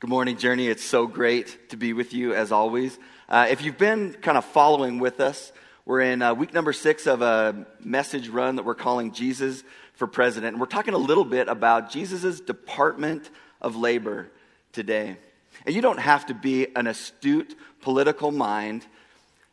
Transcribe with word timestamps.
Good 0.00 0.08
morning, 0.08 0.38
Journey. 0.38 0.66
It's 0.66 0.82
so 0.82 1.06
great 1.06 1.68
to 1.68 1.76
be 1.76 1.92
with 1.92 2.14
you 2.14 2.32
as 2.32 2.52
always. 2.52 2.98
Uh, 3.28 3.48
if 3.50 3.60
you've 3.60 3.76
been 3.76 4.14
kind 4.14 4.38
of 4.38 4.46
following 4.46 4.98
with 4.98 5.20
us, 5.20 5.52
we're 5.84 6.00
in 6.00 6.22
uh, 6.22 6.32
week 6.32 6.54
number 6.54 6.72
six 6.72 7.06
of 7.06 7.20
a 7.20 7.66
message 7.84 8.30
run 8.30 8.56
that 8.56 8.64
we're 8.64 8.74
calling 8.74 9.12
Jesus 9.12 9.62
for 9.92 10.06
President. 10.06 10.54
And 10.54 10.58
we're 10.58 10.68
talking 10.68 10.94
a 10.94 10.98
little 10.98 11.26
bit 11.26 11.48
about 11.48 11.90
Jesus' 11.90 12.40
Department 12.40 13.28
of 13.60 13.76
Labor 13.76 14.30
today. 14.72 15.18
And 15.66 15.74
you 15.74 15.82
don't 15.82 16.00
have 16.00 16.24
to 16.28 16.34
be 16.34 16.74
an 16.74 16.86
astute 16.86 17.54
political 17.82 18.30
mind 18.30 18.86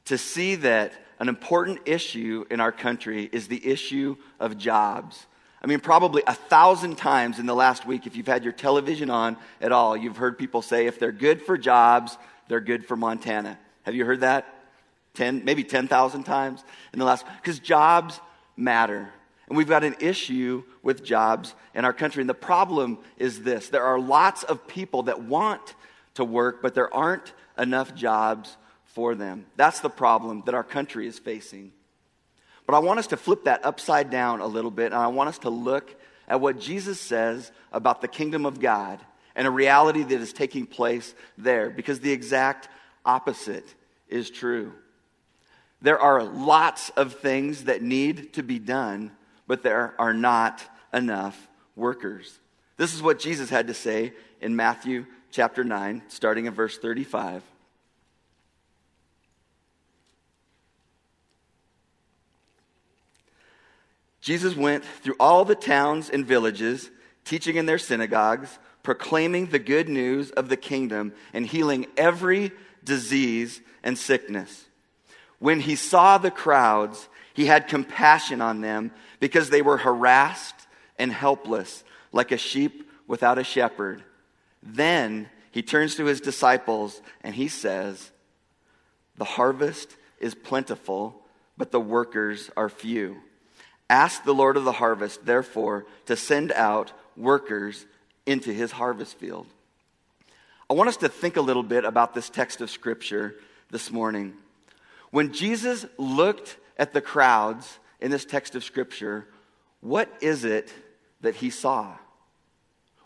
to 0.05 0.17
see 0.17 0.55
that 0.55 0.93
an 1.19 1.27
important 1.27 1.79
issue 1.85 2.45
in 2.49 2.61
our 2.61 2.71
country 2.71 3.29
is 3.33 3.49
the 3.49 3.67
issue 3.67 4.15
of 4.39 4.57
jobs. 4.57 5.25
I 5.67 5.69
mean, 5.69 5.81
probably 5.81 6.23
a 6.25 6.33
thousand 6.33 6.95
times 6.95 7.39
in 7.39 7.45
the 7.45 7.53
last 7.53 7.85
week, 7.85 8.07
if 8.07 8.15
you've 8.15 8.25
had 8.25 8.45
your 8.45 8.53
television 8.53 9.09
on 9.09 9.35
at 9.59 9.73
all, 9.73 9.97
you've 9.97 10.15
heard 10.15 10.37
people 10.37 10.61
say 10.61 10.87
if 10.87 10.97
they're 10.97 11.11
good 11.11 11.41
for 11.41 11.57
jobs, 11.57 12.17
they're 12.47 12.61
good 12.61 12.85
for 12.85 12.95
Montana. 12.95 13.59
Have 13.83 13.93
you 13.93 14.05
heard 14.05 14.21
that? 14.21 14.45
10, 15.15 15.43
maybe 15.43 15.65
10,000 15.65 16.23
times 16.23 16.63
in 16.93 16.99
the 16.99 17.03
last, 17.03 17.25
because 17.41 17.59
jobs 17.59 18.21
matter. 18.55 19.09
And 19.49 19.57
we've 19.57 19.67
got 19.67 19.83
an 19.83 19.97
issue 19.99 20.63
with 20.83 21.03
jobs 21.03 21.53
in 21.75 21.83
our 21.83 21.91
country. 21.91 22.21
And 22.21 22.29
the 22.29 22.33
problem 22.33 22.99
is 23.17 23.41
this 23.41 23.67
there 23.67 23.83
are 23.83 23.99
lots 23.99 24.43
of 24.43 24.69
people 24.69 25.03
that 25.03 25.21
want 25.21 25.75
to 26.13 26.23
work, 26.23 26.61
but 26.61 26.75
there 26.75 26.93
aren't 26.93 27.33
enough 27.57 27.93
jobs 27.93 28.55
for 28.85 29.15
them. 29.15 29.45
That's 29.57 29.81
the 29.81 29.89
problem 29.89 30.43
that 30.45 30.55
our 30.55 30.63
country 30.63 31.07
is 31.07 31.19
facing. 31.19 31.73
But 32.67 32.75
I 32.75 32.79
want 32.79 32.99
us 32.99 33.07
to 33.07 33.17
flip 33.17 33.45
that 33.45 33.65
upside 33.65 34.11
down 34.11 34.41
a 34.41 34.45
little 34.45 34.69
bit, 34.69 34.87
and 34.87 35.01
I 35.01 35.07
want 35.07 35.29
us 35.29 35.39
to 35.39 35.49
look 35.49 35.95
at 36.27 36.41
what 36.41 36.59
Jesus 36.59 36.99
says 36.99 37.51
about 37.71 38.01
the 38.01 38.07
kingdom 38.09 38.45
of 38.45 38.59
God 38.59 38.99
and 39.35 39.47
a 39.47 39.51
reality 39.51 40.03
that 40.03 40.19
is 40.19 40.33
taking 40.33 40.65
place 40.65 41.15
there, 41.37 41.69
because 41.69 42.01
the 42.01 42.11
exact 42.11 42.67
opposite 43.05 43.73
is 44.09 44.29
true. 44.29 44.73
There 45.81 45.99
are 45.99 46.23
lots 46.23 46.89
of 46.89 47.13
things 47.15 47.65
that 47.65 47.81
need 47.81 48.33
to 48.33 48.43
be 48.43 48.59
done, 48.59 49.11
but 49.47 49.63
there 49.63 49.93
are 49.97 50.13
not 50.13 50.61
enough 50.93 51.47
workers. 51.75 52.37
This 52.75 52.93
is 52.93 53.01
what 53.01 53.19
Jesus 53.19 53.49
had 53.49 53.67
to 53.67 53.73
say 53.73 54.13
in 54.41 54.55
Matthew 54.55 55.05
chapter 55.31 55.63
9, 55.63 56.03
starting 56.09 56.47
in 56.47 56.53
verse 56.53 56.77
35. 56.77 57.43
Jesus 64.27 64.57
went 64.57 64.83
through 64.83 65.15
all 65.21 65.45
the 65.45 65.55
towns 65.55 66.09
and 66.09 66.25
villages, 66.25 66.91
teaching 67.23 67.55
in 67.55 67.65
their 67.65 67.77
synagogues, 67.77 68.59
proclaiming 68.83 69.45
the 69.45 69.57
good 69.57 69.87
news 69.87 70.31
of 70.31 70.49
the 70.49 70.57
kingdom, 70.57 71.13
and 71.31 71.45
healing 71.45 71.87
every 71.95 72.51
disease 72.83 73.61
and 73.83 73.97
sickness. 73.97 74.65
When 75.39 75.61
he 75.61 75.77
saw 75.77 76.17
the 76.17 76.29
crowds, 76.29 77.07
he 77.35 77.45
had 77.45 77.69
compassion 77.69 78.41
on 78.41 78.59
them 78.59 78.91
because 79.21 79.49
they 79.49 79.61
were 79.61 79.77
harassed 79.77 80.67
and 80.99 81.09
helpless, 81.09 81.85
like 82.11 82.33
a 82.33 82.37
sheep 82.37 82.91
without 83.07 83.37
a 83.37 83.45
shepherd. 83.45 84.03
Then 84.61 85.29
he 85.51 85.61
turns 85.61 85.95
to 85.95 86.03
his 86.03 86.19
disciples 86.19 87.01
and 87.21 87.33
he 87.33 87.47
says, 87.47 88.11
The 89.15 89.23
harvest 89.23 89.95
is 90.19 90.35
plentiful, 90.35 91.21
but 91.57 91.71
the 91.71 91.79
workers 91.79 92.51
are 92.57 92.67
few. 92.67 93.21
Ask 93.89 94.23
the 94.23 94.33
Lord 94.33 94.57
of 94.57 94.65
the 94.65 94.73
harvest, 94.73 95.25
therefore, 95.25 95.85
to 96.05 96.15
send 96.15 96.51
out 96.51 96.91
workers 97.15 97.85
into 98.25 98.51
his 98.51 98.71
harvest 98.71 99.17
field. 99.17 99.47
I 100.69 100.73
want 100.73 100.89
us 100.89 100.97
to 100.97 101.09
think 101.09 101.37
a 101.37 101.41
little 101.41 101.63
bit 101.63 101.85
about 101.85 102.13
this 102.13 102.29
text 102.29 102.59
of 102.59 102.69
Scripture 102.69 103.35
this 103.71 103.89
morning. 103.89 104.33
When 105.11 105.31
Jesus 105.31 105.85
looked 105.97 106.57
at 106.77 106.91
the 106.91 107.01
crowds 107.01 107.79
in 108.01 108.11
this 108.11 108.25
text 108.25 108.55
of 108.55 108.63
Scripture, 108.63 109.25
what 109.79 110.09
is 110.19 110.43
it 110.43 110.73
that 111.21 111.35
he 111.35 111.49
saw? 111.49 111.93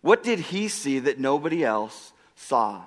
What 0.02 0.24
did 0.24 0.40
he 0.40 0.68
see 0.68 1.00
that 1.00 1.20
nobody 1.20 1.64
else 1.64 2.12
saw? 2.36 2.82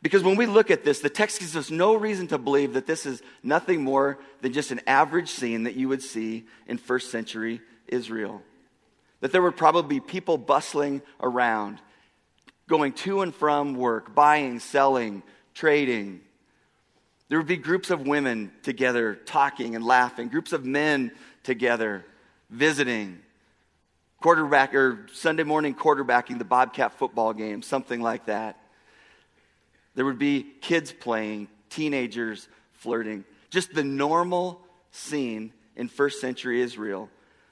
Because 0.00 0.22
when 0.22 0.36
we 0.36 0.46
look 0.46 0.70
at 0.70 0.84
this, 0.84 1.00
the 1.00 1.10
text 1.10 1.40
gives 1.40 1.56
us 1.56 1.70
no 1.70 1.94
reason 1.94 2.28
to 2.28 2.38
believe 2.38 2.74
that 2.74 2.86
this 2.86 3.04
is 3.04 3.20
nothing 3.42 3.82
more 3.82 4.18
than 4.42 4.52
just 4.52 4.70
an 4.70 4.80
average 4.86 5.28
scene 5.28 5.64
that 5.64 5.74
you 5.74 5.88
would 5.88 6.02
see 6.02 6.46
in 6.66 6.78
first 6.78 7.10
century 7.10 7.60
Israel. 7.88 8.42
That 9.20 9.32
there 9.32 9.42
would 9.42 9.56
probably 9.56 9.98
be 9.98 10.00
people 10.00 10.38
bustling 10.38 11.02
around, 11.20 11.80
going 12.68 12.92
to 12.92 13.22
and 13.22 13.34
from 13.34 13.74
work, 13.74 14.14
buying, 14.14 14.60
selling, 14.60 15.24
trading. 15.54 16.20
There 17.28 17.38
would 17.38 17.48
be 17.48 17.56
groups 17.56 17.90
of 17.90 18.06
women 18.06 18.52
together 18.62 19.16
talking 19.16 19.74
and 19.74 19.84
laughing, 19.84 20.28
groups 20.28 20.52
of 20.52 20.64
men 20.64 21.10
together 21.42 22.04
visiting, 22.50 23.18
quarterback 24.22 24.74
or 24.74 25.06
Sunday 25.12 25.42
morning 25.42 25.74
quarterbacking 25.74 26.38
the 26.38 26.44
Bobcat 26.44 26.92
football 26.98 27.32
game, 27.32 27.62
something 27.62 28.00
like 28.00 28.26
that. 28.26 28.56
There 29.98 30.04
would 30.04 30.20
be 30.20 30.46
kids 30.60 30.92
playing, 30.92 31.48
teenagers 31.70 32.46
flirting, 32.74 33.24
just 33.50 33.74
the 33.74 33.82
normal 33.82 34.60
scene 34.92 35.52
in 35.74 35.88
first 35.88 36.20
century 36.20 36.60
Israel. 36.60 37.10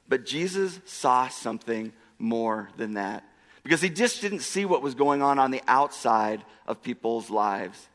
But 0.09 0.25
Jesus 0.25 0.79
saw 0.85 1.27
something 1.27 1.93
more 2.21 2.69
than 2.77 2.95
that 2.95 3.25
because 3.65 3.83
he 3.83 3.91
just 3.91 4.21
didn't 4.21 4.43
see 4.43 4.65
what 4.65 4.81
was 4.81 4.95
going 4.95 5.23
on 5.23 5.41
on 5.41 5.51
the 5.51 5.61
outside 5.67 6.45
of 6.69 6.85
people's 6.85 7.31
lives. 7.31 7.89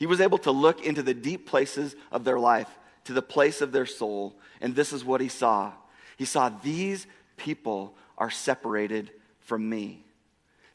He 0.00 0.06
was 0.06 0.20
able 0.20 0.38
to 0.38 0.50
look 0.50 0.84
into 0.84 1.04
the 1.04 1.14
deep 1.14 1.46
places 1.46 1.94
of 2.10 2.24
their 2.24 2.40
life, 2.40 2.76
to 3.04 3.12
the 3.12 3.22
place 3.22 3.60
of 3.60 3.70
their 3.70 3.86
soul, 3.86 4.34
and 4.60 4.74
this 4.74 4.92
is 4.92 5.04
what 5.04 5.20
he 5.20 5.28
saw. 5.28 5.74
He 6.16 6.24
saw 6.24 6.48
these 6.48 7.06
people 7.36 7.94
are 8.18 8.30
separated 8.30 9.12
from 9.42 9.70
me. 9.70 10.04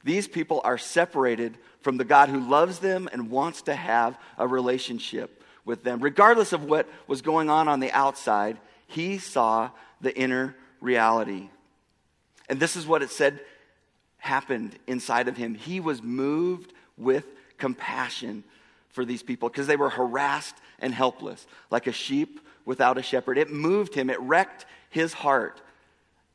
These 0.08 0.30
people 0.30 0.62
are 0.64 0.78
separated 0.78 1.58
from 1.82 1.98
the 1.98 2.06
God 2.06 2.30
who 2.30 2.40
loves 2.40 2.80
them 2.80 3.10
and 3.12 3.30
wants 3.30 3.64
to 3.64 3.76
have 3.76 4.18
a 4.38 4.48
relationship 4.48 5.44
with 5.66 5.84
them. 5.84 6.00
Regardless 6.00 6.54
of 6.54 6.64
what 6.64 6.88
was 7.08 7.22
going 7.22 7.50
on 7.50 7.68
on 7.68 7.82
the 7.82 7.92
outside, 7.92 8.58
he 8.88 9.18
saw 9.18 9.70
the 10.00 10.18
inner 10.18 10.56
reality. 10.80 11.50
And 12.48 12.58
this 12.58 12.78
is 12.78 12.88
what 12.88 13.04
it 13.04 13.10
said 13.10 13.42
happened 14.20 14.80
inside 14.88 15.28
of 15.28 15.36
him. 15.36 15.56
He 15.56 15.82
was 15.82 16.02
moved 16.02 16.72
with 16.98 17.26
compassion 17.58 18.46
for 18.92 19.04
these 19.04 19.24
people 19.24 19.50
because 19.50 19.68
they 19.68 19.76
were 19.76 19.90
harassed 19.90 20.56
and 20.80 20.94
helpless, 20.94 21.46
like 21.70 21.86
a 21.86 21.92
sheep 21.92 22.40
without 22.64 22.98
a 22.98 23.04
shepherd. 23.04 23.38
It 23.38 23.52
moved 23.52 23.94
him, 23.94 24.10
it 24.10 24.22
wrecked 24.22 24.68
his 24.90 25.12
heart 25.12 25.60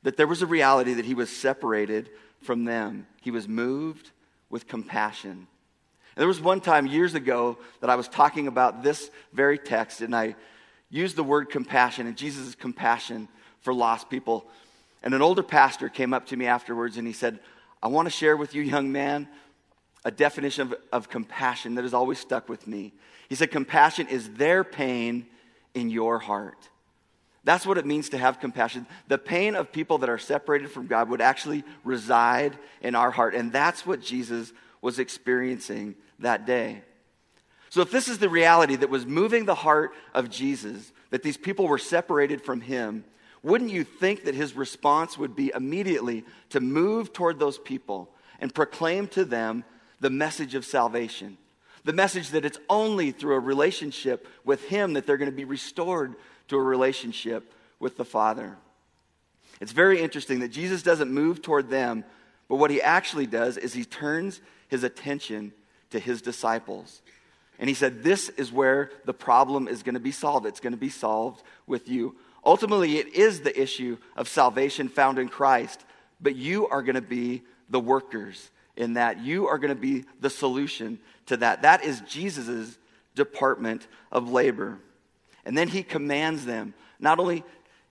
that 0.03 0.19
there 0.19 0.27
was 0.27 0.43
a 0.43 0.47
reality 0.47 0.93
that 0.93 1.07
he 1.07 1.15
was 1.15 1.35
separated 1.35 2.11
from 2.43 2.65
them. 2.65 3.07
He 3.21 3.31
was 3.31 3.49
moved 3.49 4.11
with 4.51 4.67
compassion. 4.67 5.31
And 5.31 6.21
there 6.21 6.29
was 6.29 6.41
one 6.41 6.61
time 6.61 6.87
years 6.87 7.15
ago 7.15 7.59
that 7.81 7.91
I 7.91 7.97
was 7.97 8.09
talking 8.09 8.47
about 8.47 8.83
this 8.83 9.11
very 9.33 9.59
text, 9.59 10.01
and 10.01 10.15
I 10.15 10.37
used 10.91 11.17
the 11.17 11.25
word 11.25 11.49
compassion 11.49 12.07
and 12.07 12.17
Jesus' 12.17 12.55
compassion 12.55 13.29
for 13.63 13.73
lost 13.73 14.11
people. 14.11 14.47
And 15.03 15.15
an 15.15 15.23
older 15.23 15.43
pastor 15.43 15.89
came 15.89 16.13
up 16.13 16.27
to 16.27 16.37
me 16.37 16.47
afterwards 16.47 16.99
and 16.99 17.07
he 17.07 17.15
said, 17.15 17.41
I 17.83 17.89
want 17.89 18.07
to 18.07 18.11
share 18.11 18.37
with 18.37 18.55
you, 18.55 18.63
young 18.63 18.93
man, 18.93 19.27
a 20.05 20.11
definition 20.11 20.63
of, 20.63 20.75
of 20.93 21.09
compassion 21.09 21.75
that 21.77 21.83
has 21.83 21.95
always 21.95 22.19
stuck 22.19 22.49
with 22.49 22.67
me. 22.67 22.93
He 23.29 23.35
said, 23.35 23.51
Compassion 23.51 24.09
is 24.09 24.29
their 24.35 24.63
pain 24.65 25.27
in 25.75 25.91
your 25.91 26.19
heart. 26.19 26.69
That's 27.45 27.67
what 27.67 27.79
it 27.79 27.87
means 27.87 28.11
to 28.11 28.19
have 28.19 28.39
compassion. 28.39 28.87
The 29.09 29.19
pain 29.19 29.57
of 29.57 29.73
people 29.73 29.99
that 29.99 30.09
are 30.09 30.19
separated 30.19 30.71
from 30.71 30.87
God 30.87 31.09
would 31.09 31.21
actually 31.21 31.65
reside 31.83 32.57
in 32.81 32.95
our 32.95 33.11
heart. 33.11 33.35
And 33.35 33.53
that's 33.53 33.85
what 33.85 34.01
Jesus 34.01 34.53
was 34.81 34.99
experiencing 34.99 35.97
that 36.21 36.47
day. 36.47 36.83
So, 37.69 37.81
if 37.81 37.91
this 37.91 38.07
is 38.07 38.19
the 38.19 38.29
reality 38.29 38.77
that 38.77 38.91
was 38.91 39.07
moving 39.07 39.45
the 39.45 39.55
heart 39.55 39.93
of 40.15 40.31
Jesus, 40.31 40.93
that 41.11 41.23
these 41.23 41.37
people 41.37 41.67
were 41.67 41.79
separated 41.79 42.43
from 42.43 42.61
him, 42.61 43.05
wouldn't 43.43 43.71
you 43.71 43.83
think 43.83 44.25
that 44.25 44.35
his 44.35 44.55
response 44.55 45.19
would 45.19 45.35
be 45.35 45.53
immediately 45.55 46.25
to 46.51 46.61
move 46.61 47.13
toward 47.13 47.39
those 47.39 47.59
people 47.59 48.11
and 48.41 48.55
proclaim 48.55 49.09
to 49.09 49.25
them 49.25 49.65
the 50.01 50.11
message 50.11 50.55
of 50.55 50.67
salvation. 50.67 51.39
The 51.85 51.93
message 51.93 52.31
that 52.31 52.45
it's 52.45 52.59
only 52.69 53.13
through 53.13 53.37
a 53.37 53.41
relationship 53.41 54.29
with 54.45 54.65
Him 54.65 54.93
that 54.93 55.07
they're 55.07 55.17
going 55.17 55.31
to 55.31 55.37
be 55.37 55.45
restored 55.45 56.15
to 56.53 56.59
a 56.59 56.63
relationship 56.63 57.53
with 57.81 57.97
the 57.97 58.05
Father. 58.05 58.57
It's 59.61 59.73
very 59.73 60.01
interesting 60.01 60.41
that 60.41 60.49
Jesus 60.49 60.83
doesn't 60.83 61.11
move 61.11 61.41
toward 61.41 61.71
them, 61.71 62.05
but 62.49 62.57
what 62.57 62.71
He 62.71 62.83
actually 62.83 63.27
does 63.27 63.57
is 63.57 63.73
He 63.73 63.85
turns 63.85 64.41
His 64.69 64.85
attention 64.85 65.53
to 65.91 65.99
His 65.99 66.21
disciples. 66.21 67.01
And 67.59 67.69
He 67.69 67.75
said, 67.75 68.03
This 68.03 68.29
is 68.29 68.53
where 68.53 68.91
the 69.05 69.15
problem 69.15 69.67
is 69.67 69.83
going 69.83 69.95
to 69.95 70.01
be 70.01 70.13
solved. 70.13 70.47
It's 70.47 70.61
going 70.61 70.75
to 70.75 70.79
be 70.79 70.91
solved 70.91 71.43
with 71.67 71.89
you. 71.89 72.17
Ultimately, 72.45 72.99
it 72.99 73.15
is 73.15 73.41
the 73.41 73.61
issue 73.61 73.97
of 74.17 74.29
salvation 74.29 74.89
found 74.89 75.19
in 75.19 75.29
Christ, 75.29 75.85
but 76.21 76.37
you 76.37 76.69
are 76.69 76.83
going 76.83 76.97
to 76.97 77.01
be 77.01 77.43
the 77.71 77.81
workers 77.81 78.51
in 78.77 78.95
that. 78.95 79.21
You 79.21 79.47
are 79.49 79.59
going 79.59 79.75
to 79.75 79.81
be 79.81 80.05
the 80.21 80.31
solution 80.31 80.99
to 81.27 81.39
that. 81.39 81.63
That 81.63 81.85
is 81.85 82.03
Jesus' 82.03 82.77
department 83.15 83.87
of 84.11 84.31
labor. 84.31 84.79
And 85.45 85.57
then 85.57 85.69
he 85.69 85.83
commands 85.83 86.45
them, 86.45 86.75
not 87.01 87.19
only 87.19 87.45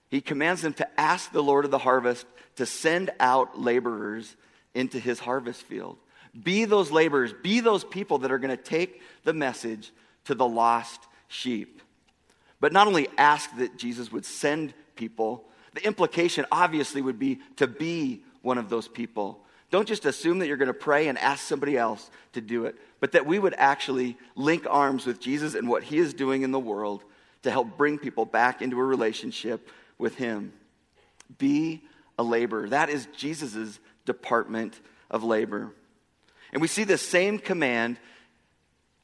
he 0.08 0.20
commands 0.20 0.62
them 0.62 0.74
to 0.74 1.00
ask 1.00 1.32
the 1.32 1.42
Lord 1.42 1.64
of 1.64 1.70
the 1.70 1.78
harvest 1.78 2.26
to 2.56 2.66
send 2.66 3.10
out 3.18 3.58
laborers 3.58 4.36
into 4.74 4.98
his 4.98 5.18
harvest 5.18 5.62
field. 5.62 5.96
Be 6.40 6.64
those 6.64 6.90
laborers, 6.90 7.32
be 7.42 7.60
those 7.60 7.84
people 7.84 8.18
that 8.18 8.32
are 8.32 8.38
going 8.38 8.56
to 8.56 8.62
take 8.62 9.02
the 9.24 9.32
message 9.32 9.92
to 10.24 10.34
the 10.34 10.46
lost 10.46 11.00
sheep. 11.28 11.82
But 12.60 12.72
not 12.72 12.86
only 12.86 13.08
ask 13.18 13.54
that 13.56 13.76
Jesus 13.76 14.12
would 14.12 14.24
send 14.24 14.72
people, 14.96 15.44
the 15.74 15.84
implication 15.86 16.46
obviously 16.52 17.02
would 17.02 17.18
be 17.18 17.40
to 17.56 17.66
be 17.66 18.22
one 18.42 18.58
of 18.58 18.68
those 18.68 18.88
people. 18.88 19.40
Don't 19.70 19.88
just 19.88 20.04
assume 20.04 20.38
that 20.38 20.46
you're 20.46 20.58
going 20.58 20.68
to 20.68 20.74
pray 20.74 21.08
and 21.08 21.18
ask 21.18 21.46
somebody 21.46 21.78
else 21.78 22.10
to 22.34 22.40
do 22.40 22.66
it, 22.66 22.76
but 23.00 23.12
that 23.12 23.26
we 23.26 23.38
would 23.38 23.54
actually 23.56 24.18
link 24.36 24.66
arms 24.68 25.06
with 25.06 25.20
Jesus 25.20 25.54
and 25.54 25.68
what 25.68 25.82
he 25.82 25.98
is 25.98 26.12
doing 26.12 26.42
in 26.42 26.50
the 26.50 26.60
world 26.60 27.02
to 27.42 27.50
help 27.50 27.76
bring 27.76 27.98
people 27.98 28.24
back 28.24 28.62
into 28.62 28.78
a 28.78 28.84
relationship 28.84 29.68
with 29.98 30.16
him. 30.16 30.52
Be 31.38 31.82
a 32.18 32.22
laborer. 32.22 32.68
That 32.68 32.88
is 32.88 33.08
Jesus' 33.16 33.78
department 34.04 34.80
of 35.10 35.24
labor. 35.24 35.72
And 36.52 36.60
we 36.60 36.68
see 36.68 36.84
the 36.84 36.98
same 36.98 37.38
command, 37.38 37.98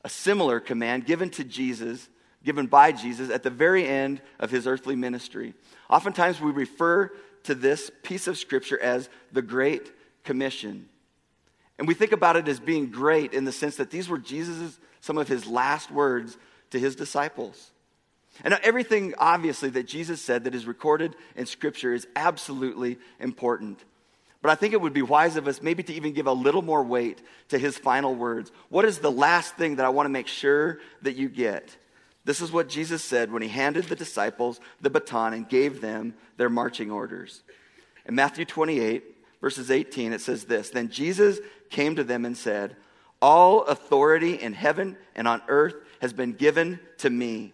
a 0.04 0.08
similar 0.08 0.60
command 0.60 1.06
given 1.06 1.30
to 1.30 1.44
Jesus, 1.44 2.08
given 2.44 2.66
by 2.66 2.92
Jesus 2.92 3.30
at 3.30 3.42
the 3.42 3.50
very 3.50 3.86
end 3.86 4.20
of 4.38 4.50
his 4.50 4.66
earthly 4.66 4.96
ministry. 4.96 5.54
Oftentimes 5.90 6.40
we 6.40 6.50
refer 6.50 7.10
to 7.44 7.54
this 7.54 7.90
piece 8.02 8.26
of 8.26 8.36
scripture 8.36 8.80
as 8.80 9.08
the 9.32 9.42
Great 9.42 9.92
Commission. 10.24 10.88
And 11.78 11.88
we 11.88 11.94
think 11.94 12.12
about 12.12 12.36
it 12.36 12.48
as 12.48 12.60
being 12.60 12.90
great 12.90 13.32
in 13.32 13.44
the 13.44 13.52
sense 13.52 13.76
that 13.76 13.90
these 13.90 14.08
were 14.08 14.18
Jesus' 14.18 14.78
some 15.00 15.16
of 15.16 15.28
his 15.28 15.46
last 15.46 15.90
words 15.90 16.36
to 16.70 16.78
his 16.78 16.96
disciples. 16.96 17.70
And 18.44 18.54
everything, 18.62 19.14
obviously, 19.18 19.70
that 19.70 19.86
Jesus 19.86 20.20
said 20.20 20.44
that 20.44 20.54
is 20.54 20.66
recorded 20.66 21.16
in 21.36 21.46
Scripture 21.46 21.92
is 21.92 22.06
absolutely 22.14 22.98
important. 23.18 23.82
But 24.40 24.50
I 24.50 24.54
think 24.54 24.72
it 24.72 24.80
would 24.80 24.92
be 24.92 25.02
wise 25.02 25.36
of 25.36 25.48
us 25.48 25.62
maybe 25.62 25.82
to 25.82 25.92
even 25.92 26.12
give 26.12 26.26
a 26.26 26.32
little 26.32 26.62
more 26.62 26.82
weight 26.82 27.20
to 27.48 27.58
his 27.58 27.76
final 27.76 28.14
words. 28.14 28.52
What 28.68 28.84
is 28.84 28.98
the 28.98 29.10
last 29.10 29.56
thing 29.56 29.76
that 29.76 29.86
I 29.86 29.88
want 29.88 30.06
to 30.06 30.10
make 30.10 30.28
sure 30.28 30.78
that 31.02 31.16
you 31.16 31.28
get? 31.28 31.76
This 32.24 32.40
is 32.40 32.52
what 32.52 32.68
Jesus 32.68 33.02
said 33.02 33.32
when 33.32 33.42
he 33.42 33.48
handed 33.48 33.84
the 33.84 33.96
disciples 33.96 34.60
the 34.80 34.90
baton 34.90 35.32
and 35.32 35.48
gave 35.48 35.80
them 35.80 36.14
their 36.36 36.50
marching 36.50 36.90
orders. 36.90 37.42
In 38.06 38.14
Matthew 38.14 38.44
28, 38.44 39.02
verses 39.40 39.70
18, 39.70 40.12
it 40.12 40.20
says 40.20 40.44
this 40.44 40.70
Then 40.70 40.88
Jesus 40.88 41.40
came 41.70 41.96
to 41.96 42.04
them 42.04 42.24
and 42.24 42.36
said, 42.36 42.76
All 43.20 43.64
authority 43.64 44.34
in 44.34 44.52
heaven 44.52 44.96
and 45.16 45.26
on 45.26 45.42
earth 45.48 45.74
has 46.00 46.12
been 46.12 46.32
given 46.32 46.78
to 46.98 47.10
me. 47.10 47.52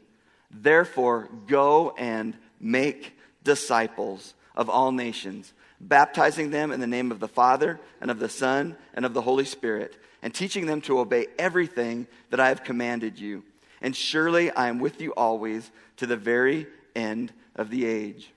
Therefore, 0.54 1.28
go 1.46 1.94
and 1.98 2.36
make 2.60 3.18
disciples 3.42 4.34
of 4.54 4.70
all 4.70 4.92
nations, 4.92 5.52
baptizing 5.80 6.50
them 6.50 6.70
in 6.70 6.80
the 6.80 6.86
name 6.86 7.10
of 7.10 7.20
the 7.20 7.28
Father 7.28 7.80
and 8.00 8.10
of 8.10 8.20
the 8.20 8.28
Son 8.28 8.76
and 8.94 9.04
of 9.04 9.14
the 9.14 9.22
Holy 9.22 9.44
Spirit, 9.44 9.96
and 10.22 10.32
teaching 10.32 10.66
them 10.66 10.80
to 10.82 11.00
obey 11.00 11.26
everything 11.38 12.06
that 12.30 12.40
I 12.40 12.48
have 12.48 12.64
commanded 12.64 13.18
you. 13.18 13.42
And 13.82 13.94
surely 13.94 14.50
I 14.50 14.68
am 14.68 14.78
with 14.78 15.00
you 15.00 15.12
always 15.12 15.70
to 15.96 16.06
the 16.06 16.16
very 16.16 16.66
end 16.94 17.32
of 17.56 17.68
the 17.68 17.84
age. 17.84 18.30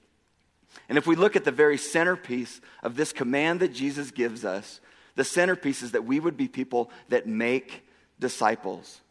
And 0.90 0.98
if 0.98 1.08
we 1.08 1.16
look 1.16 1.36
at 1.36 1.46
the 1.46 1.52
very 1.52 1.78
centerpiece 1.78 2.60
of 2.84 2.96
this 2.96 3.14
command 3.14 3.60
that 3.60 3.74
Jesus 3.74 4.12
gives 4.12 4.44
us, 4.44 4.80
the 5.16 5.24
centerpiece 5.24 5.82
is 5.82 5.92
that 5.92 6.06
we 6.06 6.20
would 6.20 6.36
be 6.36 6.48
people 6.48 6.92
that 7.10 7.28
make 7.28 7.88
disciples 8.20 9.02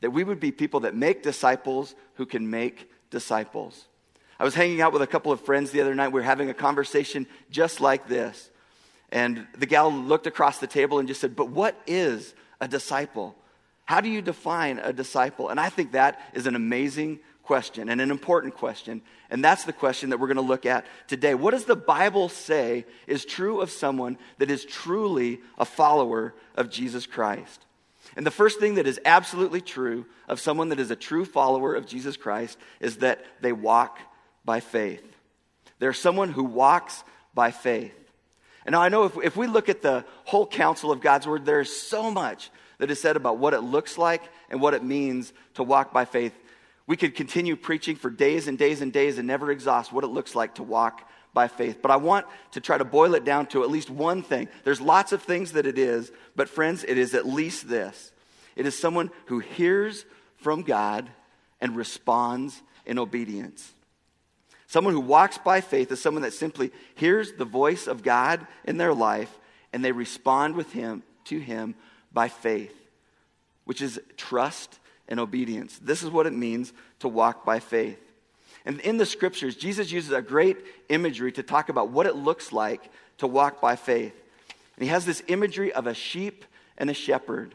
that 0.00 0.10
we 0.10 0.24
would 0.24 0.40
be 0.40 0.52
people 0.52 0.80
that 0.80 0.94
make 0.94 1.22
disciples 1.22 1.94
who 2.14 2.26
can 2.26 2.50
make 2.50 2.90
disciples. 3.10 3.86
I 4.38 4.44
was 4.44 4.54
hanging 4.54 4.80
out 4.80 4.92
with 4.92 5.02
a 5.02 5.06
couple 5.06 5.32
of 5.32 5.40
friends 5.42 5.70
the 5.70 5.82
other 5.82 5.94
night. 5.94 6.08
We 6.08 6.20
were 6.20 6.24
having 6.24 6.48
a 6.48 6.54
conversation 6.54 7.26
just 7.50 7.80
like 7.80 8.08
this. 8.08 8.50
And 9.12 9.46
the 9.58 9.66
gal 9.66 9.92
looked 9.92 10.26
across 10.26 10.58
the 10.58 10.66
table 10.66 10.98
and 10.98 11.08
just 11.08 11.20
said, 11.20 11.36
But 11.36 11.50
what 11.50 11.76
is 11.86 12.34
a 12.60 12.68
disciple? 12.68 13.36
How 13.84 14.00
do 14.00 14.08
you 14.08 14.22
define 14.22 14.78
a 14.78 14.92
disciple? 14.92 15.48
And 15.48 15.58
I 15.58 15.68
think 15.68 15.92
that 15.92 16.20
is 16.32 16.46
an 16.46 16.54
amazing 16.54 17.20
question 17.42 17.88
and 17.88 18.00
an 18.00 18.10
important 18.10 18.54
question. 18.54 19.02
And 19.28 19.44
that's 19.44 19.64
the 19.64 19.72
question 19.72 20.10
that 20.10 20.20
we're 20.20 20.28
going 20.28 20.36
to 20.36 20.42
look 20.42 20.64
at 20.64 20.86
today. 21.08 21.34
What 21.34 21.50
does 21.50 21.64
the 21.64 21.76
Bible 21.76 22.28
say 22.28 22.86
is 23.08 23.24
true 23.24 23.60
of 23.60 23.70
someone 23.70 24.16
that 24.38 24.50
is 24.50 24.64
truly 24.64 25.40
a 25.58 25.64
follower 25.64 26.34
of 26.54 26.70
Jesus 26.70 27.06
Christ? 27.06 27.66
And 28.16 28.26
the 28.26 28.30
first 28.30 28.58
thing 28.58 28.76
that 28.76 28.86
is 28.86 29.00
absolutely 29.04 29.60
true 29.60 30.06
of 30.28 30.40
someone 30.40 30.70
that 30.70 30.80
is 30.80 30.90
a 30.90 30.96
true 30.96 31.24
follower 31.24 31.74
of 31.74 31.86
Jesus 31.86 32.16
Christ 32.16 32.58
is 32.80 32.98
that 32.98 33.24
they 33.40 33.52
walk 33.52 33.98
by 34.44 34.60
faith. 34.60 35.04
They're 35.78 35.92
someone 35.92 36.30
who 36.30 36.44
walks 36.44 37.04
by 37.34 37.50
faith. 37.50 37.94
And 38.64 38.72
now 38.72 38.82
I 38.82 38.88
know 38.88 39.04
if, 39.04 39.16
if 39.22 39.36
we 39.36 39.46
look 39.46 39.68
at 39.68 39.82
the 39.82 40.04
whole 40.24 40.46
counsel 40.46 40.92
of 40.92 41.00
God's 41.00 41.26
word, 41.26 41.44
there 41.44 41.60
is 41.60 41.74
so 41.74 42.10
much 42.10 42.50
that 42.78 42.90
is 42.90 43.00
said 43.00 43.16
about 43.16 43.38
what 43.38 43.54
it 43.54 43.60
looks 43.60 43.96
like 43.98 44.22
and 44.48 44.60
what 44.60 44.74
it 44.74 44.84
means 44.84 45.32
to 45.54 45.62
walk 45.62 45.92
by 45.92 46.04
faith. 46.04 46.34
We 46.86 46.96
could 46.96 47.14
continue 47.14 47.56
preaching 47.56 47.96
for 47.96 48.10
days 48.10 48.48
and 48.48 48.58
days 48.58 48.80
and 48.80 48.92
days 48.92 49.18
and 49.18 49.26
never 49.26 49.50
exhaust 49.50 49.92
what 49.92 50.04
it 50.04 50.08
looks 50.08 50.34
like 50.34 50.56
to 50.56 50.62
walk 50.62 51.08
by 51.32 51.48
faith. 51.48 51.80
But 51.82 51.90
I 51.90 51.96
want 51.96 52.26
to 52.52 52.60
try 52.60 52.78
to 52.78 52.84
boil 52.84 53.14
it 53.14 53.24
down 53.24 53.46
to 53.48 53.62
at 53.62 53.70
least 53.70 53.90
one 53.90 54.22
thing. 54.22 54.48
There's 54.64 54.80
lots 54.80 55.12
of 55.12 55.22
things 55.22 55.52
that 55.52 55.66
it 55.66 55.78
is, 55.78 56.10
but 56.36 56.48
friends, 56.48 56.84
it 56.84 56.98
is 56.98 57.14
at 57.14 57.26
least 57.26 57.68
this 57.68 58.12
it 58.56 58.66
is 58.66 58.78
someone 58.78 59.10
who 59.26 59.38
hears 59.38 60.04
from 60.36 60.62
God 60.62 61.08
and 61.60 61.76
responds 61.76 62.60
in 62.84 62.98
obedience. 62.98 63.72
Someone 64.66 64.94
who 64.94 65.00
walks 65.00 65.38
by 65.38 65.60
faith 65.60 65.90
is 65.90 66.00
someone 66.00 66.22
that 66.22 66.32
simply 66.32 66.70
hears 66.94 67.32
the 67.32 67.44
voice 67.44 67.86
of 67.86 68.02
God 68.02 68.46
in 68.64 68.76
their 68.76 68.94
life 68.94 69.38
and 69.72 69.84
they 69.84 69.92
respond 69.92 70.56
with 70.56 70.72
him 70.72 71.02
to 71.24 71.38
him 71.38 71.74
by 72.12 72.28
faith, 72.28 72.74
which 73.64 73.82
is 73.82 74.00
trust 74.16 74.78
and 75.08 75.18
obedience. 75.18 75.78
This 75.78 76.02
is 76.02 76.10
what 76.10 76.26
it 76.26 76.32
means 76.32 76.72
to 77.00 77.08
walk 77.08 77.44
by 77.44 77.60
faith. 77.60 77.98
And 78.64 78.80
in 78.80 78.98
the 78.98 79.06
scriptures, 79.06 79.56
Jesus 79.56 79.90
uses 79.90 80.12
a 80.12 80.22
great 80.22 80.58
imagery 80.88 81.32
to 81.32 81.42
talk 81.42 81.68
about 81.68 81.90
what 81.90 82.06
it 82.06 82.16
looks 82.16 82.52
like 82.52 82.90
to 83.18 83.26
walk 83.26 83.60
by 83.60 83.76
faith. 83.76 84.14
And 84.76 84.84
he 84.84 84.88
has 84.88 85.04
this 85.04 85.22
imagery 85.28 85.72
of 85.72 85.86
a 85.86 85.94
sheep 85.94 86.44
and 86.78 86.90
a 86.90 86.94
shepherd. 86.94 87.54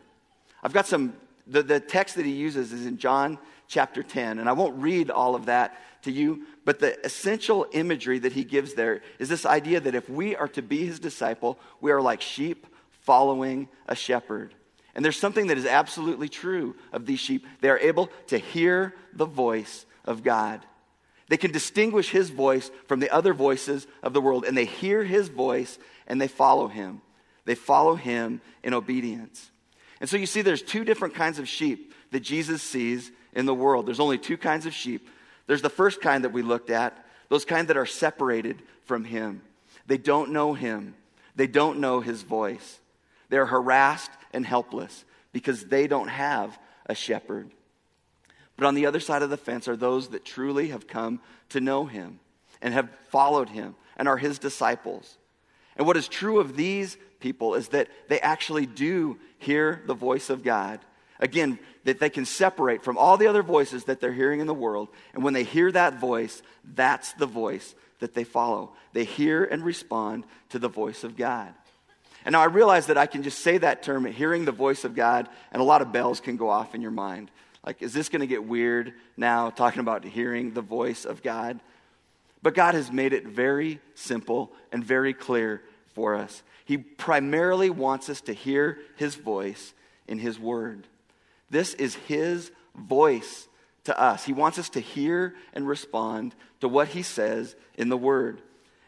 I've 0.63 0.73
got 0.73 0.87
some, 0.87 1.13
the, 1.47 1.63
the 1.63 1.79
text 1.79 2.15
that 2.15 2.25
he 2.25 2.31
uses 2.31 2.73
is 2.73 2.85
in 2.85 2.97
John 2.97 3.37
chapter 3.67 4.03
10, 4.03 4.39
and 4.39 4.47
I 4.47 4.53
won't 4.53 4.75
read 4.77 5.09
all 5.09 5.35
of 5.35 5.45
that 5.47 5.79
to 6.03 6.11
you, 6.11 6.43
but 6.65 6.79
the 6.79 7.03
essential 7.05 7.65
imagery 7.71 8.19
that 8.19 8.33
he 8.33 8.43
gives 8.43 8.73
there 8.73 9.01
is 9.19 9.27
this 9.29 9.45
idea 9.45 9.79
that 9.79 9.95
if 9.95 10.09
we 10.09 10.35
are 10.35 10.47
to 10.49 10.61
be 10.61 10.85
his 10.85 10.99
disciple, 10.99 11.59
we 11.81 11.91
are 11.91 12.01
like 12.01 12.21
sheep 12.21 12.67
following 13.01 13.67
a 13.87 13.95
shepherd. 13.95 14.53
And 14.95 15.03
there's 15.03 15.19
something 15.19 15.47
that 15.47 15.57
is 15.57 15.65
absolutely 15.65 16.29
true 16.29 16.75
of 16.93 17.05
these 17.05 17.19
sheep. 17.19 17.45
They 17.59 17.69
are 17.69 17.79
able 17.79 18.09
to 18.27 18.37
hear 18.37 18.95
the 19.13 19.25
voice 19.25 19.85
of 20.05 20.23
God. 20.23 20.65
They 21.27 21.37
can 21.37 21.51
distinguish 21.51 22.09
his 22.09 22.29
voice 22.29 22.69
from 22.87 22.99
the 22.99 23.09
other 23.09 23.33
voices 23.33 23.87
of 24.03 24.13
the 24.13 24.21
world, 24.21 24.45
and 24.45 24.55
they 24.55 24.65
hear 24.65 25.03
his 25.03 25.27
voice 25.27 25.79
and 26.07 26.21
they 26.21 26.27
follow 26.27 26.67
him. 26.67 27.01
They 27.45 27.55
follow 27.55 27.95
him 27.95 28.41
in 28.63 28.73
obedience. 28.73 29.51
And 29.99 30.09
so 30.09 30.17
you 30.17 30.25
see, 30.25 30.41
there's 30.41 30.61
two 30.61 30.83
different 30.83 31.15
kinds 31.15 31.39
of 31.39 31.47
sheep 31.47 31.93
that 32.11 32.19
Jesus 32.19 32.61
sees 32.61 33.11
in 33.33 33.45
the 33.45 33.53
world. 33.53 33.85
There's 33.85 33.99
only 33.99 34.17
two 34.17 34.37
kinds 34.37 34.65
of 34.65 34.73
sheep. 34.73 35.09
There's 35.47 35.61
the 35.61 35.69
first 35.69 36.01
kind 36.01 36.23
that 36.23 36.33
we 36.33 36.41
looked 36.41 36.69
at, 36.69 37.05
those 37.29 37.45
kind 37.45 37.67
that 37.69 37.77
are 37.77 37.85
separated 37.85 38.61
from 38.83 39.03
him. 39.03 39.41
They 39.87 39.97
don't 39.97 40.31
know 40.31 40.53
him, 40.53 40.95
they 41.35 41.47
don't 41.47 41.79
know 41.79 42.01
his 42.01 42.23
voice. 42.23 42.79
They're 43.29 43.45
harassed 43.45 44.11
and 44.33 44.45
helpless 44.45 45.03
because 45.33 45.65
they 45.65 45.87
don't 45.87 46.07
have 46.07 46.57
a 46.85 46.95
shepherd. 46.95 47.51
But 48.57 48.67
on 48.67 48.75
the 48.75 48.85
other 48.85 48.99
side 48.99 49.21
of 49.21 49.29
the 49.29 49.37
fence 49.37 49.67
are 49.67 49.75
those 49.75 50.09
that 50.09 50.25
truly 50.25 50.69
have 50.69 50.87
come 50.87 51.19
to 51.49 51.59
know 51.59 51.85
him 51.85 52.19
and 52.61 52.73
have 52.73 52.89
followed 53.09 53.49
him 53.49 53.75
and 53.97 54.07
are 54.07 54.17
his 54.17 54.39
disciples. 54.39 55.17
And 55.75 55.85
what 55.85 55.97
is 55.97 56.07
true 56.07 56.39
of 56.39 56.55
these 56.55 56.97
people 57.19 57.55
is 57.55 57.69
that 57.69 57.89
they 58.07 58.19
actually 58.19 58.65
do 58.65 59.17
hear 59.39 59.81
the 59.87 59.93
voice 59.93 60.29
of 60.29 60.43
God. 60.43 60.79
Again, 61.19 61.59
that 61.85 61.99
they 61.99 62.09
can 62.09 62.25
separate 62.25 62.83
from 62.83 62.97
all 62.97 63.17
the 63.17 63.27
other 63.27 63.43
voices 63.43 63.85
that 63.85 63.99
they're 63.99 64.13
hearing 64.13 64.39
in 64.39 64.47
the 64.47 64.53
world. 64.53 64.89
And 65.13 65.23
when 65.23 65.33
they 65.33 65.43
hear 65.43 65.71
that 65.71 65.99
voice, 65.99 66.41
that's 66.63 67.13
the 67.13 67.25
voice 67.25 67.75
that 67.99 68.13
they 68.13 68.23
follow. 68.23 68.73
They 68.93 69.05
hear 69.05 69.43
and 69.43 69.63
respond 69.63 70.25
to 70.49 70.59
the 70.59 70.67
voice 70.67 71.03
of 71.03 71.15
God. 71.15 71.53
And 72.25 72.33
now 72.33 72.41
I 72.41 72.45
realize 72.45 72.87
that 72.87 72.97
I 72.97 73.05
can 73.05 73.23
just 73.23 73.39
say 73.39 73.59
that 73.59 73.83
term, 73.83 74.05
hearing 74.05 74.45
the 74.45 74.51
voice 74.51 74.83
of 74.83 74.95
God, 74.95 75.29
and 75.51 75.61
a 75.61 75.65
lot 75.65 75.81
of 75.81 75.91
bells 75.91 76.19
can 76.19 76.37
go 76.37 76.49
off 76.49 76.73
in 76.73 76.81
your 76.81 76.91
mind. 76.91 77.29
Like, 77.65 77.81
is 77.81 77.93
this 77.93 78.09
going 78.09 78.21
to 78.21 78.27
get 78.27 78.45
weird 78.45 78.93
now, 79.17 79.49
talking 79.49 79.79
about 79.79 80.03
hearing 80.03 80.53
the 80.53 80.61
voice 80.61 81.03
of 81.03 81.23
God? 81.23 81.59
But 82.43 82.53
God 82.53 82.75
has 82.75 82.91
made 82.91 83.11
it 83.11 83.25
very 83.25 83.79
simple 83.95 84.51
and 84.71 84.83
very 84.83 85.13
clear 85.13 85.63
for 85.95 86.13
us. 86.13 86.43
He 86.65 86.77
primarily 86.77 87.69
wants 87.69 88.09
us 88.09 88.21
to 88.21 88.33
hear 88.33 88.79
his 88.97 89.15
voice 89.15 89.73
in 90.07 90.19
his 90.19 90.39
word. 90.39 90.87
This 91.49 91.73
is 91.73 91.95
his 91.95 92.51
voice 92.75 93.47
to 93.85 93.99
us. 93.99 94.25
He 94.25 94.33
wants 94.33 94.59
us 94.59 94.69
to 94.69 94.79
hear 94.79 95.35
and 95.53 95.67
respond 95.67 96.35
to 96.61 96.67
what 96.67 96.89
he 96.89 97.01
says 97.01 97.55
in 97.77 97.89
the 97.89 97.97
word. 97.97 98.41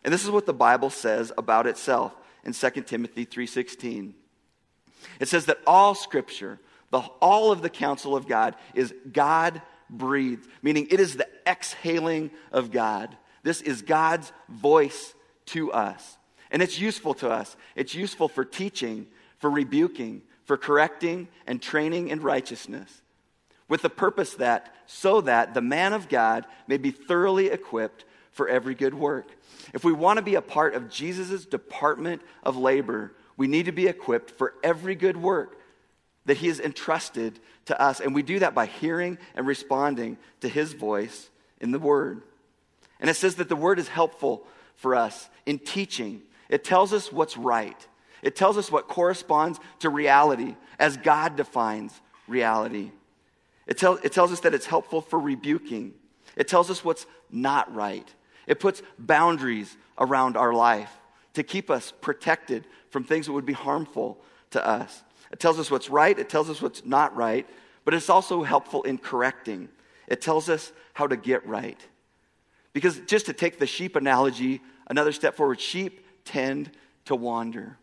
And 0.04 0.14
this 0.14 0.24
is 0.24 0.32
what 0.32 0.46
the 0.46 0.54
Bible 0.54 0.90
says 0.90 1.32
about 1.38 1.68
itself 1.68 2.16
in 2.44 2.54
2 2.54 2.88
Timothy 2.88 3.26
3:16. 3.26 4.14
It 5.20 5.28
says 5.28 5.46
that 5.46 5.62
all 5.66 5.96
scripture, 5.96 6.60
the, 6.90 7.00
all 7.22 7.52
of 7.52 7.62
the 7.62 7.70
counsel 7.70 8.16
of 8.16 8.28
God 8.28 8.56
is 8.74 8.94
God 9.12 9.62
breathed, 9.90 10.48
meaning 10.62 10.88
it 10.90 11.00
is 11.00 11.18
the 11.18 11.28
exhaling 11.46 12.32
of 12.52 12.72
God. 12.72 13.16
This 13.44 13.62
is 13.62 13.82
God's 13.82 14.32
voice 14.50 15.14
to 15.48 15.72
us. 15.72 16.18
And 16.52 16.62
it's 16.62 16.80
useful 16.80 17.14
to 17.16 17.30
us. 17.30 17.56
It's 17.76 17.94
useful 17.94 18.28
for 18.28 18.46
teaching, 18.46 19.08
for 19.40 19.50
rebuking, 19.50 20.22
for 20.46 20.58
correcting, 20.58 21.28
and 21.46 21.62
training 21.62 22.08
in 22.08 22.22
righteousness, 22.22 23.02
with 23.68 23.82
the 23.82 23.90
purpose 23.90 24.36
that, 24.36 24.74
so 24.86 25.20
that 25.22 25.54
the 25.54 25.62
man 25.62 25.92
of 25.92 26.08
God 26.08 26.46
may 26.68 26.78
be 26.78 26.92
thoroughly 26.92 27.48
equipped 27.48 28.06
for 28.32 28.48
every 28.48 28.76
good 28.76 28.94
work. 28.94 29.28
If 29.74 29.84
we 29.84 29.92
want 29.92 30.18
to 30.18 30.24
be 30.24 30.36
a 30.36 30.42
part 30.42 30.74
of 30.74 30.90
Jesus' 30.90 31.46
department 31.46 32.22
of 32.44 32.56
labor, 32.56 33.14
we 33.36 33.48
need 33.48 33.66
to 33.66 33.72
be 33.74 33.88
equipped 33.88 34.32
for 34.32 34.54
every 34.64 34.96
good 34.96 35.18
work 35.18 35.58
that 36.28 36.38
he 36.38 36.48
has 36.48 36.60
entrusted 36.60 37.40
to 37.66 37.82
us. 37.82 38.00
And 38.00 38.14
we 38.14 38.22
do 38.22 38.40
that 38.40 38.54
by 38.54 38.68
hearing 38.68 39.18
and 39.34 39.48
responding 39.48 40.18
to 40.42 40.48
his 40.48 40.74
voice 40.74 41.30
in 41.60 41.72
the 41.72 41.80
word. 41.80 42.22
And 43.00 43.10
it 43.10 43.16
says 43.16 43.36
that 43.36 43.50
the 43.50 43.56
word 43.56 43.80
is 43.80 43.88
helpful 43.88 44.46
for 44.76 44.94
us 44.94 45.30
in 45.48 45.58
teaching, 45.58 46.22
it 46.50 46.64
tells 46.64 46.94
us 46.94 47.12
what's 47.12 47.36
right, 47.36 47.88
it 48.22 48.36
tells 48.36 48.58
us 48.58 48.72
what 48.72 48.88
corresponds 48.88 49.60
to 49.80 49.90
reality 49.90 50.56
as 50.78 50.98
God 50.98 51.36
defines 51.36 52.00
reality. 52.28 52.92
It, 53.66 53.78
tell, 53.78 53.96
it 54.04 54.14
tells 54.14 54.32
us 54.32 54.42
that 54.42 54.54
it's 54.54 54.66
helpful 54.66 55.02
for 55.02 55.20
rebuking. 55.20 55.94
It 56.36 56.48
tells 56.48 56.70
us 56.70 56.86
what's 56.86 57.06
not 57.32 57.74
right. 57.74 58.08
It 58.46 58.60
puts 58.60 58.82
boundaries 58.98 59.76
around 59.98 60.38
our 60.38 60.54
life 60.54 60.92
to 61.34 61.44
keep 61.44 61.70
us 61.70 61.92
protected 62.00 62.66
from 62.90 63.04
things 63.04 63.26
that 63.26 63.34
would 63.34 63.46
be 63.46 63.54
harmful 63.54 64.20
to 64.52 64.66
us. 64.66 65.04
It 65.32 65.40
tells 65.40 65.60
us 65.60 65.70
what's 65.70 65.90
right, 65.90 66.18
it 66.18 66.30
tells 66.30 66.50
us 66.50 66.62
what's 66.62 66.86
not 66.86 67.16
right, 67.16 67.48
but 67.86 67.94
it's 67.94 68.10
also 68.10 68.44
helpful 68.44 68.84
in 68.84 68.98
correcting. 68.98 69.70
It 70.08 70.22
tells 70.22 70.50
us 70.50 70.72
how 70.94 71.08
to 71.08 71.18
get 71.18 71.46
right. 71.48 71.80
Because 72.74 73.00
just 73.08 73.26
to 73.26 73.34
take 73.34 73.60
the 73.60 73.66
sheep 73.66 73.96
analogy 73.96 74.62
another 74.88 75.12
step 75.12 75.36
forward, 75.36 75.60
sheep 75.60 76.06
tend 76.26 76.72
to 77.06 77.16
wander. 77.16 77.78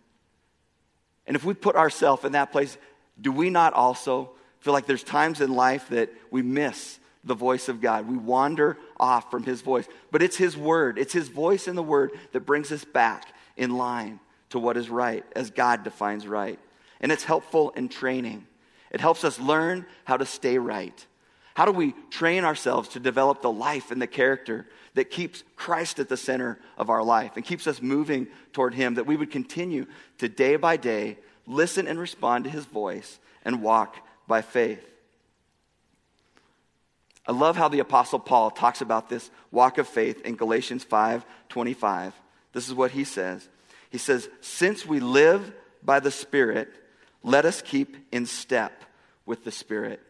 And 1.26 1.36
if 1.36 1.44
we 1.44 1.54
put 1.54 1.76
ourselves 1.76 2.24
in 2.24 2.32
that 2.32 2.52
place, 2.52 2.76
do 3.20 3.32
we 3.32 3.50
not 3.50 3.72
also 3.72 4.30
feel 4.60 4.72
like 4.72 4.86
there's 4.86 5.02
times 5.02 5.40
in 5.40 5.52
life 5.52 5.88
that 5.88 6.10
we 6.30 6.42
miss 6.42 6.98
the 7.24 7.34
voice 7.34 7.68
of 7.68 7.80
God? 7.80 8.08
We 8.08 8.16
wander 8.16 8.76
off 8.98 9.30
from 9.30 9.42
His 9.44 9.62
voice. 9.62 9.86
But 10.10 10.22
it's 10.22 10.36
His 10.36 10.56
word, 10.56 10.98
it's 10.98 11.12
His 11.12 11.28
voice 11.28 11.68
in 11.68 11.76
the 11.76 11.82
word 11.82 12.12
that 12.32 12.40
brings 12.40 12.70
us 12.72 12.84
back 12.84 13.32
in 13.56 13.76
line 13.76 14.20
to 14.50 14.58
what 14.58 14.76
is 14.76 14.88
right, 14.88 15.24
as 15.34 15.50
God 15.50 15.82
defines 15.82 16.26
right. 16.26 16.58
And 17.04 17.12
it's 17.12 17.24
helpful 17.24 17.68
in 17.76 17.90
training. 17.90 18.46
It 18.90 18.98
helps 18.98 19.24
us 19.24 19.38
learn 19.38 19.84
how 20.04 20.16
to 20.16 20.24
stay 20.24 20.56
right. 20.56 21.06
How 21.52 21.66
do 21.66 21.72
we 21.72 21.92
train 22.08 22.44
ourselves 22.44 22.88
to 22.90 22.98
develop 22.98 23.42
the 23.42 23.52
life 23.52 23.90
and 23.90 24.00
the 24.00 24.06
character 24.06 24.66
that 24.94 25.10
keeps 25.10 25.44
Christ 25.54 25.98
at 25.98 26.08
the 26.08 26.16
center 26.16 26.58
of 26.78 26.88
our 26.88 27.02
life 27.02 27.32
and 27.36 27.44
keeps 27.44 27.66
us 27.66 27.82
moving 27.82 28.28
toward 28.54 28.72
Him? 28.72 28.94
That 28.94 29.04
we 29.04 29.16
would 29.16 29.30
continue 29.30 29.84
to 30.16 30.30
day 30.30 30.56
by 30.56 30.78
day 30.78 31.18
listen 31.46 31.86
and 31.86 31.98
respond 31.98 32.44
to 32.44 32.50
His 32.50 32.64
voice 32.64 33.18
and 33.44 33.60
walk 33.60 33.98
by 34.26 34.40
faith. 34.40 34.82
I 37.26 37.32
love 37.32 37.54
how 37.54 37.68
the 37.68 37.80
Apostle 37.80 38.18
Paul 38.18 38.50
talks 38.50 38.80
about 38.80 39.10
this 39.10 39.30
walk 39.50 39.76
of 39.76 39.86
faith 39.86 40.22
in 40.22 40.36
Galatians 40.36 40.84
5 40.84 41.26
25. 41.50 42.14
This 42.54 42.66
is 42.66 42.72
what 42.72 42.92
he 42.92 43.04
says. 43.04 43.46
He 43.90 43.98
says, 43.98 44.26
Since 44.40 44.86
we 44.86 45.00
live 45.00 45.52
by 45.82 46.00
the 46.00 46.10
Spirit, 46.10 46.70
let 47.24 47.44
us 47.44 47.62
keep 47.62 47.96
in 48.12 48.26
step 48.26 48.84
with 49.26 49.44
the 49.44 49.50
Spirit. 49.50 50.00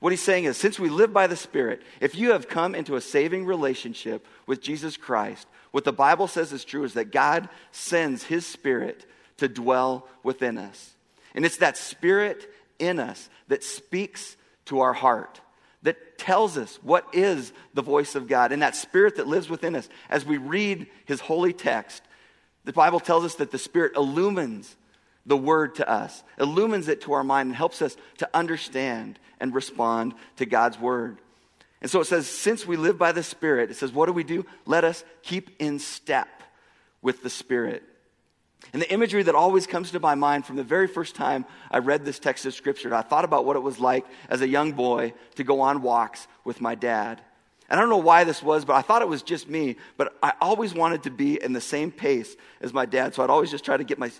What 0.00 0.12
he's 0.12 0.22
saying 0.22 0.44
is, 0.44 0.56
since 0.56 0.78
we 0.78 0.88
live 0.88 1.12
by 1.12 1.26
the 1.26 1.36
Spirit, 1.36 1.82
if 2.00 2.14
you 2.14 2.32
have 2.32 2.48
come 2.48 2.74
into 2.74 2.96
a 2.96 3.00
saving 3.00 3.44
relationship 3.44 4.26
with 4.46 4.62
Jesus 4.62 4.96
Christ, 4.96 5.46
what 5.72 5.84
the 5.84 5.92
Bible 5.92 6.26
says 6.26 6.52
is 6.52 6.64
true 6.64 6.84
is 6.84 6.94
that 6.94 7.12
God 7.12 7.48
sends 7.72 8.22
his 8.22 8.46
Spirit 8.46 9.04
to 9.36 9.48
dwell 9.48 10.08
within 10.22 10.56
us. 10.56 10.94
And 11.34 11.44
it's 11.44 11.58
that 11.58 11.76
Spirit 11.76 12.50
in 12.78 12.98
us 12.98 13.28
that 13.48 13.62
speaks 13.62 14.36
to 14.66 14.80
our 14.80 14.92
heart, 14.92 15.40
that 15.82 16.16
tells 16.16 16.56
us 16.56 16.78
what 16.82 17.06
is 17.12 17.52
the 17.74 17.82
voice 17.82 18.14
of 18.14 18.28
God, 18.28 18.52
and 18.52 18.62
that 18.62 18.76
Spirit 18.76 19.16
that 19.16 19.26
lives 19.26 19.50
within 19.50 19.76
us. 19.76 19.88
As 20.08 20.24
we 20.24 20.38
read 20.38 20.86
his 21.04 21.20
holy 21.20 21.52
text, 21.52 22.02
the 22.64 22.72
Bible 22.72 23.00
tells 23.00 23.24
us 23.24 23.34
that 23.36 23.50
the 23.50 23.58
Spirit 23.58 23.96
illumines 23.96 24.76
the 25.28 25.36
word 25.36 25.76
to 25.76 25.88
us, 25.88 26.24
illumines 26.40 26.88
it 26.88 27.02
to 27.02 27.12
our 27.12 27.22
mind, 27.22 27.48
and 27.48 27.56
helps 27.56 27.80
us 27.82 27.96
to 28.16 28.28
understand 28.34 29.20
and 29.38 29.54
respond 29.54 30.14
to 30.36 30.46
God's 30.46 30.80
word. 30.80 31.18
And 31.80 31.88
so 31.88 32.00
it 32.00 32.06
says, 32.06 32.26
since 32.26 32.66
we 32.66 32.76
live 32.76 32.98
by 32.98 33.12
the 33.12 33.22
Spirit, 33.22 33.70
it 33.70 33.76
says, 33.76 33.92
what 33.92 34.06
do 34.06 34.12
we 34.12 34.24
do? 34.24 34.44
Let 34.66 34.82
us 34.82 35.04
keep 35.22 35.50
in 35.60 35.78
step 35.78 36.28
with 37.02 37.22
the 37.22 37.30
Spirit. 37.30 37.84
And 38.72 38.82
the 38.82 38.92
imagery 38.92 39.22
that 39.22 39.36
always 39.36 39.66
comes 39.66 39.92
to 39.92 40.00
my 40.00 40.16
mind 40.16 40.44
from 40.44 40.56
the 40.56 40.64
very 40.64 40.88
first 40.88 41.14
time 41.14 41.44
I 41.70 41.78
read 41.78 42.04
this 42.04 42.18
text 42.18 42.44
of 42.46 42.54
Scripture, 42.54 42.92
I 42.92 43.02
thought 43.02 43.24
about 43.24 43.44
what 43.44 43.54
it 43.54 43.62
was 43.62 43.78
like 43.78 44.04
as 44.28 44.40
a 44.40 44.48
young 44.48 44.72
boy 44.72 45.12
to 45.36 45.44
go 45.44 45.60
on 45.60 45.82
walks 45.82 46.26
with 46.44 46.60
my 46.60 46.74
dad. 46.74 47.20
And 47.70 47.78
I 47.78 47.82
don't 47.82 47.90
know 47.90 47.98
why 47.98 48.24
this 48.24 48.42
was, 48.42 48.64
but 48.64 48.74
I 48.74 48.82
thought 48.82 49.02
it 49.02 49.08
was 49.08 49.22
just 49.22 49.48
me. 49.48 49.76
But 49.96 50.14
I 50.22 50.32
always 50.40 50.74
wanted 50.74 51.02
to 51.02 51.10
be 51.10 51.42
in 51.42 51.52
the 51.52 51.60
same 51.60 51.92
pace 51.92 52.34
as 52.60 52.72
my 52.72 52.86
dad, 52.86 53.14
so 53.14 53.22
I'd 53.22 53.30
always 53.30 53.50
just 53.50 53.64
try 53.64 53.76
to 53.76 53.84
get 53.84 53.98
my 53.98 54.10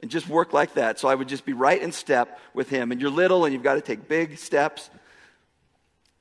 and 0.00 0.10
just 0.10 0.28
work 0.28 0.52
like 0.52 0.74
that. 0.74 0.98
So 0.98 1.08
I 1.08 1.14
would 1.14 1.28
just 1.28 1.44
be 1.44 1.52
right 1.52 1.80
in 1.80 1.92
step 1.92 2.38
with 2.54 2.68
him. 2.68 2.92
And 2.92 3.00
you're 3.00 3.10
little 3.10 3.44
and 3.44 3.52
you've 3.52 3.62
got 3.62 3.74
to 3.74 3.80
take 3.80 4.08
big 4.08 4.38
steps. 4.38 4.90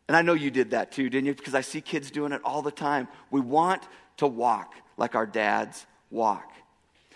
And 0.07 0.15
I 0.15 0.22
know 0.22 0.34
you 0.34 0.50
did 0.50 0.72
that 0.72 0.91
too, 0.91 1.10
didn't 1.10 1.27
you? 1.27 1.36
Because 1.36 1.55
I 1.55 1.62
see 1.62 1.81
kids 1.81 2.12
doing 2.12 2.31
it 2.31 2.41
all 2.43 2.62
the 2.62 2.72
time. 2.72 3.07
We 3.29 3.41
want 3.41 3.84
to 4.17 4.27
walk 4.27 4.74
like 4.98 5.15
our 5.15 5.25
dads 5.25 5.86
walk. 6.10 6.51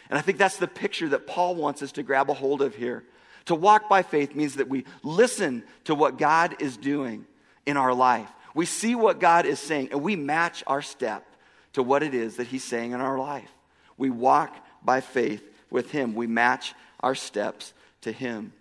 And 0.09 0.19
I 0.19 0.21
think 0.21 0.37
that's 0.37 0.57
the 0.57 0.67
picture 0.67 1.09
that 1.09 1.25
Paul 1.25 1.55
wants 1.55 1.81
us 1.81 1.93
to 1.93 2.03
grab 2.03 2.29
a 2.29 2.33
hold 2.33 2.61
of 2.61 2.75
here. 2.75 3.03
To 3.45 3.55
walk 3.55 3.89
by 3.89 4.03
faith 4.03 4.35
means 4.35 4.55
that 4.55 4.67
we 4.67 4.85
listen 5.03 5.63
to 5.85 5.95
what 5.95 6.17
God 6.17 6.61
is 6.61 6.77
doing 6.77 7.25
in 7.65 7.77
our 7.77 7.93
life. 7.93 8.29
We 8.53 8.65
see 8.65 8.93
what 8.93 9.19
God 9.19 9.45
is 9.45 9.59
saying 9.59 9.89
and 9.91 10.03
we 10.03 10.15
match 10.15 10.63
our 10.67 10.81
step 10.81 11.25
to 11.73 11.81
what 11.81 12.03
it 12.03 12.13
is 12.13 12.35
that 12.35 12.47
He's 12.47 12.63
saying 12.63 12.91
in 12.91 13.01
our 13.01 13.17
life. 13.17 13.49
We 13.97 14.09
walk 14.09 14.55
by 14.83 15.01
faith 15.01 15.43
with 15.71 15.91
Him. 15.91 16.13
We 16.13 16.27
match 16.27 16.75
our 16.99 17.15
steps 17.15 17.73
to 18.01 18.11
Him. 18.11 18.53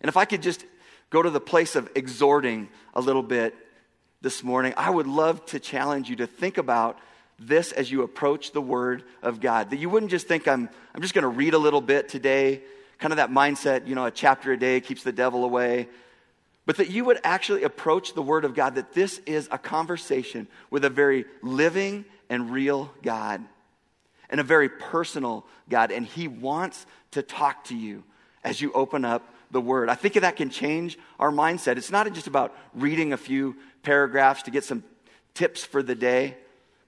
And 0.00 0.08
if 0.08 0.16
I 0.16 0.26
could 0.26 0.42
just 0.42 0.64
go 1.08 1.22
to 1.22 1.30
the 1.30 1.40
place 1.40 1.76
of 1.76 1.88
exhorting 1.94 2.68
a 2.94 3.00
little 3.00 3.22
bit 3.22 3.54
this 4.20 4.42
morning, 4.42 4.74
I 4.76 4.90
would 4.90 5.06
love 5.06 5.44
to 5.46 5.60
challenge 5.60 6.10
you 6.10 6.16
to 6.16 6.26
think 6.26 6.58
about 6.58 6.98
this 7.38 7.72
as 7.72 7.90
you 7.90 8.02
approach 8.02 8.52
the 8.52 8.60
Word 8.60 9.04
of 9.22 9.40
God. 9.40 9.70
That 9.70 9.78
you 9.78 9.88
wouldn't 9.88 10.10
just 10.10 10.28
think, 10.28 10.46
I'm, 10.46 10.68
I'm 10.94 11.00
just 11.00 11.14
going 11.14 11.22
to 11.22 11.28
read 11.28 11.54
a 11.54 11.58
little 11.58 11.80
bit 11.80 12.08
today, 12.08 12.60
kind 12.98 13.12
of 13.12 13.16
that 13.16 13.30
mindset, 13.30 13.86
you 13.86 13.94
know, 13.94 14.04
a 14.04 14.10
chapter 14.10 14.52
a 14.52 14.58
day 14.58 14.80
keeps 14.80 15.02
the 15.02 15.12
devil 15.12 15.44
away. 15.44 15.88
But 16.66 16.76
that 16.76 16.90
you 16.90 17.06
would 17.06 17.18
actually 17.24 17.62
approach 17.62 18.12
the 18.12 18.22
Word 18.22 18.44
of 18.44 18.54
God, 18.54 18.74
that 18.74 18.92
this 18.92 19.18
is 19.26 19.48
a 19.50 19.58
conversation 19.58 20.46
with 20.70 20.84
a 20.84 20.90
very 20.90 21.24
living 21.42 22.04
and 22.28 22.50
real 22.50 22.92
God 23.02 23.42
and 24.30 24.40
a 24.40 24.44
very 24.44 24.68
personal 24.68 25.44
God, 25.68 25.90
and 25.90 26.06
He 26.06 26.28
wants 26.28 26.86
to 27.10 27.22
talk 27.22 27.64
to 27.64 27.76
you 27.76 28.04
as 28.42 28.60
you 28.60 28.72
open 28.72 29.04
up 29.04 29.34
the 29.50 29.60
Word. 29.60 29.88
I 29.88 29.94
think 29.94 30.14
that 30.14 30.36
can 30.36 30.50
change 30.50 30.98
our 31.18 31.30
mindset. 31.30 31.76
It's 31.76 31.90
not 31.90 32.10
just 32.12 32.28
about 32.28 32.56
reading 32.74 33.12
a 33.12 33.16
few 33.16 33.56
paragraphs 33.82 34.44
to 34.44 34.50
get 34.50 34.64
some 34.64 34.84
tips 35.34 35.64
for 35.64 35.82
the 35.82 35.94
day, 35.94 36.36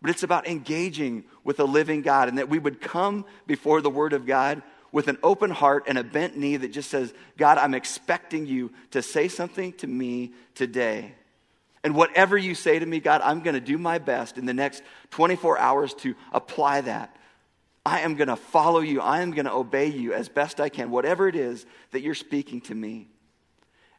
but 0.00 0.10
it's 0.10 0.22
about 0.22 0.46
engaging 0.46 1.24
with 1.44 1.60
a 1.60 1.64
living 1.64 2.02
God, 2.02 2.28
and 2.28 2.38
that 2.38 2.48
we 2.48 2.58
would 2.58 2.80
come 2.80 3.24
before 3.46 3.80
the 3.80 3.90
Word 3.90 4.12
of 4.12 4.24
God 4.24 4.62
with 4.92 5.08
an 5.08 5.18
open 5.22 5.50
heart 5.50 5.84
and 5.88 5.98
a 5.98 6.04
bent 6.04 6.36
knee 6.36 6.56
that 6.56 6.70
just 6.70 6.90
says, 6.90 7.12
God, 7.38 7.58
I'm 7.58 7.74
expecting 7.74 8.46
you 8.46 8.70
to 8.90 9.02
say 9.02 9.26
something 9.26 9.72
to 9.74 9.86
me 9.86 10.32
today. 10.54 11.14
And 11.82 11.94
whatever 11.96 12.36
you 12.36 12.54
say 12.54 12.78
to 12.78 12.86
me, 12.86 13.00
God, 13.00 13.22
I'm 13.24 13.40
going 13.40 13.54
to 13.54 13.60
do 13.60 13.78
my 13.78 13.98
best 13.98 14.38
in 14.38 14.46
the 14.46 14.54
next 14.54 14.82
24 15.10 15.58
hours 15.58 15.94
to 15.94 16.14
apply 16.32 16.82
that 16.82 17.16
I 17.84 18.00
am 18.00 18.14
going 18.14 18.28
to 18.28 18.36
follow 18.36 18.80
you. 18.80 19.00
I 19.00 19.22
am 19.22 19.32
going 19.32 19.46
to 19.46 19.52
obey 19.52 19.88
you 19.88 20.12
as 20.12 20.28
best 20.28 20.60
I 20.60 20.68
can, 20.68 20.90
whatever 20.90 21.26
it 21.28 21.34
is 21.34 21.66
that 21.90 22.02
you're 22.02 22.14
speaking 22.14 22.60
to 22.62 22.74
me. 22.74 23.08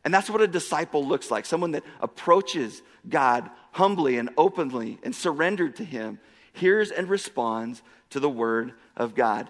And 0.06 0.14
that's 0.14 0.30
what 0.30 0.42
a 0.42 0.48
disciple 0.48 1.06
looks 1.06 1.32
like 1.32 1.46
someone 1.46 1.72
that 1.72 1.84
approaches 2.02 2.82
God 3.08 3.50
humbly 3.72 4.18
and 4.18 4.30
openly 4.38 5.00
and 5.04 5.16
surrendered 5.16 5.78
to 5.78 5.84
Him. 5.84 6.20
hears 6.54 6.92
and 6.92 7.10
responds 7.10 7.82
to 8.12 8.20
the 8.20 8.30
word 8.30 8.74
of 8.96 9.16
God. 9.16 9.50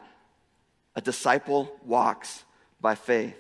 A 0.96 1.02
disciple 1.02 1.76
walks 1.84 2.46
by 2.80 2.96
faith. 2.96 3.36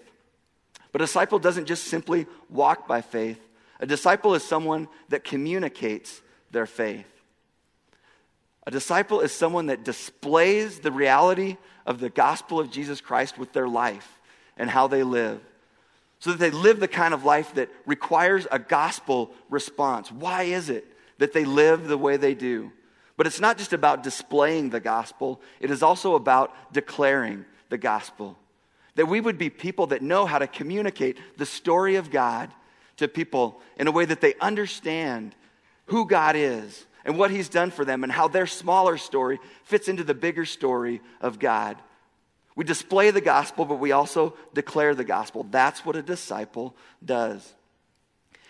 But 0.91 1.01
a 1.01 1.05
disciple 1.05 1.39
doesn't 1.39 1.65
just 1.65 1.85
simply 1.85 2.27
walk 2.49 2.87
by 2.87 3.01
faith, 3.01 3.39
a 3.79 3.85
disciple 3.85 4.33
is 4.35 4.43
someone 4.43 4.87
that 5.09 5.23
communicates 5.23 6.21
their 6.51 6.65
faith. 6.65 7.12
A 8.65 8.71
disciple 8.71 9.19
is 9.19 9.31
someone 9.31 9.67
that 9.67 9.83
displays 9.83 10.79
the 10.79 10.91
reality 10.91 11.57
of 11.85 11.99
the 11.99 12.09
gospel 12.09 12.59
of 12.59 12.71
Jesus 12.71 13.01
Christ 13.01 13.37
with 13.37 13.51
their 13.51 13.67
life 13.67 14.19
and 14.57 14.69
how 14.69 14.87
they 14.87 15.03
live. 15.03 15.41
So 16.19 16.31
that 16.31 16.39
they 16.39 16.51
live 16.51 16.79
the 16.79 16.87
kind 16.87 17.13
of 17.13 17.25
life 17.25 17.53
that 17.55 17.69
requires 17.85 18.47
a 18.49 18.59
gospel 18.59 19.31
response. 19.49 20.11
Why 20.11 20.43
is 20.43 20.69
it 20.69 20.85
that 21.17 21.33
they 21.33 21.43
live 21.43 21.87
the 21.87 21.97
way 21.97 22.15
they 22.15 22.33
do? 22.33 22.71
But 23.17 23.27
it's 23.27 23.41
not 23.41 23.57
just 23.57 23.73
about 23.73 24.03
displaying 24.03 24.69
the 24.69 24.79
gospel, 24.79 25.41
it 25.59 25.69
is 25.69 25.83
also 25.83 26.15
about 26.15 26.73
declaring 26.73 27.45
the 27.69 27.77
gospel. 27.77 28.37
That 28.95 29.07
we 29.07 29.19
would 29.19 29.37
be 29.37 29.49
people 29.49 29.87
that 29.87 30.01
know 30.01 30.25
how 30.25 30.39
to 30.39 30.47
communicate 30.47 31.17
the 31.37 31.45
story 31.45 31.95
of 31.95 32.09
God 32.09 32.49
to 32.97 33.07
people 33.07 33.61
in 33.77 33.87
a 33.87 33.91
way 33.91 34.05
that 34.05 34.21
they 34.21 34.35
understand 34.35 35.35
who 35.87 36.07
God 36.07 36.35
is 36.37 36.85
and 37.05 37.17
what 37.17 37.31
He's 37.31 37.49
done 37.49 37.71
for 37.71 37.85
them 37.85 38.03
and 38.03 38.11
how 38.11 38.27
their 38.27 38.47
smaller 38.47 38.97
story 38.97 39.39
fits 39.63 39.87
into 39.87 40.03
the 40.03 40.13
bigger 40.13 40.45
story 40.45 41.01
of 41.21 41.39
God. 41.39 41.77
We 42.55 42.63
display 42.63 43.11
the 43.11 43.21
gospel, 43.21 43.65
but 43.65 43.79
we 43.79 43.91
also 43.91 44.35
declare 44.53 44.93
the 44.93 45.03
gospel. 45.03 45.45
That's 45.49 45.85
what 45.85 45.95
a 45.95 46.03
disciple 46.03 46.75
does. 47.03 47.53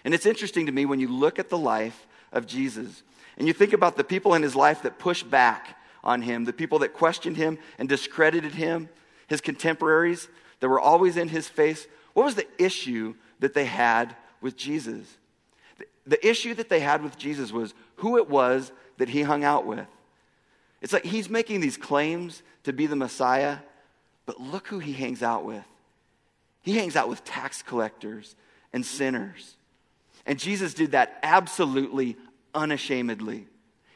And 0.04 0.14
it's 0.14 0.26
interesting 0.26 0.66
to 0.66 0.72
me 0.72 0.86
when 0.86 1.00
you 1.00 1.08
look 1.08 1.40
at 1.40 1.50
the 1.50 1.58
life 1.58 2.08
of 2.32 2.46
Jesus 2.46 3.04
and 3.38 3.48
you 3.48 3.54
think 3.54 3.74
about 3.74 3.96
the 3.96 4.04
people 4.04 4.34
in 4.34 4.44
his 4.44 4.56
life 4.56 4.82
that 4.84 5.00
pushed 5.00 5.30
back 5.30 5.78
on 6.04 6.22
him, 6.22 6.44
the 6.44 6.52
people 6.52 6.80
that 6.80 6.94
questioned 6.94 7.38
him 7.38 7.58
and 7.80 7.88
discredited 7.88 8.54
him, 8.54 8.90
his 9.28 9.40
contemporaries 9.40 10.28
that 10.60 10.68
were 10.68 10.80
always 10.80 11.16
in 11.16 11.30
his 11.30 11.48
face. 11.48 11.88
What 12.14 12.26
was 12.26 12.36
the 12.36 12.48
issue 12.58 13.16
that 13.40 13.54
they 13.54 13.66
had 13.66 14.16
with 14.42 14.58
Jesus? 14.58 15.18
The 16.06 16.28
issue 16.28 16.54
that 16.56 16.68
they 16.68 16.82
had 16.82 17.02
with 17.02 17.18
Jesus 17.18 17.54
was 17.54 17.74
who 17.96 18.18
it 18.18 18.30
was 18.30 18.72
that 18.98 19.10
he 19.10 19.22
hung 19.22 19.44
out 19.44 19.66
with. 19.66 19.88
It's 20.82 20.94
like 20.94 21.06
he's 21.06 21.30
making 21.30 21.62
these 21.62 21.78
claims 21.78 22.44
to 22.64 22.74
be 22.74 22.88
the 22.88 22.96
Messiah, 22.96 23.58
but 24.26 24.40
look 24.40 24.68
who 24.68 24.80
he 24.80 24.94
hangs 24.94 25.24
out 25.24 25.46
with. 25.46 25.64
He 26.62 26.78
hangs 26.78 26.96
out 26.96 27.10
with 27.10 27.24
tax 27.24 27.62
collectors 27.62 28.36
and 28.72 28.86
sinners. 28.86 29.56
And 30.26 30.40
Jesus 30.40 30.74
did 30.74 30.92
that 30.92 31.20
absolutely 31.24 32.18
unashamedly. 32.54 33.48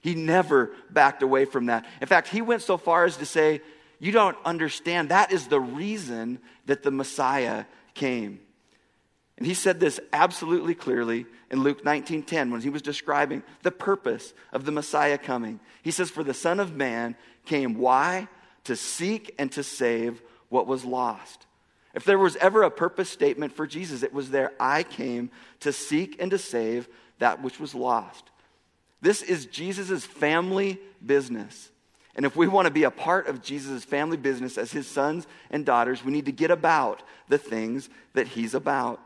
He 0.02 0.16
never 0.16 0.72
backed 0.90 1.24
away 1.24 1.46
from 1.46 1.68
that. 1.68 1.86
In 2.02 2.08
fact, 2.08 2.28
he 2.28 2.42
went 2.42 2.62
so 2.62 2.78
far 2.78 3.06
as 3.06 3.18
to 3.18 3.26
say, 3.26 3.62
You 4.00 4.12
don't 4.12 4.38
understand. 4.46 5.10
That 5.10 5.32
is 5.32 5.48
the 5.48 5.60
reason 5.60 6.40
that 6.66 6.84
the 6.84 6.92
Messiah 6.92 7.66
came. 7.94 8.40
And 9.38 9.46
he 9.46 9.54
said 9.54 9.80
this 9.80 10.00
absolutely 10.12 10.74
clearly 10.74 11.26
in 11.52 11.62
Luke 11.62 11.84
19:10 11.84 12.52
when 12.52 12.62
he 12.62 12.70
was 12.70 12.82
describing 12.82 13.44
the 13.62 13.72
purpose 13.72 14.34
of 14.52 14.66
the 14.66 14.72
Messiah 14.72 15.18
coming. 15.18 15.60
He 15.84 15.92
says 15.92 16.10
for 16.10 16.24
the 16.24 16.34
son 16.34 16.60
of 16.60 16.76
man 16.76 17.16
came 17.46 17.76
why 17.76 18.28
to 18.64 18.76
seek 18.76 19.34
and 19.38 19.52
to 19.52 19.64
save 19.64 20.22
what 20.50 20.68
was 20.68 20.84
lost. 20.84 21.46
If 21.94 22.04
there 22.04 22.18
was 22.18 22.36
ever 22.38 22.64
a 22.64 22.72
purpose 22.72 23.10
statement 23.10 23.54
for 23.54 23.68
Jesus 23.68 24.02
it 24.02 24.14
was 24.14 24.32
there 24.32 24.54
I 24.60 24.84
came 24.84 25.30
to 25.60 25.72
seek 25.72 26.20
and 26.20 26.32
to 26.32 26.40
save 26.40 26.90
that 27.20 27.42
which 27.42 27.60
was 27.60 27.76
lost. 27.76 28.32
This 29.02 29.22
is 29.22 29.46
Jesus' 29.46 30.06
family 30.06 30.80
business. 31.06 31.72
And 32.16 32.26
if 32.26 32.36
we 32.36 32.48
want 32.48 32.66
to 32.66 32.74
be 32.74 32.84
a 32.84 32.92
part 32.92 33.28
of 33.28 33.44
Jesus' 33.44 33.86
family 33.86 34.18
business 34.18 34.58
as 34.58 34.72
his 34.72 34.88
sons 34.88 35.28
and 35.52 35.64
daughters, 35.64 36.04
we 36.04 36.12
need 36.12 36.26
to 36.26 36.32
get 36.32 36.50
about 36.50 37.04
the 37.28 37.38
things 37.38 37.90
that 38.14 38.30
he's 38.30 38.56
about. 38.56 39.00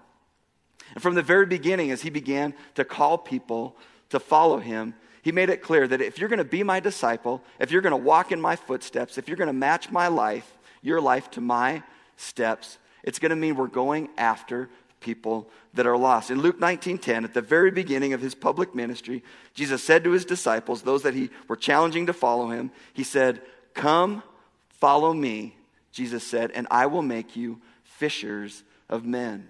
And 0.94 1.02
from 1.02 1.16
the 1.16 1.22
very 1.22 1.46
beginning, 1.46 1.92
as 1.92 2.02
he 2.02 2.10
began 2.10 2.54
to 2.76 2.84
call 2.84 3.18
people 3.18 3.78
to 4.10 4.20
follow 4.20 4.60
him, 4.60 4.94
he 5.22 5.32
made 5.32 5.50
it 5.50 5.62
clear 5.62 5.88
that 5.88 6.02
if 6.02 6.18
you're 6.18 6.30
going 6.30 6.40
to 6.40 6.44
be 6.44 6.64
my 6.64 6.80
disciple, 6.80 7.44
if 7.60 7.72
you're 7.72 7.82
going 7.82 7.92
to 7.92 7.98
walk 7.98 8.32
in 8.32 8.42
my 8.42 8.56
footsteps, 8.56 9.18
if 9.18 9.28
you're 9.28 9.38
going 9.38 9.48
to 9.48 9.54
match 9.54 9.92
my 9.92 10.08
life, 10.08 10.58
your 10.82 11.00
life 11.00 11.30
to 11.32 11.42
my 11.42 11.84
steps, 12.18 12.78
it's 13.04 13.20
going 13.20 13.30
to 13.30 13.36
mean 13.36 13.56
we're 13.56 13.68
going 13.68 14.10
after 14.18 14.70
people 15.00 15.50
that 15.74 15.88
are 15.88 15.98
lost. 15.98 16.30
In 16.32 16.42
Luke 16.42 16.60
19:10, 16.60 17.24
at 17.24 17.34
the 17.34 17.42
very 17.42 17.72
beginning 17.72 18.14
of 18.14 18.22
his 18.22 18.36
public 18.36 18.76
ministry, 18.76 19.24
Jesus 19.54 19.84
said 19.84 20.04
to 20.04 20.12
his 20.12 20.26
disciples, 20.26 20.82
those 20.82 21.04
that 21.04 21.14
he 21.14 21.30
were 21.48 21.56
challenging 21.56 22.06
to 22.06 22.14
follow 22.14 22.50
him, 22.50 22.72
he 22.94 23.04
said, 23.04 23.42
"Come, 23.74 24.24
follow 24.70 25.14
me," 25.14 25.56
Jesus 25.92 26.24
said, 26.24 26.52
"and 26.52 26.68
I 26.70 26.86
will 26.86 27.02
make 27.02 27.36
you 27.36 27.60
fishers 27.84 28.64
of 28.90 29.06
men." 29.06 29.48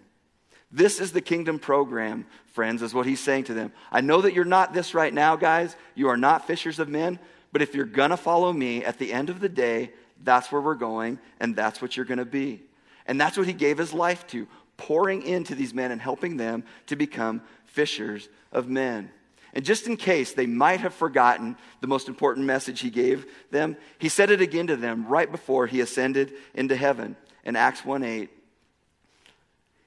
This 0.72 1.00
is 1.00 1.12
the 1.12 1.22
kingdom 1.22 1.60
program, 1.60 2.26
friends, 2.54 2.82
is 2.82 2.94
what 2.94 3.06
he's 3.06 3.20
saying 3.20 3.46
to 3.46 3.54
them. 3.54 3.74
I 3.92 4.02
know 4.02 4.22
that 4.22 4.34
you're 4.34 4.46
not 4.46 4.74
this 4.74 4.94
right 4.94 5.14
now, 5.14 5.36
guys. 5.36 5.76
You 5.96 6.08
are 6.08 6.18
not 6.18 6.48
fishers 6.48 6.80
of 6.80 6.88
men. 6.88 7.20
But 7.52 7.62
if 7.62 7.76
you're 7.76 7.86
going 7.86 8.12
to 8.12 8.18
follow 8.18 8.54
me 8.54 8.86
at 8.86 8.98
the 8.98 9.12
end 9.12 9.30
of 9.30 9.40
the 9.42 9.50
day, 9.50 9.92
that's 10.24 10.52
where 10.52 10.62
we're 10.62 10.76
going, 10.76 11.20
and 11.40 11.56
that's 11.56 11.82
what 11.82 11.98
you're 11.98 12.06
going 12.06 12.20
to 12.20 12.26
be. 12.26 12.62
And 13.06 13.20
that's 13.20 13.38
what 13.38 13.48
he 13.48 13.54
gave 13.54 13.78
his 13.78 13.94
life 13.94 14.26
to, 14.28 14.48
pouring 14.78 15.24
into 15.24 15.56
these 15.56 15.74
men 15.74 15.92
and 15.92 16.02
helping 16.02 16.38
them 16.38 16.64
to 16.88 16.96
become 16.96 17.42
fishers 17.66 18.30
of 18.52 18.70
men. 18.70 19.12
And 19.54 19.66
just 19.66 19.88
in 19.88 19.98
case 19.98 20.32
they 20.32 20.46
might 20.46 20.80
have 20.80 20.94
forgotten 20.94 21.58
the 21.82 21.88
most 21.88 22.08
important 22.08 22.46
message 22.46 22.80
he 22.80 22.90
gave 22.90 23.26
them, 23.52 23.76
he 24.00 24.08
said 24.08 24.32
it 24.32 24.40
again 24.40 24.68
to 24.68 24.78
them 24.78 25.06
right 25.08 25.30
before 25.30 25.68
he 25.68 25.82
ascended 25.82 26.34
into 26.54 26.76
heaven 26.76 27.18
in 27.44 27.58
Acts 27.58 27.84
1 27.84 28.04
8. 28.04 28.30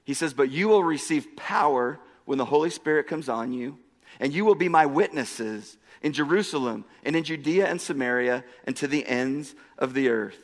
He 0.05 0.13
says, 0.13 0.33
But 0.33 0.51
you 0.51 0.69
will 0.69 0.83
receive 0.83 1.35
power 1.35 1.99
when 2.23 2.37
the 2.37 2.45
Holy 2.45 2.69
Spirit 2.69 3.07
comes 3.07 3.27
on 3.27 3.51
you, 3.51 3.77
and 4.19 4.31
you 4.33 4.45
will 4.45 4.55
be 4.55 4.69
my 4.69 4.85
witnesses 4.85 5.77
in 6.01 6.13
Jerusalem 6.13 6.85
and 7.03 7.15
in 7.15 7.23
Judea 7.23 7.67
and 7.67 7.81
Samaria 7.81 8.43
and 8.65 8.75
to 8.77 8.87
the 8.87 9.05
ends 9.05 9.55
of 9.77 9.93
the 9.93 10.09
earth. 10.09 10.37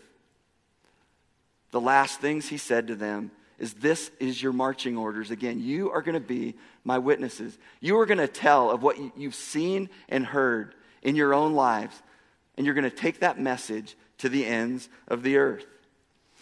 The 1.71 1.81
last 1.81 2.19
things 2.19 2.49
he 2.49 2.57
said 2.57 2.87
to 2.87 2.95
them 2.95 3.31
is 3.57 3.75
this 3.75 4.11
is 4.19 4.41
your 4.41 4.53
marching 4.53 4.97
orders. 4.97 5.31
Again, 5.31 5.61
you 5.61 5.91
are 5.91 6.01
going 6.01 6.15
to 6.15 6.19
be 6.19 6.55
my 6.83 6.97
witnesses. 6.97 7.57
You 7.79 7.99
are 7.99 8.05
going 8.05 8.17
to 8.17 8.27
tell 8.27 8.71
of 8.71 8.81
what 8.83 8.97
you've 9.17 9.35
seen 9.35 9.89
and 10.09 10.25
heard 10.25 10.73
in 11.03 11.15
your 11.15 11.33
own 11.33 11.53
lives, 11.53 12.01
and 12.57 12.65
you're 12.65 12.75
going 12.75 12.89
to 12.89 12.95
take 12.95 13.19
that 13.19 13.39
message 13.39 13.95
to 14.17 14.29
the 14.29 14.45
ends 14.45 14.89
of 15.07 15.23
the 15.23 15.37
earth. 15.37 15.65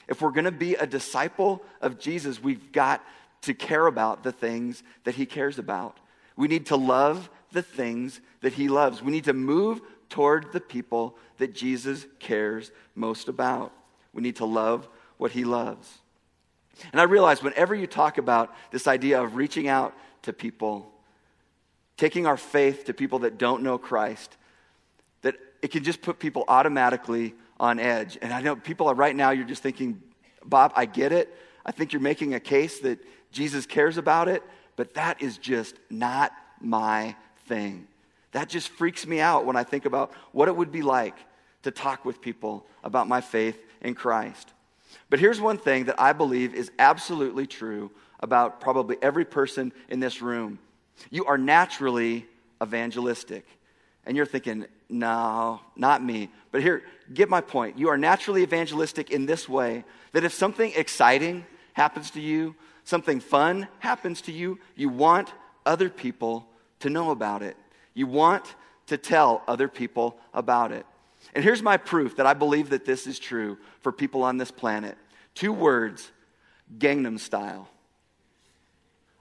If 0.09 0.21
we're 0.21 0.31
going 0.31 0.45
to 0.45 0.51
be 0.51 0.73
a 0.73 0.87
disciple 0.87 1.63
of 1.81 1.99
Jesus, 1.99 2.41
we've 2.41 2.71
got 2.71 3.05
to 3.43 3.53
care 3.53 3.85
about 3.85 4.23
the 4.23 4.31
things 4.31 4.83
that 5.03 5.15
he 5.15 5.25
cares 5.25 5.59
about. 5.59 5.97
We 6.35 6.47
need 6.47 6.65
to 6.65 6.75
love 6.75 7.29
the 7.51 7.61
things 7.61 8.19
that 8.41 8.53
he 8.53 8.67
loves. 8.67 9.03
We 9.03 9.11
need 9.11 9.25
to 9.25 9.33
move 9.33 9.81
toward 10.09 10.51
the 10.51 10.59
people 10.59 11.15
that 11.37 11.53
Jesus 11.53 12.07
cares 12.19 12.71
most 12.95 13.27
about. 13.27 13.71
We 14.11 14.23
need 14.23 14.37
to 14.37 14.45
love 14.45 14.89
what 15.17 15.31
he 15.31 15.43
loves. 15.43 15.99
And 16.91 16.99
I 16.99 17.03
realize 17.03 17.43
whenever 17.43 17.75
you 17.75 17.85
talk 17.85 18.17
about 18.17 18.53
this 18.71 18.87
idea 18.87 19.21
of 19.21 19.35
reaching 19.35 19.67
out 19.67 19.93
to 20.23 20.33
people, 20.33 20.91
taking 21.97 22.25
our 22.25 22.37
faith 22.37 22.85
to 22.85 22.95
people 22.95 23.19
that 23.19 23.37
don't 23.37 23.61
know 23.61 23.77
Christ, 23.77 24.37
that 25.21 25.35
it 25.61 25.69
can 25.69 25.83
just 25.83 26.01
put 26.01 26.17
people 26.17 26.45
automatically 26.47 27.35
on 27.59 27.79
edge. 27.79 28.17
And 28.21 28.33
I 28.33 28.41
know 28.41 28.55
people 28.55 28.87
are 28.87 28.95
right 28.95 29.15
now, 29.15 29.31
you're 29.31 29.45
just 29.45 29.63
thinking, 29.63 30.01
Bob, 30.45 30.71
I 30.75 30.85
get 30.85 31.11
it. 31.11 31.35
I 31.65 31.71
think 31.71 31.93
you're 31.93 32.01
making 32.01 32.33
a 32.33 32.39
case 32.39 32.79
that 32.79 32.99
Jesus 33.31 33.65
cares 33.65 33.97
about 33.97 34.27
it, 34.27 34.43
but 34.75 34.93
that 34.93 35.21
is 35.21 35.37
just 35.37 35.75
not 35.89 36.31
my 36.61 37.15
thing. 37.47 37.87
That 38.31 38.49
just 38.49 38.69
freaks 38.69 39.05
me 39.05 39.19
out 39.19 39.45
when 39.45 39.55
I 39.55 39.63
think 39.63 39.85
about 39.85 40.13
what 40.31 40.47
it 40.47 40.55
would 40.55 40.71
be 40.71 40.81
like 40.81 41.17
to 41.63 41.71
talk 41.71 42.05
with 42.05 42.21
people 42.21 42.65
about 42.83 43.07
my 43.07 43.21
faith 43.21 43.59
in 43.81 43.95
Christ. 43.95 44.53
But 45.09 45.19
here's 45.19 45.41
one 45.41 45.57
thing 45.57 45.85
that 45.85 45.99
I 45.99 46.13
believe 46.13 46.53
is 46.53 46.71
absolutely 46.79 47.47
true 47.47 47.91
about 48.19 48.61
probably 48.61 48.97
every 49.01 49.25
person 49.25 49.71
in 49.89 49.99
this 49.99 50.21
room 50.21 50.59
you 51.09 51.25
are 51.25 51.37
naturally 51.37 52.27
evangelistic. 52.61 53.45
And 54.05 54.15
you're 54.17 54.25
thinking, 54.25 54.65
no, 54.89 55.61
not 55.75 56.03
me. 56.03 56.29
But 56.51 56.61
here, 56.61 56.83
get 57.13 57.29
my 57.29 57.41
point. 57.41 57.77
You 57.77 57.89
are 57.89 57.97
naturally 57.97 58.41
evangelistic 58.41 59.11
in 59.11 59.25
this 59.25 59.47
way 59.47 59.83
that 60.13 60.23
if 60.23 60.33
something 60.33 60.71
exciting 60.75 61.45
happens 61.73 62.11
to 62.11 62.21
you, 62.21 62.55
something 62.83 63.19
fun 63.19 63.67
happens 63.79 64.21
to 64.21 64.31
you, 64.31 64.59
you 64.75 64.89
want 64.89 65.31
other 65.65 65.89
people 65.89 66.47
to 66.79 66.89
know 66.89 67.11
about 67.11 67.43
it. 67.43 67.55
You 67.93 68.07
want 68.07 68.55
to 68.87 68.97
tell 68.97 69.43
other 69.47 69.67
people 69.67 70.17
about 70.33 70.71
it. 70.71 70.85
And 71.35 71.43
here's 71.43 71.61
my 71.61 71.77
proof 71.77 72.15
that 72.15 72.25
I 72.25 72.33
believe 72.33 72.69
that 72.69 72.85
this 72.85 73.05
is 73.05 73.19
true 73.19 73.57
for 73.81 73.91
people 73.91 74.23
on 74.23 74.37
this 74.37 74.51
planet. 74.51 74.97
Two 75.35 75.53
words 75.53 76.11
Gangnam 76.77 77.19
style. 77.19 77.67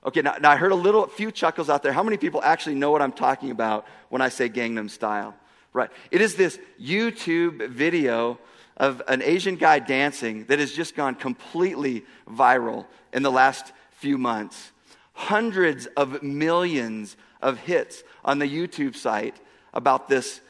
Okay, 0.09 0.23
now, 0.23 0.37
now 0.41 0.51
I 0.51 0.57
heard 0.57 0.73
a 0.73 0.75
little, 0.75 1.05
a 1.05 1.09
few 1.09 1.31
chuckles 1.31 1.69
out 1.69 1.83
there. 1.83 1.93
How 1.93 2.03
many 2.03 2.17
people 2.17 2.41
actually 2.43 2.77
know 2.77 2.91
what 2.91 3.03
I'm 3.03 3.13
talking 3.13 3.51
about 3.51 3.87
when 4.09 4.23
I 4.23 4.31
say 4.31 4.49
Gangnam 4.49 4.89
style? 4.89 5.35
Right. 5.75 5.91
It 6.11 6.23
is 6.23 6.35
this 6.35 6.59
YouTube 6.81 7.69
video 7.69 8.39
of 8.79 9.03
an 9.07 9.21
Asian 9.21 9.57
guy 9.57 9.81
dancing 9.81 10.47
that 10.47 10.61
has 10.61 10.73
just 10.73 10.97
gone 10.97 11.15
completely 11.15 12.07
viral 12.27 12.87
in 13.13 13.23
the 13.23 13.31
last 13.31 13.71
few 13.99 14.17
months. 14.17 14.73
Hundreds 15.13 15.85
of 15.89 16.23
millions 16.23 17.19
of 17.43 17.59
hits 17.59 18.03
on 18.25 18.39
the 18.39 18.49
YouTube 18.49 18.97
site 18.97 19.37
about 19.75 20.09
this 20.09 20.41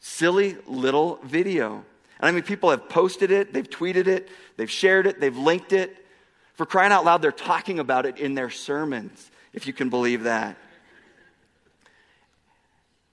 silly 0.00 0.56
little 0.66 1.20
video. 1.22 1.84
And 2.18 2.28
I 2.28 2.32
mean, 2.32 2.42
people 2.42 2.70
have 2.70 2.88
posted 2.88 3.30
it, 3.30 3.52
they've 3.52 3.70
tweeted 3.70 4.08
it, 4.08 4.28
they've 4.56 4.68
shared 4.68 5.06
it, 5.06 5.20
they've 5.20 5.38
linked 5.38 5.72
it. 5.72 6.05
For 6.56 6.66
crying 6.66 6.92
out 6.92 7.04
loud, 7.04 7.22
they're 7.22 7.32
talking 7.32 7.78
about 7.78 8.06
it 8.06 8.18
in 8.18 8.34
their 8.34 8.50
sermons, 8.50 9.30
if 9.52 9.66
you 9.66 9.72
can 9.72 9.90
believe 9.90 10.24
that. 10.24 10.56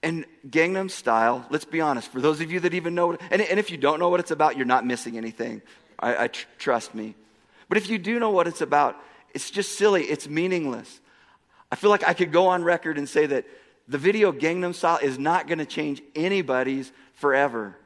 And 0.02 0.26
Gangnam 0.48 0.90
Style, 0.90 1.46
let's 1.50 1.64
be 1.64 1.80
honest, 1.80 2.10
for 2.10 2.20
those 2.20 2.40
of 2.40 2.50
you 2.50 2.60
that 2.60 2.74
even 2.74 2.94
know, 2.94 3.12
and, 3.30 3.40
and 3.40 3.58
if 3.58 3.70
you 3.70 3.76
don't 3.76 3.98
know 3.98 4.08
what 4.08 4.20
it's 4.20 4.30
about, 4.30 4.56
you're 4.56 4.66
not 4.66 4.84
missing 4.86 5.16
anything. 5.16 5.62
I, 5.98 6.24
I 6.24 6.28
tr- 6.28 6.46
trust 6.58 6.94
me. 6.94 7.14
But 7.68 7.78
if 7.78 7.88
you 7.88 7.98
do 7.98 8.18
know 8.18 8.30
what 8.30 8.46
it's 8.46 8.60
about, 8.60 8.96
it's 9.34 9.50
just 9.50 9.78
silly, 9.78 10.04
it's 10.04 10.28
meaningless. 10.28 11.00
I 11.70 11.76
feel 11.76 11.90
like 11.90 12.06
I 12.06 12.14
could 12.14 12.32
go 12.32 12.48
on 12.48 12.64
record 12.64 12.98
and 12.98 13.08
say 13.08 13.26
that 13.26 13.46
the 13.88 13.98
video 13.98 14.32
Gangnam 14.32 14.74
Style 14.74 14.98
is 15.02 15.18
not 15.18 15.46
going 15.46 15.58
to 15.58 15.66
change 15.66 16.02
anybody's 16.14 16.92
forever. 17.14 17.76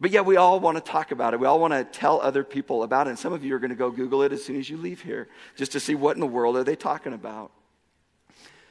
But 0.00 0.10
yet, 0.10 0.26
we 0.26 0.36
all 0.36 0.58
want 0.60 0.76
to 0.76 0.82
talk 0.82 1.12
about 1.12 1.34
it. 1.34 1.40
We 1.40 1.46
all 1.46 1.60
want 1.60 1.72
to 1.72 1.84
tell 1.84 2.20
other 2.20 2.42
people 2.42 2.82
about 2.82 3.06
it. 3.06 3.10
And 3.10 3.18
some 3.18 3.32
of 3.32 3.44
you 3.44 3.54
are 3.54 3.58
going 3.58 3.70
to 3.70 3.76
go 3.76 3.90
Google 3.90 4.22
it 4.22 4.32
as 4.32 4.44
soon 4.44 4.56
as 4.56 4.68
you 4.68 4.76
leave 4.76 5.00
here 5.00 5.28
just 5.56 5.72
to 5.72 5.80
see 5.80 5.94
what 5.94 6.16
in 6.16 6.20
the 6.20 6.26
world 6.26 6.56
are 6.56 6.64
they 6.64 6.76
talking 6.76 7.12
about. 7.12 7.52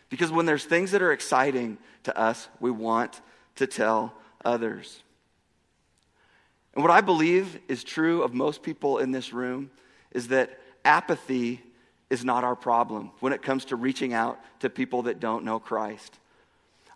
Because 0.09 0.31
when 0.31 0.45
there's 0.45 0.65
things 0.65 0.91
that 0.91 1.01
are 1.01 1.11
exciting 1.11 1.77
to 2.03 2.15
us, 2.17 2.49
we 2.59 2.69
want 2.69 3.21
to 3.55 3.65
tell 3.65 4.13
others. 4.43 5.01
And 6.75 6.83
what 6.83 6.91
I 6.91 7.01
believe 7.01 7.59
is 7.67 7.83
true 7.83 8.23
of 8.23 8.33
most 8.33 8.63
people 8.63 8.97
in 8.97 9.11
this 9.11 9.31
room 9.31 9.71
is 10.11 10.27
that 10.29 10.59
apathy 10.83 11.61
is 12.09 12.25
not 12.25 12.43
our 12.43 12.55
problem 12.55 13.11
when 13.19 13.33
it 13.33 13.41
comes 13.41 13.65
to 13.65 13.75
reaching 13.75 14.13
out 14.13 14.39
to 14.59 14.69
people 14.69 15.03
that 15.03 15.19
don't 15.19 15.45
know 15.45 15.59
Christ. 15.59 16.19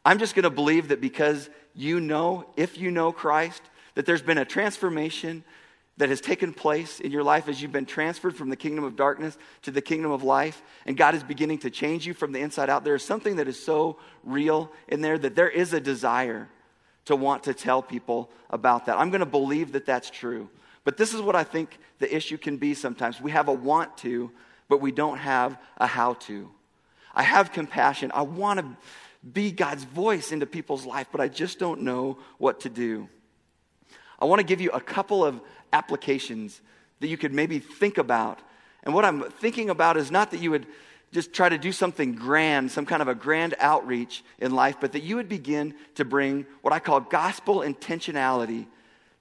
I'm 0.06 0.20
just 0.20 0.36
going 0.36 0.44
to 0.44 0.50
believe 0.50 0.90
that 0.90 1.02
because 1.02 1.50
you 1.74 2.00
know, 2.00 2.46
if 2.56 2.78
you 2.78 2.92
know 2.92 3.12
Christ, 3.12 3.62
that 3.98 4.06
there's 4.06 4.22
been 4.22 4.38
a 4.38 4.46
transformation 4.46 5.44
that 5.98 6.10
has 6.10 6.22
taken 6.22 6.54
place 6.54 7.00
in 7.00 7.12
your 7.12 7.24
life 7.24 7.50
as 7.50 7.60
you've 7.60 7.72
been 7.72 7.88
transferred 7.88 8.36
from 8.36 8.52
the 8.52 8.56
kingdom 8.56 8.84
of 8.84 8.96
darkness 8.96 9.36
to 9.64 9.72
the 9.72 9.82
kingdom 9.82 10.12
of 10.12 10.22
life, 10.22 10.62
and 10.86 10.96
God 10.96 11.16
is 11.16 11.24
beginning 11.24 11.58
to 11.60 11.72
change 11.72 12.06
you 12.06 12.14
from 12.14 12.32
the 12.32 12.40
inside 12.40 12.70
out, 12.70 12.84
there 12.84 12.94
is 12.94 13.04
something 13.04 13.38
that 13.38 13.48
is 13.48 13.60
so 13.60 13.98
real 14.24 14.72
in 14.88 15.02
there 15.02 15.18
that 15.18 15.34
there 15.34 15.50
is 15.50 15.74
a 15.74 15.80
desire 15.80 16.48
to 17.06 17.16
want 17.16 17.46
to 17.46 17.56
tell 17.56 17.82
people 17.82 18.30
about 18.52 18.86
that. 18.86 19.00
I'm 19.00 19.10
going 19.10 19.22
to 19.22 19.26
believe 19.26 19.72
that 19.72 19.88
that's 19.88 20.12
true. 20.12 20.48
But 20.84 20.98
this 20.98 21.16
is 21.16 21.20
what 21.20 21.36
I 21.36 21.44
think 21.44 21.80
the 21.98 22.16
issue 22.16 22.38
can 22.38 22.58
be 22.58 22.76
sometimes. 22.76 23.20
We 23.20 23.32
have 23.32 23.48
a 23.48 23.54
want 23.54 23.98
to, 23.98 24.30
but 24.70 24.80
we 24.80 24.92
don't 24.92 25.18
have 25.18 25.58
a 25.78 25.88
how 25.88 26.14
to. 26.14 26.52
I 27.16 27.24
have 27.24 27.52
compassion. 27.52 28.12
I 28.14 28.22
want 28.22 28.60
to 28.60 28.78
be 29.34 29.52
God's 29.52 29.86
voice 29.86 30.32
into 30.32 30.46
people's 30.46 30.86
life, 30.86 31.08
but 31.12 31.20
I 31.20 31.30
just 31.30 31.58
don't 31.58 31.82
know 31.82 32.20
what 32.38 32.60
to 32.60 32.70
do. 32.70 33.10
I 34.20 34.26
want 34.26 34.40
to 34.40 34.46
give 34.46 34.62
you 34.62 34.72
a 34.72 34.82
couple 34.82 35.24
of 35.24 35.40
applications 35.74 36.62
that 37.00 37.08
you 37.08 37.18
could 37.18 37.34
maybe 37.34 37.60
think 37.60 37.98
about. 37.98 38.40
And 38.84 38.94
what 38.94 39.06
I'm 39.06 39.30
thinking 39.30 39.70
about 39.70 39.98
is 39.98 40.12
not 40.12 40.32
that 40.32 40.40
you 40.40 40.52
would 40.52 40.66
just 41.12 41.34
try 41.34 41.48
to 41.48 41.58
do 41.58 41.72
something 41.72 42.16
grand, 42.16 42.72
some 42.72 42.86
kind 42.86 43.02
of 43.02 43.08
a 43.08 43.16
grand 43.16 43.56
outreach 43.60 44.24
in 44.40 44.52
life, 44.52 44.78
but 44.80 44.92
that 44.92 45.04
you 45.04 45.16
would 45.16 45.30
begin 45.30 45.74
to 45.96 46.06
bring 46.06 46.46
what 46.62 46.74
I 46.74 46.80
call 46.80 47.00
gospel 47.00 47.60
intentionality 47.60 48.66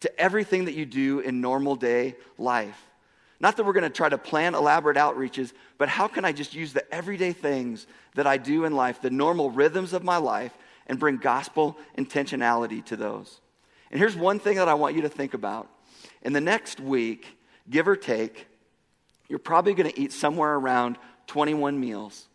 to 0.00 0.20
everything 0.20 0.64
that 0.66 0.74
you 0.74 0.84
do 0.84 1.20
in 1.20 1.40
normal 1.40 1.76
day 1.76 2.16
life. 2.38 2.80
Not 3.38 3.56
that 3.56 3.64
we're 3.64 3.72
going 3.72 3.84
to 3.84 3.90
try 3.90 4.08
to 4.08 4.18
plan 4.18 4.54
elaborate 4.54 4.96
outreaches, 4.96 5.52
but 5.78 5.88
how 5.88 6.08
can 6.08 6.24
I 6.24 6.32
just 6.32 6.54
use 6.54 6.72
the 6.72 6.90
everyday 6.92 7.32
things 7.32 7.86
that 8.14 8.26
I 8.26 8.38
do 8.38 8.64
in 8.64 8.74
life, 8.74 9.02
the 9.02 9.10
normal 9.10 9.50
rhythms 9.50 9.92
of 9.92 10.02
my 10.02 10.16
life, 10.16 10.56
and 10.86 10.98
bring 10.98 11.18
gospel 11.18 11.76
intentionality 11.98 12.84
to 12.86 12.96
those? 12.96 13.40
And 13.90 13.98
here's 14.00 14.16
one 14.16 14.38
thing 14.38 14.56
that 14.56 14.68
I 14.68 14.74
want 14.74 14.96
you 14.96 15.02
to 15.02 15.08
think 15.08 15.34
about 15.34 15.68
in 16.22 16.32
the 16.32 16.40
next 16.40 16.80
week, 16.80 17.38
give 17.70 17.86
or 17.86 17.96
take, 17.96 18.48
you're 19.28 19.38
probably 19.38 19.74
going 19.74 19.90
to 19.90 20.00
eat 20.00 20.12
somewhere 20.12 20.54
around 20.54 20.98
21 21.26 21.78
meals. 21.78 22.28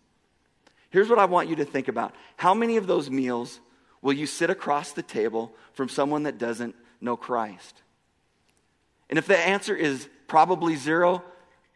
Here's 0.89 1.09
what 1.09 1.19
I 1.19 1.25
want 1.25 1.49
you 1.49 1.55
to 1.57 1.65
think 1.65 1.87
about 1.87 2.15
How 2.37 2.53
many 2.53 2.77
of 2.77 2.87
those 2.87 3.09
meals 3.09 3.59
will 4.01 4.13
you 4.13 4.25
sit 4.25 4.49
across 4.49 4.91
the 4.91 5.03
table 5.03 5.53
from 5.73 5.89
someone 5.89 6.23
that 6.23 6.37
doesn't 6.37 6.75
know 6.99 7.15
Christ? 7.15 7.81
And 9.09 9.19
if 9.19 9.27
the 9.27 9.37
answer 9.37 9.75
is 9.75 10.07
probably 10.27 10.75
zero, 10.75 11.23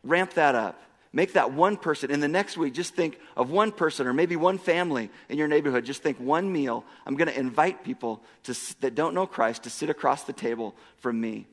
ramp 0.03 0.33
that 0.33 0.55
up. 0.55 0.81
Make 1.15 1.31
that 1.33 1.53
one 1.53 1.77
person. 1.77 2.11
In 2.11 2.19
the 2.19 2.27
next 2.27 2.57
week, 2.57 2.73
just 2.73 2.93
think 2.93 3.17
of 3.37 3.49
one 3.49 3.71
person 3.71 4.05
or 4.05 4.11
maybe 4.11 4.35
one 4.35 4.57
family 4.57 5.09
in 5.29 5.37
your 5.37 5.47
neighborhood. 5.47 5.85
Just 5.85 6.03
think 6.03 6.19
one 6.19 6.51
meal. 6.51 6.83
I'm 7.05 7.15
going 7.15 7.29
to 7.29 7.39
invite 7.39 7.85
people 7.85 8.21
to, 8.43 8.81
that 8.81 8.95
don't 8.95 9.15
know 9.15 9.25
Christ 9.25 9.63
to 9.63 9.69
sit 9.69 9.89
across 9.89 10.25
the 10.25 10.33
table 10.33 10.75
from 10.97 11.21
me. 11.21 11.47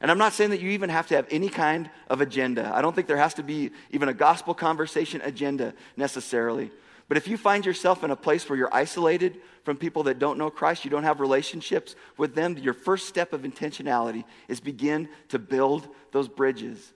And 0.00 0.10
I'm 0.10 0.16
not 0.16 0.32
saying 0.32 0.50
that 0.50 0.62
you 0.62 0.70
even 0.70 0.88
have 0.88 1.06
to 1.08 1.16
have 1.16 1.26
any 1.30 1.50
kind 1.50 1.90
of 2.08 2.22
agenda. 2.22 2.72
I 2.74 2.80
don't 2.80 2.94
think 2.94 3.06
there 3.06 3.18
has 3.18 3.34
to 3.34 3.42
be 3.42 3.72
even 3.90 4.08
a 4.08 4.14
gospel 4.14 4.54
conversation 4.54 5.20
agenda 5.22 5.74
necessarily. 5.98 6.70
But 7.06 7.18
if 7.18 7.28
you 7.28 7.36
find 7.36 7.66
yourself 7.66 8.04
in 8.04 8.10
a 8.10 8.16
place 8.16 8.48
where 8.48 8.56
you're 8.56 8.74
isolated 8.74 9.36
from 9.64 9.76
people 9.76 10.04
that 10.04 10.18
don't 10.18 10.38
know 10.38 10.48
Christ, 10.48 10.82
you 10.82 10.90
don't 10.90 11.04
have 11.04 11.20
relationships 11.20 11.94
with 12.16 12.34
them, 12.34 12.56
your 12.56 12.72
first 12.72 13.06
step 13.06 13.34
of 13.34 13.42
intentionality 13.42 14.24
is 14.48 14.60
begin 14.60 15.10
to 15.28 15.38
build 15.38 15.86
those 16.10 16.26
bridges. 16.26 16.93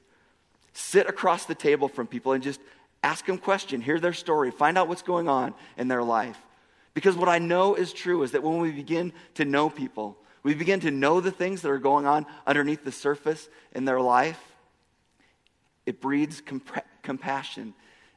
Sit 0.79 1.09
across 1.09 1.45
the 1.45 1.57
table 1.57 1.89
from 1.89 2.07
people 2.07 2.35
and 2.35 2.43
just 2.43 2.61
ask 3.03 3.27
them 3.27 3.37
questions, 3.37 3.85
hear 3.85 3.99
their 3.99 4.13
story, 4.13 4.53
find 4.53 4.79
out 4.79 4.87
what's 4.87 5.03
going 5.03 5.29
on 5.29 5.53
in 5.77 5.89
their 5.89 6.05
life. 6.05 6.39
Because 6.95 7.17
what 7.17 7.29
I 7.29 7.41
know 7.41 7.75
is 7.75 7.93
true 7.93 8.23
is 8.23 8.31
that 8.31 8.45
when 8.45 8.61
we 8.61 8.71
begin 8.71 9.13
to 9.35 9.45
know 9.45 9.71
people, 9.71 10.17
we 10.45 10.55
begin 10.55 10.79
to 10.81 10.93
know 10.93 11.21
the 11.21 11.33
things 11.33 11.63
that 11.63 11.71
are 11.71 11.81
going 11.81 12.07
on 12.07 12.27
underneath 12.47 12.85
the 12.85 12.93
surface 12.93 13.49
in 13.73 13.87
their 13.87 14.01
life, 14.01 14.41
it 15.85 16.01
breeds 16.01 16.41
comp- 16.41 16.85
compassion 17.03 17.75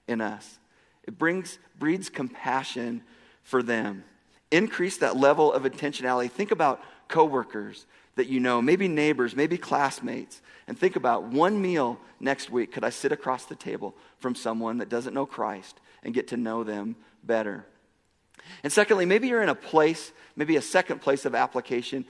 in 0.08 0.22
us. 0.22 0.60
It 1.02 1.18
brings, 1.18 1.58
breeds 1.80 2.10
compassion 2.10 3.02
for 3.42 3.64
them. 3.64 4.04
Increase 4.52 4.98
that 4.98 5.18
level 5.18 5.52
of 5.52 5.64
intentionality. 5.64 6.30
Think 6.30 6.52
about 6.52 6.80
coworkers 7.08 7.88
that 8.22 8.30
you 8.30 8.40
know, 8.40 8.62
maybe 8.62 8.88
neighbors, 8.88 9.36
maybe 9.36 9.58
classmates, 9.58 10.44
and 10.68 10.78
think 10.78 10.96
about 10.96 11.24
one 11.24 11.60
meal 11.60 11.98
next 12.20 12.52
week. 12.52 12.72
Could 12.72 12.84
I 12.84 12.92
sit 12.92 13.12
across 13.12 13.46
the 13.46 13.56
table 13.56 13.96
from 14.20 14.36
someone 14.36 14.78
that 14.78 14.90
doesn't 14.90 15.16
know 15.16 15.26
Christ 15.26 15.80
and 16.04 16.14
get 16.14 16.28
to 16.28 16.38
know 16.38 16.64
them 16.64 16.96
better? 17.24 17.66
And 18.62 18.72
secondly, 18.72 19.08
maybe 19.08 19.28
you're 19.28 19.42
in 19.42 19.50
a 19.50 19.56
place, 19.56 20.12
maybe 20.36 20.56
a 20.56 20.62
second 20.62 21.02
place 21.02 21.26
of 21.26 21.34
application, 21.34 22.06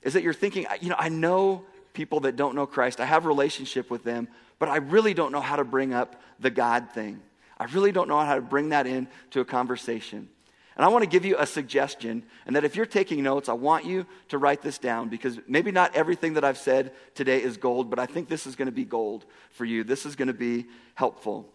is 0.00 0.14
that 0.14 0.22
you're 0.22 0.32
thinking, 0.32 0.64
you 0.80 0.88
know, 0.88 0.96
I 0.98 1.10
know 1.10 1.66
people 1.92 2.20
that 2.20 2.34
don't 2.34 2.54
know 2.54 2.64
Christ, 2.64 2.98
I 2.98 3.04
have 3.04 3.26
a 3.26 3.28
relationship 3.28 3.90
with 3.90 4.04
them, 4.04 4.28
but 4.58 4.70
I 4.70 4.76
really 4.76 5.12
don't 5.12 5.32
know 5.32 5.42
how 5.42 5.56
to 5.56 5.64
bring 5.64 5.92
up 5.92 6.18
the 6.40 6.48
God 6.48 6.92
thing. 6.94 7.20
I 7.60 7.64
really 7.64 7.92
don't 7.92 8.08
know 8.08 8.18
how 8.20 8.36
to 8.36 8.40
bring 8.40 8.70
that 8.70 8.86
into 8.86 9.40
a 9.40 9.44
conversation. 9.44 10.30
And 10.76 10.84
I 10.84 10.88
want 10.88 11.02
to 11.04 11.10
give 11.10 11.24
you 11.24 11.36
a 11.38 11.46
suggestion, 11.46 12.22
and 12.46 12.56
that 12.56 12.64
if 12.64 12.76
you're 12.76 12.86
taking 12.86 13.22
notes, 13.22 13.48
I 13.48 13.52
want 13.52 13.84
you 13.84 14.06
to 14.28 14.38
write 14.38 14.62
this 14.62 14.78
down 14.78 15.08
because 15.08 15.38
maybe 15.46 15.70
not 15.70 15.94
everything 15.94 16.34
that 16.34 16.44
I've 16.44 16.58
said 16.58 16.92
today 17.14 17.42
is 17.42 17.58
gold, 17.58 17.90
but 17.90 17.98
I 17.98 18.06
think 18.06 18.28
this 18.28 18.46
is 18.46 18.56
going 18.56 18.66
to 18.66 18.72
be 18.72 18.84
gold 18.84 19.26
for 19.50 19.64
you. 19.64 19.84
This 19.84 20.06
is 20.06 20.16
going 20.16 20.28
to 20.28 20.34
be 20.34 20.66
helpful. 20.94 21.48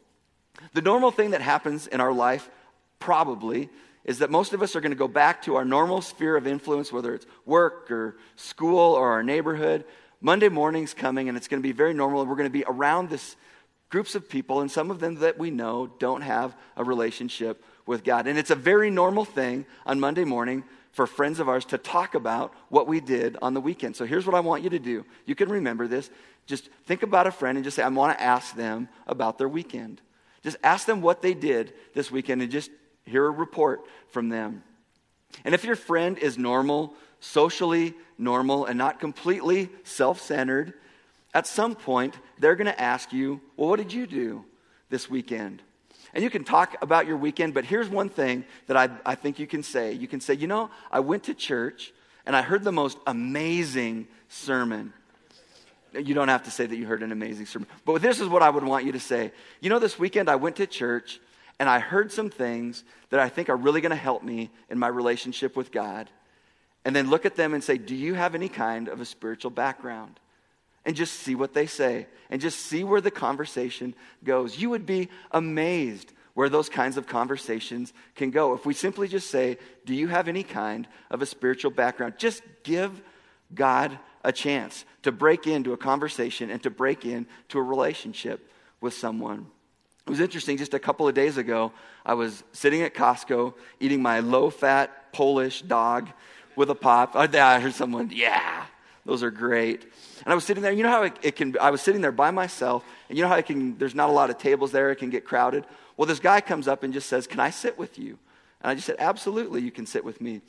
The 0.74 0.82
normal 0.82 1.12
thing 1.12 1.32
that 1.32 1.42
happens 1.42 1.88
in 1.88 2.00
our 2.00 2.14
life, 2.14 2.50
probably, 3.00 3.70
is 4.06 4.20
that 4.20 4.30
most 4.30 4.54
of 4.54 4.62
us 4.62 4.76
are 4.76 4.82
going 4.82 4.92
to 4.92 4.98
go 4.98 5.08
back 5.08 5.42
to 5.44 5.56
our 5.56 5.66
normal 5.66 6.02
sphere 6.02 6.38
of 6.38 6.48
influence, 6.48 6.94
whether 6.94 7.14
it's 7.14 7.26
work 7.46 7.90
or 7.92 8.18
school 8.36 8.94
or 8.94 9.12
our 9.12 9.24
neighborhood. 9.24 9.84
Monday 10.22 10.50
morning's 10.50 10.94
coming, 10.94 11.28
and 11.28 11.38
it's 11.38 11.48
going 11.48 11.62
to 11.62 11.68
be 11.68 11.74
very 11.74 11.94
normal, 11.94 12.22
and 12.22 12.30
we're 12.30 12.38
going 12.38 12.50
to 12.50 12.54
be 12.54 12.66
around 12.68 13.10
this 13.10 13.36
groups 13.90 14.16
of 14.16 14.30
people, 14.30 14.62
and 14.62 14.72
some 14.72 14.92
of 14.92 15.00
them 15.00 15.16
that 15.16 15.38
we 15.38 15.50
know 15.50 15.88
don't 16.00 16.22
have 16.22 16.56
a 16.76 16.84
relationship 16.84 17.64
with 17.88 18.04
God. 18.04 18.28
And 18.28 18.38
it's 18.38 18.52
a 18.52 18.56
very 18.56 18.92
normal 18.92 19.26
thing 19.26 19.66
on 19.86 20.00
Monday 20.00 20.26
morning 20.26 20.64
for 20.92 21.08
friends 21.08 21.40
of 21.40 21.48
ours 21.48 21.66
to 21.66 21.78
talk 21.78 22.16
about 22.16 22.54
what 22.70 22.88
we 22.88 23.00
did 23.00 23.38
on 23.42 23.54
the 23.54 23.62
weekend. 23.62 23.96
So 23.96 24.06
here's 24.06 24.26
what 24.26 24.36
I 24.36 24.40
want 24.40 24.64
you 24.64 24.70
to 24.72 24.80
do. 24.80 25.06
You 25.26 25.36
can 25.36 25.50
remember 25.50 25.88
this. 25.88 26.10
Just 26.46 26.70
think 26.86 27.04
about 27.04 27.28
a 27.28 27.32
friend 27.32 27.58
and 27.58 27.64
just 27.64 27.76
say, 27.76 27.84
I 27.84 27.88
want 27.88 28.18
to 28.18 28.24
ask 28.24 28.56
them 28.56 28.90
about 29.06 29.38
their 29.38 29.50
weekend. 29.50 30.02
Just 30.44 30.58
ask 30.64 30.86
them 30.86 31.02
what 31.02 31.22
they 31.22 31.34
did 31.34 31.74
this 31.94 32.12
weekend 32.12 32.42
and 32.42 32.52
just 32.52 32.72
hear 33.06 33.26
a 33.26 33.32
report 33.32 33.82
from 34.10 34.30
them. 34.30 34.64
And 35.46 35.54
if 35.54 35.64
your 35.64 35.76
friend 35.76 36.18
is 36.18 36.38
normal, 36.38 36.94
socially 37.20 37.94
normal, 38.18 38.66
and 38.66 38.78
not 38.78 39.00
completely 39.00 39.70
self 39.84 40.22
centered, 40.22 40.74
at 41.34 41.48
some 41.48 41.76
point 41.76 42.16
they're 42.40 42.56
going 42.56 42.68
to 42.68 42.82
ask 42.82 43.14
you, 43.14 43.42
Well, 43.56 43.70
what 43.70 43.78
did 43.78 43.94
you 43.94 44.08
do 44.08 44.46
this 44.90 45.10
weekend? 45.10 45.62
And 46.18 46.24
you 46.24 46.32
can 46.32 46.44
talk 46.44 46.76
about 46.82 47.06
your 47.06 47.16
weekend, 47.16 47.54
but 47.54 47.64
here's 47.64 47.88
one 47.88 48.10
thing 48.10 48.44
that 48.66 48.76
I, 48.76 48.90
I 49.06 49.14
think 49.14 49.38
you 49.38 49.46
can 49.46 49.62
say. 49.62 49.94
You 49.94 50.08
can 50.08 50.20
say, 50.20 50.34
You 50.34 50.48
know, 50.48 50.72
I 50.92 51.00
went 51.00 51.26
to 51.26 51.36
church 51.36 51.94
and 52.26 52.36
I 52.36 52.42
heard 52.42 52.64
the 52.64 52.72
most 52.72 52.98
amazing 53.06 54.08
sermon. 54.28 54.94
You 55.94 56.16
don't 56.16 56.30
have 56.30 56.42
to 56.46 56.52
say 56.52 56.66
that 56.66 56.76
you 56.76 56.88
heard 56.88 57.04
an 57.04 57.12
amazing 57.12 57.46
sermon, 57.46 57.68
but 57.86 58.02
this 58.02 58.20
is 58.20 58.28
what 58.28 58.42
I 58.42 58.50
would 58.50 58.64
want 58.64 58.84
you 58.84 58.94
to 58.94 59.00
say. 59.00 59.32
You 59.62 59.70
know, 59.70 59.78
this 59.78 60.00
weekend 60.00 60.28
I 60.28 60.38
went 60.38 60.56
to 60.56 60.66
church 60.66 61.20
and 61.60 61.70
I 61.70 61.78
heard 61.78 62.12
some 62.12 62.32
things 62.32 62.84
that 63.12 63.20
I 63.20 63.30
think 63.30 63.48
are 63.50 63.56
really 63.56 63.80
going 63.80 63.92
to 63.92 63.96
help 63.96 64.24
me 64.24 64.50
in 64.72 64.80
my 64.80 64.88
relationship 64.88 65.56
with 65.56 65.72
God. 65.72 66.10
And 66.84 66.96
then 66.96 67.12
look 67.12 67.28
at 67.28 67.36
them 67.36 67.54
and 67.54 67.64
say, 67.64 67.78
Do 67.78 67.94
you 67.94 68.16
have 68.16 68.34
any 68.34 68.50
kind 68.50 68.88
of 68.88 69.02
a 69.02 69.06
spiritual 69.06 69.52
background? 69.52 70.20
And 70.88 70.96
just 70.96 71.14
see 71.20 71.36
what 71.36 71.54
they 71.54 71.68
say 71.68 72.08
and 72.30 72.42
just 72.42 72.60
see 72.60 72.84
where 72.84 73.02
the 73.02 73.12
conversation 73.12 73.94
goes. 74.24 74.58
You 74.58 74.70
would 74.72 74.86
be 74.86 75.10
amazed 75.32 76.14
where 76.34 76.50
those 76.50 76.70
kinds 76.70 76.98
of 76.98 77.08
conversations 77.08 77.94
can 78.16 78.32
go. 78.32 78.54
If 78.54 78.66
we 78.66 78.74
simply 78.74 79.08
just 79.08 79.30
say, 79.30 79.58
Do 79.86 79.94
you 79.94 80.08
have 80.08 80.28
any 80.28 80.44
kind 80.44 80.88
of 81.12 81.22
a 81.22 81.26
spiritual 81.26 81.72
background? 81.72 82.14
Just 82.18 82.42
give 82.64 83.02
God 83.54 84.00
a 84.24 84.32
chance 84.32 84.86
to 85.04 85.12
break 85.12 85.46
into 85.46 85.74
a 85.74 85.78
conversation 85.78 86.50
and 86.50 86.64
to 86.64 86.70
break 86.70 87.06
into 87.06 87.60
a 87.60 87.64
relationship 87.64 88.50
with 88.82 88.94
someone. 88.94 89.48
It 90.06 90.10
was 90.10 90.20
interesting, 90.22 90.58
just 90.58 90.74
a 90.74 90.80
couple 90.80 91.08
of 91.08 91.14
days 91.14 91.38
ago, 91.38 91.74
I 92.06 92.14
was 92.14 92.44
sitting 92.54 92.82
at 92.82 92.94
Costco 92.94 93.54
eating 93.82 94.02
my 94.02 94.22
low 94.22 94.50
fat 94.50 95.12
Polish 95.12 95.62
dog 95.64 96.10
with 96.56 96.70
a 96.70 96.76
pop. 96.76 97.16
I 97.16 97.60
heard 97.60 97.74
someone, 97.74 98.10
yeah, 98.14 98.66
those 99.08 99.24
are 99.24 99.32
great. 99.32 99.84
And 100.26 100.34
I 100.34 100.36
was 100.36 100.44
sitting 100.44 100.62
there, 100.62 100.74
you 100.74 100.84
know 100.84 100.90
how 100.90 101.04
it, 101.04 101.18
it, 101.22 101.36
can, 101.38 101.56
I 101.62 101.72
was 101.72 101.82
sitting 101.82 102.02
there 102.02 102.12
by 102.12 102.30
myself, 102.30 102.84
and 103.08 103.18
you 103.18 103.24
know 103.24 103.30
how 103.30 103.38
it 103.38 103.46
can, 103.46 103.78
there's 103.78 103.96
not 103.96 104.10
a 104.10 104.12
lot 104.12 104.30
of 104.30 104.38
tables 104.38 104.74
there, 104.74 104.92
it 104.92 104.98
can 104.98 105.10
get 105.10 105.24
crowded. 105.24 105.64
Well, 105.96 106.06
this 106.06 106.20
guy 106.20 106.42
comes 106.42 106.68
up 106.68 106.84
and 106.84 106.94
just 106.94 107.08
says, 107.08 107.26
Can 107.26 107.40
I 107.40 107.50
sit 107.50 107.78
with 107.78 107.98
you? 107.98 108.20
And 108.62 108.70
I 108.70 108.76
just 108.76 108.86
said, 108.86 108.98
Absolutely, 109.00 109.62
you 109.62 109.72
can 109.72 109.86
sit 109.86 110.04
with 110.04 110.20
me. 110.20 110.42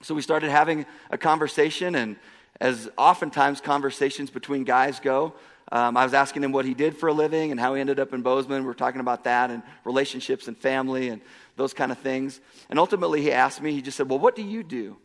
So 0.00 0.14
we 0.14 0.22
started 0.22 0.50
having 0.50 0.86
a 1.10 1.18
conversation, 1.18 1.94
and 1.96 2.16
as 2.62 2.88
oftentimes 2.96 3.60
conversations 3.60 4.30
between 4.30 4.64
guys 4.64 4.98
go, 4.98 5.34
um, 5.70 5.98
I 5.98 6.04
was 6.04 6.14
asking 6.14 6.44
him 6.44 6.52
what 6.52 6.64
he 6.64 6.72
did 6.72 6.96
for 6.96 7.10
a 7.10 7.12
living 7.12 7.50
and 7.50 7.60
how 7.60 7.74
he 7.74 7.80
ended 7.82 8.00
up 8.00 8.14
in 8.14 8.22
Bozeman. 8.22 8.64
We 8.64 8.70
are 8.70 8.74
talking 8.74 9.02
about 9.02 9.24
that 9.24 9.50
and 9.50 9.62
relationships 9.84 10.48
and 10.48 10.56
family 10.56 11.10
and 11.10 11.20
those 11.56 11.74
kind 11.74 11.92
of 11.92 11.98
things. 11.98 12.40
And 12.70 12.78
ultimately, 12.78 13.20
he 13.20 13.32
asked 13.32 13.60
me, 13.60 13.72
he 13.72 13.82
just 13.82 13.98
said, 13.98 14.08
Well, 14.08 14.18
what 14.18 14.34
do 14.34 14.42
you 14.42 14.62
do? 14.62 14.96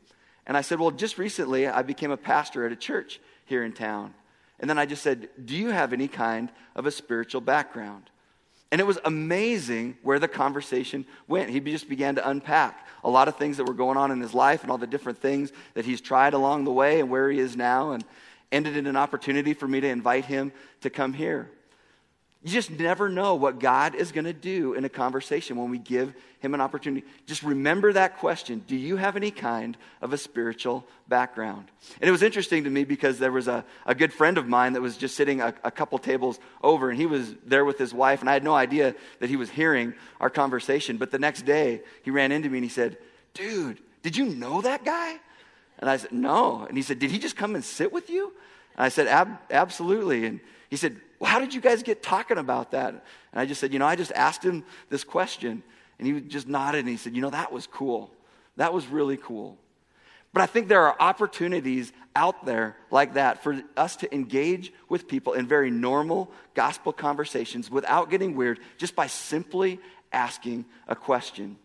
And 0.45 0.57
I 0.57 0.61
said, 0.61 0.79
Well, 0.79 0.91
just 0.91 1.17
recently, 1.17 1.67
I 1.67 1.81
became 1.81 2.11
a 2.11 2.17
pastor 2.17 2.65
at 2.65 2.71
a 2.71 2.75
church 2.75 3.19
here 3.45 3.63
in 3.63 3.73
town. 3.73 4.13
And 4.59 4.69
then 4.69 4.77
I 4.77 4.85
just 4.85 5.03
said, 5.03 5.29
Do 5.43 5.55
you 5.55 5.69
have 5.69 5.93
any 5.93 6.07
kind 6.07 6.51
of 6.75 6.85
a 6.85 6.91
spiritual 6.91 7.41
background? 7.41 8.09
And 8.71 8.79
it 8.79 8.85
was 8.87 8.99
amazing 9.03 9.97
where 10.01 10.19
the 10.19 10.29
conversation 10.29 11.05
went. 11.27 11.49
He 11.49 11.59
just 11.59 11.89
began 11.89 12.15
to 12.15 12.29
unpack 12.29 12.87
a 13.03 13.09
lot 13.09 13.27
of 13.27 13.35
things 13.35 13.57
that 13.57 13.65
were 13.65 13.73
going 13.73 13.97
on 13.97 14.11
in 14.11 14.21
his 14.21 14.33
life 14.33 14.61
and 14.61 14.71
all 14.71 14.77
the 14.77 14.87
different 14.87 15.19
things 15.19 15.51
that 15.73 15.83
he's 15.83 15.99
tried 15.99 16.33
along 16.33 16.63
the 16.63 16.71
way 16.71 17.01
and 17.01 17.09
where 17.09 17.29
he 17.29 17.39
is 17.39 17.57
now. 17.57 17.91
And 17.91 18.05
ended 18.51 18.75
in 18.75 18.85
an 18.85 18.97
opportunity 18.97 19.53
for 19.53 19.67
me 19.67 19.79
to 19.79 19.87
invite 19.87 20.25
him 20.25 20.51
to 20.81 20.89
come 20.89 21.13
here. 21.13 21.49
You 22.43 22.49
just 22.49 22.71
never 22.71 23.07
know 23.07 23.35
what 23.35 23.59
God 23.59 23.93
is 23.93 24.11
going 24.11 24.25
to 24.25 24.33
do 24.33 24.73
in 24.73 24.83
a 24.83 24.89
conversation 24.89 25.57
when 25.57 25.69
we 25.69 25.77
give 25.77 26.15
him 26.39 26.55
an 26.55 26.61
opportunity. 26.61 27.05
Just 27.27 27.43
remember 27.43 27.93
that 27.93 28.17
question 28.17 28.63
Do 28.65 28.75
you 28.75 28.97
have 28.97 29.15
any 29.15 29.29
kind 29.29 29.77
of 30.01 30.11
a 30.11 30.17
spiritual 30.17 30.87
background? 31.07 31.69
And 31.99 32.07
it 32.07 32.11
was 32.11 32.23
interesting 32.23 32.63
to 32.63 32.69
me 32.71 32.83
because 32.83 33.19
there 33.19 33.31
was 33.31 33.47
a, 33.47 33.63
a 33.85 33.93
good 33.93 34.11
friend 34.11 34.39
of 34.39 34.47
mine 34.47 34.73
that 34.73 34.81
was 34.81 34.97
just 34.97 35.15
sitting 35.15 35.39
a, 35.39 35.53
a 35.63 35.69
couple 35.69 35.99
tables 35.99 36.39
over, 36.63 36.89
and 36.89 36.99
he 36.99 37.05
was 37.05 37.35
there 37.45 37.63
with 37.63 37.77
his 37.77 37.93
wife, 37.93 38.21
and 38.21 38.29
I 38.29 38.33
had 38.33 38.43
no 38.43 38.55
idea 38.55 38.95
that 39.19 39.29
he 39.29 39.35
was 39.35 39.51
hearing 39.51 39.93
our 40.19 40.31
conversation. 40.31 40.97
But 40.97 41.11
the 41.11 41.19
next 41.19 41.43
day, 41.43 41.81
he 42.01 42.09
ran 42.09 42.31
into 42.31 42.49
me 42.49 42.57
and 42.57 42.65
he 42.65 42.71
said, 42.71 42.97
Dude, 43.35 43.77
did 44.01 44.17
you 44.17 44.25
know 44.25 44.61
that 44.61 44.83
guy? 44.83 45.19
And 45.77 45.87
I 45.87 45.97
said, 45.97 46.11
No. 46.11 46.65
And 46.67 46.75
he 46.75 46.81
said, 46.81 46.97
Did 46.97 47.11
he 47.11 47.19
just 47.19 47.35
come 47.35 47.53
and 47.53 47.63
sit 47.63 47.93
with 47.93 48.09
you? 48.09 48.33
And 48.77 48.85
I 48.85 48.89
said, 48.89 49.05
Ab- 49.05 49.39
Absolutely. 49.51 50.25
And 50.25 50.39
he 50.71 50.75
said, 50.75 50.99
well, 51.21 51.29
How 51.29 51.39
did 51.39 51.53
you 51.53 51.61
guys 51.61 51.83
get 51.83 52.01
talking 52.01 52.39
about 52.39 52.71
that? 52.71 52.89
And 52.89 53.01
I 53.35 53.45
just 53.45 53.61
said, 53.61 53.71
You 53.71 53.77
know, 53.77 53.85
I 53.85 53.95
just 53.95 54.11
asked 54.13 54.43
him 54.43 54.65
this 54.89 55.03
question. 55.03 55.61
And 55.99 56.07
he 56.07 56.19
just 56.19 56.47
nodded 56.47 56.79
and 56.79 56.89
he 56.89 56.97
said, 56.97 57.15
You 57.15 57.21
know, 57.21 57.29
that 57.29 57.53
was 57.53 57.67
cool. 57.67 58.11
That 58.57 58.73
was 58.73 58.87
really 58.87 59.17
cool. 59.17 59.59
But 60.33 60.41
I 60.41 60.47
think 60.47 60.67
there 60.67 60.87
are 60.87 60.95
opportunities 60.99 61.93
out 62.15 62.45
there 62.45 62.75
like 62.89 63.13
that 63.13 63.43
for 63.43 63.61
us 63.77 63.97
to 63.97 64.13
engage 64.13 64.73
with 64.89 65.07
people 65.07 65.33
in 65.33 65.45
very 65.45 65.69
normal 65.69 66.31
gospel 66.55 66.91
conversations 66.91 67.69
without 67.69 68.09
getting 68.09 68.35
weird, 68.35 68.59
just 68.77 68.95
by 68.95 69.05
simply 69.05 69.79
asking 70.11 70.65
a 70.87 70.95
question. 70.95 71.57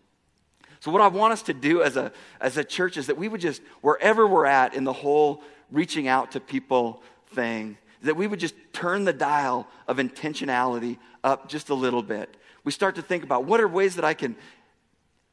So, 0.81 0.91
what 0.91 1.01
I 1.01 1.07
want 1.07 1.33
us 1.33 1.41
to 1.43 1.53
do 1.53 1.81
as 1.81 1.97
a, 1.97 2.11
as 2.39 2.57
a 2.57 2.63
church 2.63 2.97
is 2.97 3.07
that 3.07 3.17
we 3.17 3.27
would 3.27 3.41
just, 3.41 3.63
wherever 3.81 4.27
we're 4.27 4.45
at 4.45 4.75
in 4.75 4.83
the 4.83 4.93
whole 4.93 5.41
reaching 5.71 6.07
out 6.07 6.33
to 6.33 6.39
people 6.39 7.01
thing, 7.31 7.77
that 8.01 8.15
we 8.15 8.27
would 8.27 8.39
just 8.39 8.55
turn 8.73 9.05
the 9.05 9.13
dial 9.13 9.67
of 9.87 9.97
intentionality 9.97 10.97
up 11.23 11.49
just 11.49 11.69
a 11.69 11.73
little 11.73 12.03
bit. 12.03 12.35
We 12.63 12.71
start 12.71 12.95
to 12.95 13.01
think 13.01 13.23
about 13.23 13.45
what 13.45 13.59
are 13.59 13.67
ways 13.67 13.95
that 13.95 14.05
I 14.05 14.13
can 14.13 14.35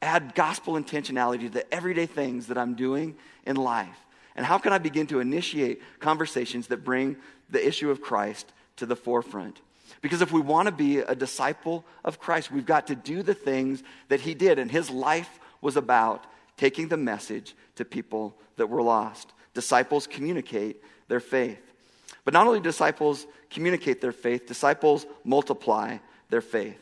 add 0.05 0.35
gospel 0.35 0.74
intentionality 0.74 1.40
to 1.40 1.48
the 1.48 1.74
everyday 1.74 2.07
things 2.07 2.46
that 2.46 2.59
I'm 2.59 2.74
doing 2.74 3.16
in 3.46 3.57
life? 3.57 3.98
And 4.37 4.44
how 4.44 4.59
can 4.59 4.72
I 4.72 4.79
begin 4.79 5.07
to 5.09 5.20
initiate 5.20 5.81
conversations 6.00 6.68
that 6.68 6.85
bring 6.85 7.16
the 7.50 7.66
issue 7.66 7.90
of 7.90 8.00
Christ 8.00 8.53
to 8.77 8.87
the 8.87 8.96
forefront? 8.96 9.61
Because 10.00 10.20
if 10.20 10.33
we 10.33 10.40
want 10.40 10.66
to 10.66 10.72
be 10.72 10.98
a 10.98 11.14
disciple 11.14 11.85
of 12.05 12.18
Christ, 12.18 12.50
we've 12.50 12.66
got 12.66 12.88
to 12.88 12.94
do 12.94 13.22
the 13.22 13.35
things 13.35 13.83
that 14.09 14.20
he 14.20 14.35
did. 14.35 14.59
And 14.59 14.70
his 14.70 14.90
life 14.90 15.40
was 15.61 15.77
about 15.77 16.24
taking 16.57 16.88
the 16.88 16.96
message 16.96 17.55
to 17.77 17.85
people 17.85 18.37
that 18.57 18.66
were 18.66 18.83
lost. 18.83 19.33
Disciples 19.55 20.07
communicate 20.07 20.83
their 21.09 21.20
faith. 21.20 21.73
But 22.24 22.34
not 22.34 22.46
only 22.46 22.60
disciples 22.60 23.26
communicate 23.50 24.00
their 24.00 24.12
faith, 24.12 24.46
disciples 24.46 25.06
multiply 25.24 25.98
their 26.30 26.40
faith. 26.40 26.80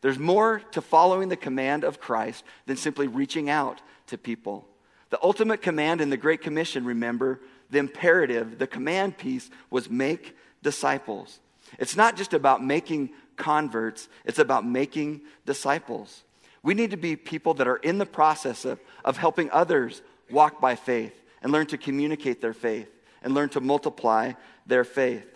There's 0.00 0.18
more 0.18 0.60
to 0.72 0.80
following 0.80 1.28
the 1.28 1.36
command 1.36 1.82
of 1.82 2.00
Christ 2.00 2.44
than 2.66 2.76
simply 2.76 3.08
reaching 3.08 3.50
out 3.50 3.80
to 4.08 4.18
people. 4.18 4.68
The 5.10 5.22
ultimate 5.22 5.62
command 5.62 6.00
in 6.00 6.10
the 6.10 6.16
Great 6.16 6.42
Commission, 6.42 6.84
remember, 6.84 7.40
the 7.70 7.78
imperative, 7.78 8.58
the 8.58 8.66
command 8.66 9.16
piece 9.16 9.50
was 9.70 9.90
make 9.90 10.36
disciples. 10.62 11.40
It's 11.78 11.96
not 11.96 12.16
just 12.16 12.34
about 12.34 12.62
making 12.62 13.10
converts, 13.36 14.08
it's 14.24 14.38
about 14.38 14.66
making 14.66 15.22
disciples. 15.46 16.22
We 16.62 16.74
need 16.74 16.90
to 16.92 16.96
be 16.96 17.16
people 17.16 17.54
that 17.54 17.68
are 17.68 17.76
in 17.76 17.98
the 17.98 18.06
process 18.06 18.64
of, 18.64 18.80
of 19.04 19.16
helping 19.16 19.50
others 19.50 20.02
walk 20.30 20.60
by 20.60 20.76
faith 20.76 21.14
and 21.42 21.52
learn 21.52 21.66
to 21.66 21.78
communicate 21.78 22.40
their 22.40 22.54
faith 22.54 22.88
and 23.24 23.34
learn 23.34 23.48
to 23.48 23.60
multiply 23.60 24.32
their 24.66 24.84
faith. 24.84 25.26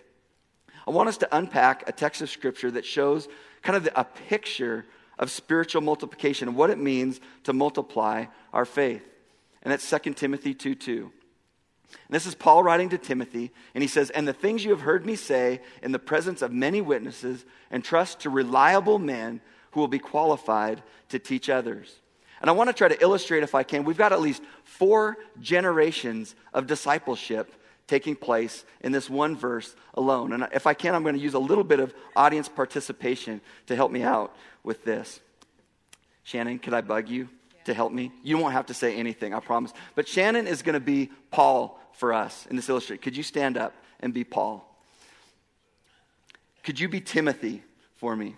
I 0.87 0.91
want 0.91 1.09
us 1.09 1.17
to 1.17 1.35
unpack 1.35 1.89
a 1.89 1.91
text 1.91 2.21
of 2.21 2.29
scripture 2.29 2.71
that 2.71 2.85
shows 2.85 3.27
kind 3.61 3.75
of 3.75 3.89
a 3.95 4.05
picture 4.05 4.85
of 5.17 5.29
spiritual 5.29 5.81
multiplication 5.81 6.47
and 6.47 6.55
what 6.55 6.69
it 6.69 6.77
means 6.77 7.19
to 7.43 7.51
multiply 7.51 8.25
our 8.53 8.65
faith. 8.65 9.05
And 9.61 9.71
that's 9.71 9.89
2 9.89 10.13
Timothy 10.13 10.53
2 10.53 10.75
2. 10.75 11.11
And 11.91 12.15
this 12.15 12.25
is 12.25 12.35
Paul 12.35 12.63
writing 12.63 12.89
to 12.89 12.97
Timothy, 12.97 13.51
and 13.73 13.81
he 13.81 13.87
says, 13.87 14.11
And 14.11 14.27
the 14.27 14.33
things 14.33 14.63
you 14.63 14.69
have 14.71 14.81
heard 14.81 15.05
me 15.05 15.15
say 15.15 15.61
in 15.81 15.91
the 15.91 15.99
presence 15.99 16.41
of 16.41 16.53
many 16.53 16.81
witnesses, 16.81 17.45
entrust 17.71 18.21
to 18.21 18.29
reliable 18.29 18.99
men 18.99 19.41
who 19.71 19.79
will 19.79 19.87
be 19.87 19.99
qualified 19.99 20.83
to 21.09 21.19
teach 21.19 21.49
others. 21.49 21.99
And 22.41 22.49
I 22.49 22.53
want 22.53 22.69
to 22.69 22.73
try 22.73 22.87
to 22.87 23.01
illustrate, 23.01 23.43
if 23.43 23.55
I 23.55 23.63
can, 23.63 23.83
we've 23.83 23.97
got 23.97 24.13
at 24.13 24.21
least 24.21 24.43
four 24.63 25.17
generations 25.41 26.35
of 26.53 26.67
discipleship 26.67 27.53
taking 27.89 28.15
place 28.15 28.63
in 28.81 28.91
this 28.91 29.09
one 29.09 29.35
verse 29.35 29.75
alone. 29.95 30.31
And 30.31 30.47
if 30.53 30.67
I 30.67 30.73
can, 30.75 30.93
I'm 30.93 31.01
going 31.01 31.15
to 31.15 31.21
use 31.21 31.33
a 31.33 31.39
little 31.39 31.63
bit 31.63 31.79
of 31.79 31.93
audience 32.15 32.47
participation 32.47 33.41
to 33.65 33.75
help 33.75 33.91
me 33.91 34.03
out 34.03 34.33
with 34.63 34.85
this. 34.85 35.19
Shannon, 36.23 36.59
could 36.59 36.75
I 36.75 36.81
bug 36.81 37.09
you 37.09 37.27
to 37.65 37.73
help 37.73 37.91
me? 37.91 38.11
You 38.23 38.37
won't 38.37 38.53
have 38.53 38.67
to 38.67 38.73
say 38.75 38.95
anything, 38.95 39.33
I 39.33 39.39
promise. 39.39 39.73
But 39.95 40.07
Shannon 40.07 40.45
is 40.45 40.61
going 40.61 40.75
to 40.75 40.79
be 40.79 41.09
Paul 41.31 41.81
for 41.93 42.13
us 42.13 42.45
in 42.49 42.55
this 42.55 42.69
illustration. 42.69 43.01
Could 43.01 43.17
you 43.17 43.23
stand 43.23 43.57
up 43.57 43.73
and 43.99 44.13
be 44.13 44.23
Paul? 44.23 44.65
Could 46.63 46.79
you 46.79 46.87
be 46.87 47.01
Timothy 47.01 47.63
for 47.95 48.15
me? 48.15 48.35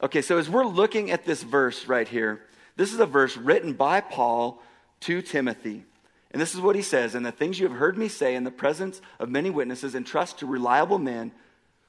Okay, 0.00 0.22
so 0.22 0.38
as 0.38 0.48
we're 0.48 0.64
looking 0.64 1.10
at 1.10 1.24
this 1.24 1.42
verse 1.42 1.88
right 1.88 2.06
here, 2.06 2.42
this 2.76 2.92
is 2.92 3.00
a 3.00 3.06
verse 3.06 3.36
written 3.36 3.72
by 3.72 4.00
Paul 4.00 4.62
to 5.00 5.20
Timothy. 5.20 5.84
And 6.32 6.40
this 6.40 6.54
is 6.54 6.60
what 6.60 6.76
he 6.76 6.82
says 6.82 7.14
And 7.14 7.24
the 7.24 7.32
things 7.32 7.58
you 7.58 7.68
have 7.68 7.76
heard 7.76 7.96
me 7.96 8.08
say 8.08 8.34
in 8.34 8.44
the 8.44 8.50
presence 8.50 9.00
of 9.18 9.28
many 9.28 9.50
witnesses, 9.50 9.94
entrust 9.94 10.38
to 10.38 10.46
reliable 10.46 10.98
men 10.98 11.32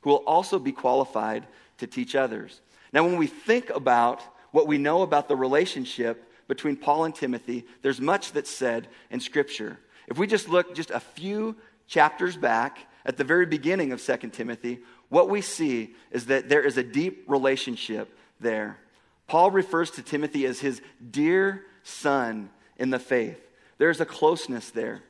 who 0.01 0.11
will 0.11 0.23
also 0.27 0.59
be 0.59 0.71
qualified 0.71 1.47
to 1.77 1.87
teach 1.87 2.15
others. 2.15 2.61
Now, 2.91 3.03
when 3.03 3.17
we 3.17 3.27
think 3.27 3.69
about 3.69 4.21
what 4.51 4.67
we 4.67 4.77
know 4.77 5.01
about 5.01 5.27
the 5.27 5.35
relationship 5.35 6.29
between 6.47 6.75
Paul 6.75 7.05
and 7.05 7.15
Timothy, 7.15 7.65
there's 7.81 7.99
much 7.99 8.33
that's 8.33 8.49
said 8.49 8.87
in 9.09 9.19
Scripture. 9.19 9.79
If 10.07 10.17
we 10.17 10.27
just 10.27 10.49
look 10.49 10.75
just 10.75 10.91
a 10.91 10.99
few 10.99 11.55
chapters 11.87 12.37
back 12.37 12.79
at 13.05 13.17
the 13.17 13.23
very 13.23 13.45
beginning 13.45 13.91
of 13.91 14.03
2 14.03 14.29
Timothy, 14.29 14.79
what 15.09 15.29
we 15.29 15.41
see 15.41 15.95
is 16.11 16.27
that 16.27 16.49
there 16.49 16.61
is 16.61 16.77
a 16.77 16.83
deep 16.83 17.23
relationship 17.27 18.15
there. 18.39 18.77
Paul 19.27 19.51
refers 19.51 19.91
to 19.91 20.01
Timothy 20.01 20.45
as 20.45 20.59
his 20.59 20.81
dear 21.11 21.63
son 21.83 22.49
in 22.77 22.89
the 22.89 22.99
faith. 22.99 23.39
There's 23.83 23.99
a 23.99 24.05
closeness 24.05 24.69
there. 24.69 25.01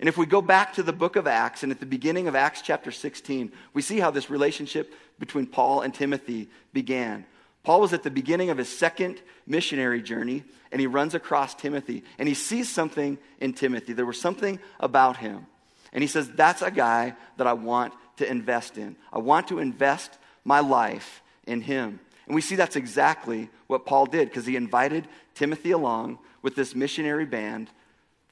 And 0.00 0.08
if 0.08 0.16
we 0.16 0.24
go 0.24 0.40
back 0.40 0.72
to 0.76 0.82
the 0.82 0.94
book 0.94 1.16
of 1.16 1.26
Acts 1.26 1.64
and 1.64 1.70
at 1.70 1.80
the 1.80 1.84
beginning 1.84 2.28
of 2.28 2.34
Acts 2.34 2.62
chapter 2.62 2.90
16, 2.90 3.52
we 3.74 3.82
see 3.82 4.00
how 4.00 4.10
this 4.10 4.30
relationship 4.30 4.94
between 5.18 5.44
Paul 5.44 5.82
and 5.82 5.92
Timothy 5.92 6.48
began. 6.72 7.26
Paul 7.62 7.82
was 7.82 7.92
at 7.92 8.04
the 8.04 8.10
beginning 8.10 8.48
of 8.48 8.56
his 8.56 8.70
second 8.70 9.20
missionary 9.46 10.00
journey, 10.00 10.44
and 10.70 10.80
he 10.80 10.86
runs 10.86 11.14
across 11.14 11.54
Timothy, 11.54 12.04
and 12.18 12.26
he 12.26 12.32
sees 12.32 12.70
something 12.70 13.18
in 13.38 13.52
Timothy. 13.52 13.92
There 13.92 14.06
was 14.06 14.18
something 14.18 14.58
about 14.80 15.18
him. 15.18 15.44
And 15.92 16.02
he 16.02 16.08
says, 16.08 16.30
That's 16.30 16.62
a 16.62 16.70
guy 16.70 17.14
that 17.36 17.46
I 17.46 17.52
want 17.52 17.92
to 18.16 18.26
invest 18.26 18.78
in. 18.78 18.96
I 19.12 19.18
want 19.18 19.48
to 19.48 19.58
invest 19.58 20.16
my 20.42 20.60
life 20.60 21.20
in 21.46 21.60
him. 21.60 22.00
And 22.24 22.34
we 22.34 22.40
see 22.40 22.56
that's 22.56 22.76
exactly 22.76 23.50
what 23.66 23.84
Paul 23.84 24.06
did 24.06 24.30
because 24.30 24.46
he 24.46 24.56
invited 24.56 25.06
Timothy 25.34 25.72
along 25.72 26.18
with 26.40 26.54
this 26.54 26.74
missionary 26.74 27.26
band 27.26 27.68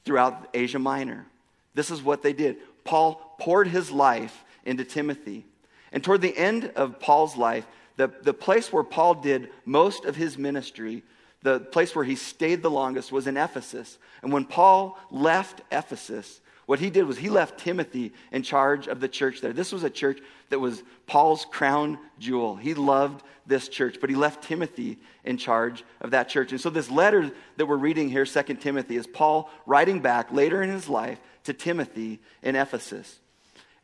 throughout 0.05 0.49
Asia 0.55 0.79
Minor. 0.79 1.27
This 1.75 1.91
is 1.91 2.03
what 2.03 2.23
they 2.23 2.33
did. 2.33 2.57
Paul 2.85 3.37
poured 3.39 3.69
his 3.69 3.91
life 3.91 4.45
into 4.65 4.85
Timothy. 4.85 5.45
And 5.93 6.03
toward 6.03 6.21
the 6.21 6.37
end 6.37 6.73
of 6.77 7.01
Paul's 7.01 7.37
life, 7.37 7.67
the, 7.97 8.11
the 8.23 8.35
place 8.35 8.73
where 8.73 8.85
Paul 8.85 9.15
did 9.15 9.51
most 9.65 10.05
of 10.05 10.17
his 10.17 10.39
ministry, 10.39 11.03
the 11.43 11.61
place 11.61 11.95
where 11.95 12.05
he 12.05 12.17
stayed 12.17 12.63
the 12.63 12.71
longest, 12.71 13.13
was 13.13 13.27
in 13.27 13.37
Ephesus. 13.37 13.99
And 14.23 14.33
when 14.33 14.45
Paul 14.45 14.99
left 15.11 15.63
Ephesus, 15.71 16.41
what 16.67 16.79
he 16.79 16.91
did 16.91 17.05
was 17.05 17.19
he 17.19 17.29
left 17.29 17.59
Timothy 17.59 18.13
in 18.31 18.43
charge 18.43 18.87
of 18.87 19.01
the 19.01 19.09
church 19.09 19.41
there. 19.41 19.53
This 19.53 19.73
was 19.73 19.83
a 19.83 19.91
church 19.91 20.21
that 20.51 20.61
was 20.61 20.83
Paul's 21.07 21.45
crown 21.45 21.99
jewel. 22.19 22.57
He 22.57 22.75
loved 22.75 23.25
this 23.51 23.69
church, 23.69 23.99
but 24.01 24.09
he 24.09 24.17
left 24.17 24.45
Timothy 24.45 24.97
in 25.25 25.37
charge 25.37 25.85
of 26.01 26.13
that 26.13 26.31
church. 26.31 26.53
And 26.53 26.61
so, 26.61 26.71
this 26.71 26.91
letter 26.91 27.31
that 27.59 27.67
we're 27.67 27.77
reading 27.77 28.09
here, 28.09 28.25
2 28.25 28.43
Timothy, 28.55 28.97
is 28.97 29.07
Paul 29.07 29.51
writing 29.67 30.01
back 30.01 30.33
later 30.33 30.63
in 30.63 30.71
his 30.71 30.89
life 30.89 31.21
to 31.45 31.53
Timothy 31.53 32.21
in 32.43 32.57
Ephesus. 32.57 33.21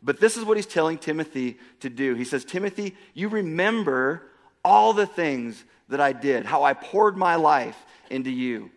But 0.02 0.20
this 0.20 0.36
is 0.36 0.44
what 0.44 0.56
he's 0.56 0.66
telling 0.66 0.96
Timothy 0.96 1.58
to 1.80 1.90
do. 1.90 2.14
He 2.14 2.24
says, 2.24 2.44
Timothy, 2.44 2.96
you 3.12 3.28
remember 3.28 4.22
all 4.64 4.92
the 4.94 5.06
things 5.06 5.62
that 5.88 6.00
I 6.00 6.12
did, 6.12 6.46
how 6.46 6.64
I 6.64 6.74
poured 6.74 7.16
my 7.16 7.36
life 7.36 7.76
into 8.10 8.30
you. 8.30 8.70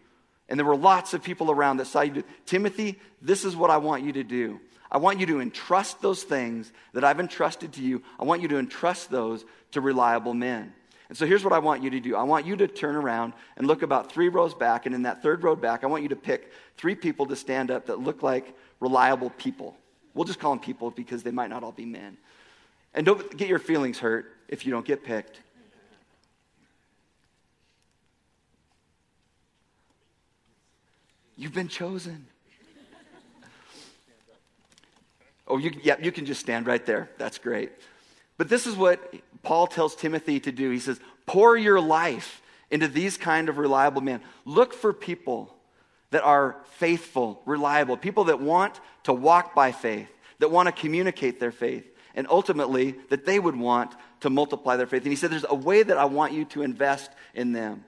And 0.47 0.59
there 0.59 0.65
were 0.65 0.75
lots 0.75 1.13
of 1.13 1.23
people 1.23 1.51
around 1.51 1.77
that 1.77 1.85
saw 1.85 2.01
you 2.01 2.11
do. 2.11 2.23
Timothy, 2.45 2.99
this 3.21 3.45
is 3.45 3.55
what 3.55 3.69
I 3.69 3.77
want 3.77 4.03
you 4.03 4.13
to 4.13 4.23
do. 4.23 4.59
I 4.91 4.97
want 4.97 5.19
you 5.19 5.27
to 5.27 5.39
entrust 5.39 6.01
those 6.01 6.23
things 6.23 6.71
that 6.93 7.03
I've 7.03 7.19
entrusted 7.19 7.73
to 7.73 7.83
you. 7.83 8.01
I 8.19 8.23
want 8.23 8.41
you 8.41 8.47
to 8.49 8.57
entrust 8.57 9.11
those 9.11 9.45
to 9.71 9.81
reliable 9.81 10.33
men. 10.33 10.73
And 11.09 11.17
so 11.17 11.25
here's 11.25 11.43
what 11.43 11.53
I 11.53 11.59
want 11.59 11.81
you 11.81 11.89
to 11.89 11.99
do. 11.99 12.15
I 12.15 12.21
want 12.21 12.45
you 12.45 12.55
to 12.55 12.67
turn 12.67 12.95
around 12.95 13.33
and 13.57 13.65
look 13.65 13.81
about 13.81 14.11
three 14.11 14.29
rows 14.29 14.53
back. 14.53 14.85
And 14.85 14.93
in 14.93 15.01
that 15.03 15.23
third 15.23 15.43
row 15.43 15.55
back, 15.55 15.83
I 15.83 15.87
want 15.87 16.03
you 16.03 16.09
to 16.09 16.15
pick 16.15 16.51
three 16.77 16.95
people 16.95 17.25
to 17.25 17.35
stand 17.35 17.71
up 17.71 17.87
that 17.87 17.99
look 17.99 18.21
like 18.21 18.55
reliable 18.79 19.31
people. 19.31 19.75
We'll 20.13 20.25
just 20.25 20.39
call 20.39 20.51
them 20.51 20.59
people 20.59 20.91
because 20.91 21.23
they 21.23 21.31
might 21.31 21.49
not 21.49 21.63
all 21.63 21.71
be 21.71 21.85
men. 21.85 22.17
And 22.93 23.05
don't 23.05 23.35
get 23.35 23.47
your 23.47 23.59
feelings 23.59 23.97
hurt 23.97 24.31
if 24.47 24.65
you 24.65 24.71
don't 24.71 24.85
get 24.85 25.03
picked. 25.03 25.39
You've 31.35 31.53
been 31.53 31.69
chosen. 31.69 32.27
Oh, 35.47 35.57
you, 35.57 35.71
yeah, 35.81 35.95
you 35.99 36.11
can 36.11 36.25
just 36.25 36.41
stand 36.41 36.67
right 36.67 36.85
there. 36.85 37.09
That's 37.17 37.39
great. 37.39 37.71
But 38.37 38.49
this 38.49 38.67
is 38.67 38.75
what 38.75 39.13
Paul 39.43 39.67
tells 39.67 39.95
Timothy 39.95 40.39
to 40.41 40.51
do. 40.51 40.69
He 40.69 40.79
says, 40.79 40.99
pour 41.25 41.55
your 41.57 41.79
life 41.79 42.41
into 42.71 42.87
these 42.87 43.17
kind 43.17 43.49
of 43.49 43.57
reliable 43.57 44.01
men. 44.01 44.21
Look 44.45 44.73
for 44.73 44.93
people 44.93 45.55
that 46.11 46.23
are 46.23 46.57
faithful, 46.77 47.41
reliable, 47.45 47.97
people 47.97 48.25
that 48.25 48.41
want 48.41 48.79
to 49.03 49.13
walk 49.13 49.53
by 49.53 49.71
faith, 49.71 50.09
that 50.39 50.49
want 50.49 50.67
to 50.67 50.71
communicate 50.71 51.39
their 51.39 51.51
faith, 51.51 51.85
and 52.15 52.27
ultimately 52.29 52.95
that 53.09 53.25
they 53.25 53.39
would 53.39 53.55
want 53.55 53.93
to 54.21 54.29
multiply 54.29 54.75
their 54.75 54.87
faith. 54.87 55.03
And 55.03 55.11
he 55.11 55.15
said, 55.15 55.31
There's 55.31 55.45
a 55.47 55.55
way 55.55 55.83
that 55.83 55.97
I 55.97 56.05
want 56.05 56.33
you 56.33 56.45
to 56.45 56.63
invest 56.63 57.11
in 57.33 57.53
them. 57.53 57.85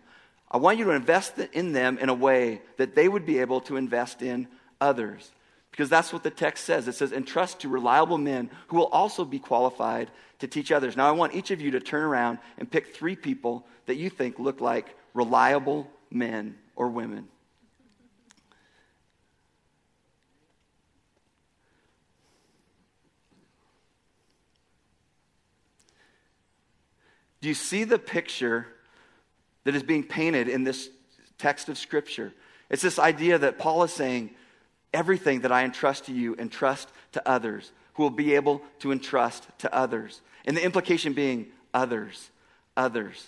I 0.49 0.57
want 0.57 0.77
you 0.77 0.85
to 0.85 0.91
invest 0.91 1.39
in 1.53 1.73
them 1.73 1.97
in 1.97 2.09
a 2.09 2.13
way 2.13 2.61
that 2.77 2.93
they 2.93 3.07
would 3.07 3.25
be 3.25 3.39
able 3.39 3.61
to 3.61 3.77
invest 3.77 4.21
in 4.21 4.47
others. 4.79 5.31
Because 5.71 5.89
that's 5.89 6.11
what 6.11 6.23
the 6.23 6.29
text 6.29 6.65
says. 6.65 6.87
It 6.89 6.95
says, 6.95 7.13
entrust 7.13 7.61
to 7.61 7.69
reliable 7.69 8.17
men 8.17 8.49
who 8.67 8.77
will 8.77 8.87
also 8.87 9.23
be 9.23 9.39
qualified 9.39 10.11
to 10.41 10.47
teach 10.47 10.71
others. 10.71 10.95
Now, 10.95 11.07
I 11.07 11.11
want 11.11 11.33
each 11.33 11.49
of 11.51 11.61
you 11.61 11.71
to 11.71 11.79
turn 11.79 12.03
around 12.03 12.37
and 12.57 12.69
pick 12.69 12.93
three 12.93 13.15
people 13.15 13.65
that 13.85 13.95
you 13.95 14.09
think 14.09 14.37
look 14.37 14.61
like 14.61 14.95
reliable 15.13 15.89
men 16.11 16.57
or 16.75 16.89
women. 16.89 17.27
Do 27.41 27.47
you 27.47 27.55
see 27.55 27.85
the 27.85 27.97
picture 27.97 28.67
that 29.63 29.75
is 29.75 29.83
being 29.83 30.03
painted 30.03 30.47
in 30.47 30.63
this 30.63 30.89
text 31.41 31.69
of 31.69 31.77
Scripture. 31.77 32.33
It's 32.69 32.81
this 32.81 32.99
idea 32.99 33.37
that 33.39 33.57
Paul 33.57 33.83
is 33.83 33.91
saying, 33.91 34.29
everything 34.93 35.41
that 35.41 35.51
I 35.51 35.63
entrust 35.63 36.05
to 36.05 36.13
you, 36.13 36.35
entrust 36.35 36.89
to 37.13 37.27
others 37.27 37.71
who 37.93 38.03
will 38.03 38.09
be 38.09 38.35
able 38.35 38.61
to 38.79 38.91
entrust 38.91 39.47
to 39.59 39.73
others. 39.73 40.21
And 40.45 40.55
the 40.55 40.63
implication 40.63 41.13
being 41.13 41.47
others, 41.73 42.29
others. 42.75 43.27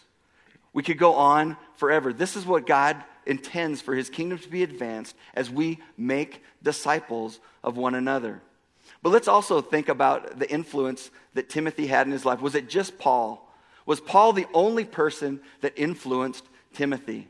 We 0.74 0.84
could 0.84 0.98
go 0.98 1.16
on 1.16 1.58
forever. 1.76 2.14
This 2.14 2.36
is 2.36 2.46
what 2.46 2.66
God 2.66 2.98
intends 3.26 3.82
for 3.82 3.96
his 3.96 4.10
kingdom 4.10 4.40
to 4.40 4.50
be 4.50 4.64
advanced 4.64 5.16
as 5.34 5.50
we 5.50 5.80
make 5.98 6.44
disciples 6.62 7.40
of 7.64 7.78
one 7.78 7.96
another. 7.96 8.42
But 9.02 9.12
let's 9.12 9.28
also 9.28 9.62
think 9.62 9.90
about 9.90 10.40
the 10.40 10.50
influence 10.50 11.12
that 11.34 11.50
Timothy 11.50 11.88
had 11.88 12.08
in 12.08 12.14
his 12.14 12.26
life. 12.26 12.42
Was 12.42 12.56
it 12.56 12.70
just 12.70 12.98
Paul? 12.98 13.50
Was 13.86 14.00
Paul 14.00 14.34
the 14.34 14.48
only 14.54 14.86
person 14.86 15.42
that 15.62 15.74
influenced 15.78 16.46
Timothy? 16.74 17.28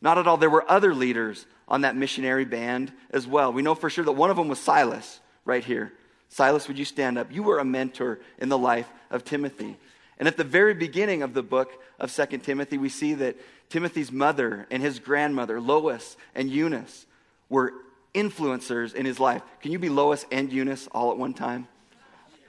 Not 0.00 0.18
at 0.18 0.26
all. 0.26 0.36
There 0.36 0.50
were 0.50 0.68
other 0.70 0.94
leaders 0.94 1.46
on 1.68 1.82
that 1.82 1.96
missionary 1.96 2.44
band 2.44 2.92
as 3.10 3.26
well. 3.26 3.52
We 3.52 3.62
know 3.62 3.74
for 3.74 3.88
sure 3.88 4.04
that 4.04 4.12
one 4.12 4.30
of 4.30 4.36
them 4.36 4.48
was 4.48 4.58
Silas, 4.58 5.20
right 5.44 5.64
here. 5.64 5.92
Silas, 6.28 6.68
would 6.68 6.78
you 6.78 6.84
stand 6.84 7.18
up? 7.18 7.32
You 7.32 7.42
were 7.42 7.58
a 7.58 7.64
mentor 7.64 8.20
in 8.38 8.48
the 8.48 8.58
life 8.58 8.88
of 9.10 9.24
Timothy. 9.24 9.76
And 10.18 10.28
at 10.28 10.36
the 10.36 10.44
very 10.44 10.74
beginning 10.74 11.22
of 11.22 11.34
the 11.34 11.42
book 11.42 11.70
of 11.98 12.10
Second 12.10 12.40
Timothy, 12.40 12.78
we 12.78 12.88
see 12.88 13.14
that 13.14 13.36
Timothy's 13.68 14.12
mother 14.12 14.66
and 14.70 14.82
his 14.82 14.98
grandmother, 14.98 15.60
Lois 15.60 16.16
and 16.34 16.50
Eunice, 16.50 17.06
were 17.48 17.72
influencers 18.14 18.94
in 18.94 19.06
his 19.06 19.18
life. 19.18 19.42
Can 19.60 19.72
you 19.72 19.78
be 19.78 19.88
Lois 19.88 20.24
and 20.30 20.52
Eunice 20.52 20.88
all 20.92 21.10
at 21.10 21.18
one 21.18 21.34
time? 21.34 21.66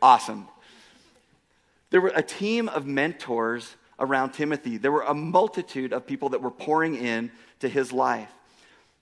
Awesome. 0.02 0.48
There 1.90 2.02
were 2.02 2.14
a 2.16 2.22
team 2.22 2.70
of 2.70 2.86
mentors 2.86 3.76
around 4.00 4.32
Timothy. 4.32 4.78
There 4.78 4.92
were 4.92 5.04
a 5.04 5.14
multitude 5.14 5.94
of 5.94 6.06
people 6.06 6.30
that 6.30 6.42
were 6.42 6.52
pouring 6.52 6.96
in 6.96 7.32
to 7.60 7.70
his 7.70 7.92
life. 7.92 8.30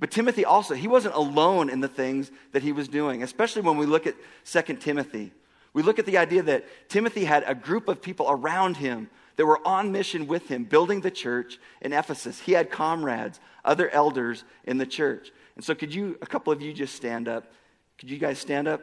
But 0.03 0.11
Timothy 0.11 0.43
also, 0.43 0.73
he 0.73 0.89
wasn't 0.89 1.15
alone 1.15 1.69
in 1.69 1.79
the 1.79 1.87
things 1.87 2.29
that 2.51 2.61
he 2.61 2.73
was 2.73 2.89
doing, 2.89 3.23
especially 3.23 3.61
when 3.61 3.77
we 3.77 3.85
look 3.85 4.05
at 4.05 4.15
2 4.43 4.73
Timothy. 4.73 5.31
We 5.71 5.81
look 5.81 5.97
at 5.97 6.05
the 6.05 6.17
idea 6.17 6.43
that 6.43 6.89
Timothy 6.89 7.23
had 7.23 7.45
a 7.47 7.55
group 7.55 7.87
of 7.87 8.01
people 8.01 8.25
around 8.29 8.75
him 8.75 9.09
that 9.37 9.45
were 9.45 9.65
on 9.65 9.93
mission 9.93 10.27
with 10.27 10.49
him, 10.49 10.65
building 10.65 10.99
the 10.99 11.09
church 11.09 11.57
in 11.79 11.93
Ephesus. 11.93 12.41
He 12.41 12.51
had 12.51 12.69
comrades, 12.69 13.39
other 13.63 13.89
elders 13.91 14.43
in 14.65 14.77
the 14.77 14.85
church. 14.85 15.31
And 15.55 15.63
so, 15.63 15.73
could 15.73 15.95
you, 15.95 16.17
a 16.21 16.25
couple 16.25 16.51
of 16.51 16.61
you, 16.61 16.73
just 16.73 16.97
stand 16.97 17.29
up? 17.29 17.53
Could 17.97 18.09
you 18.09 18.17
guys 18.17 18.39
stand 18.39 18.67
up? 18.67 18.81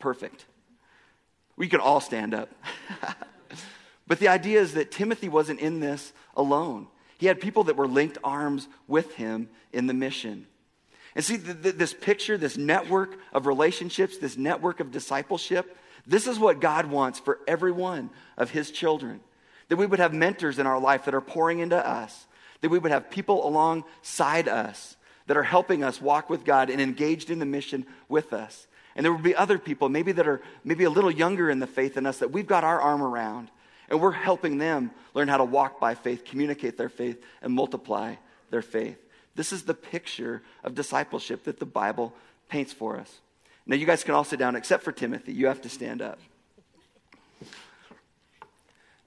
Perfect. 0.00 0.44
We 1.54 1.68
could 1.68 1.78
all 1.78 2.00
stand 2.00 2.34
up. 2.34 2.50
but 4.08 4.18
the 4.18 4.26
idea 4.26 4.60
is 4.60 4.74
that 4.74 4.90
Timothy 4.90 5.28
wasn't 5.28 5.60
in 5.60 5.78
this 5.78 6.12
alone. 6.34 6.88
He 7.20 7.26
had 7.26 7.38
people 7.38 7.64
that 7.64 7.76
were 7.76 7.86
linked 7.86 8.16
arms 8.24 8.66
with 8.88 9.14
him 9.16 9.50
in 9.74 9.86
the 9.86 9.92
mission. 9.92 10.46
And 11.14 11.22
see, 11.22 11.36
th- 11.36 11.62
th- 11.62 11.74
this 11.74 11.92
picture, 11.92 12.38
this 12.38 12.56
network 12.56 13.18
of 13.34 13.46
relationships, 13.46 14.16
this 14.16 14.38
network 14.38 14.80
of 14.80 14.90
discipleship, 14.90 15.76
this 16.06 16.26
is 16.26 16.38
what 16.38 16.62
God 16.62 16.86
wants 16.86 17.18
for 17.18 17.38
every 17.46 17.72
one 17.72 18.08
of 18.38 18.48
his 18.48 18.70
children. 18.70 19.20
That 19.68 19.76
we 19.76 19.84
would 19.84 19.98
have 19.98 20.14
mentors 20.14 20.58
in 20.58 20.66
our 20.66 20.80
life 20.80 21.04
that 21.04 21.14
are 21.14 21.20
pouring 21.20 21.58
into 21.58 21.76
us, 21.76 22.26
that 22.62 22.70
we 22.70 22.78
would 22.78 22.90
have 22.90 23.10
people 23.10 23.46
alongside 23.46 24.48
us 24.48 24.96
that 25.26 25.36
are 25.36 25.42
helping 25.42 25.84
us 25.84 26.00
walk 26.00 26.30
with 26.30 26.46
God 26.46 26.70
and 26.70 26.80
engaged 26.80 27.28
in 27.28 27.38
the 27.38 27.44
mission 27.44 27.84
with 28.08 28.32
us. 28.32 28.66
And 28.96 29.04
there 29.04 29.12
will 29.12 29.20
be 29.20 29.36
other 29.36 29.58
people, 29.58 29.90
maybe 29.90 30.12
that 30.12 30.26
are 30.26 30.40
maybe 30.64 30.84
a 30.84 30.90
little 30.90 31.10
younger 31.10 31.50
in 31.50 31.58
the 31.58 31.66
faith 31.66 31.96
than 31.96 32.06
us, 32.06 32.20
that 32.20 32.32
we've 32.32 32.46
got 32.46 32.64
our 32.64 32.80
arm 32.80 33.02
around. 33.02 33.50
And 33.90 34.00
we're 34.00 34.12
helping 34.12 34.58
them 34.58 34.92
learn 35.14 35.28
how 35.28 35.38
to 35.38 35.44
walk 35.44 35.80
by 35.80 35.94
faith, 35.94 36.24
communicate 36.24 36.78
their 36.78 36.88
faith, 36.88 37.22
and 37.42 37.52
multiply 37.52 38.14
their 38.50 38.62
faith. 38.62 38.96
This 39.34 39.52
is 39.52 39.64
the 39.64 39.74
picture 39.74 40.42
of 40.64 40.74
discipleship 40.74 41.44
that 41.44 41.58
the 41.58 41.66
Bible 41.66 42.14
paints 42.48 42.72
for 42.72 42.96
us. 42.96 43.20
Now, 43.66 43.76
you 43.76 43.86
guys 43.86 44.04
can 44.04 44.14
all 44.14 44.24
sit 44.24 44.38
down, 44.38 44.56
except 44.56 44.84
for 44.84 44.92
Timothy. 44.92 45.32
You 45.32 45.46
have 45.46 45.60
to 45.62 45.68
stand 45.68 46.02
up. 46.02 46.18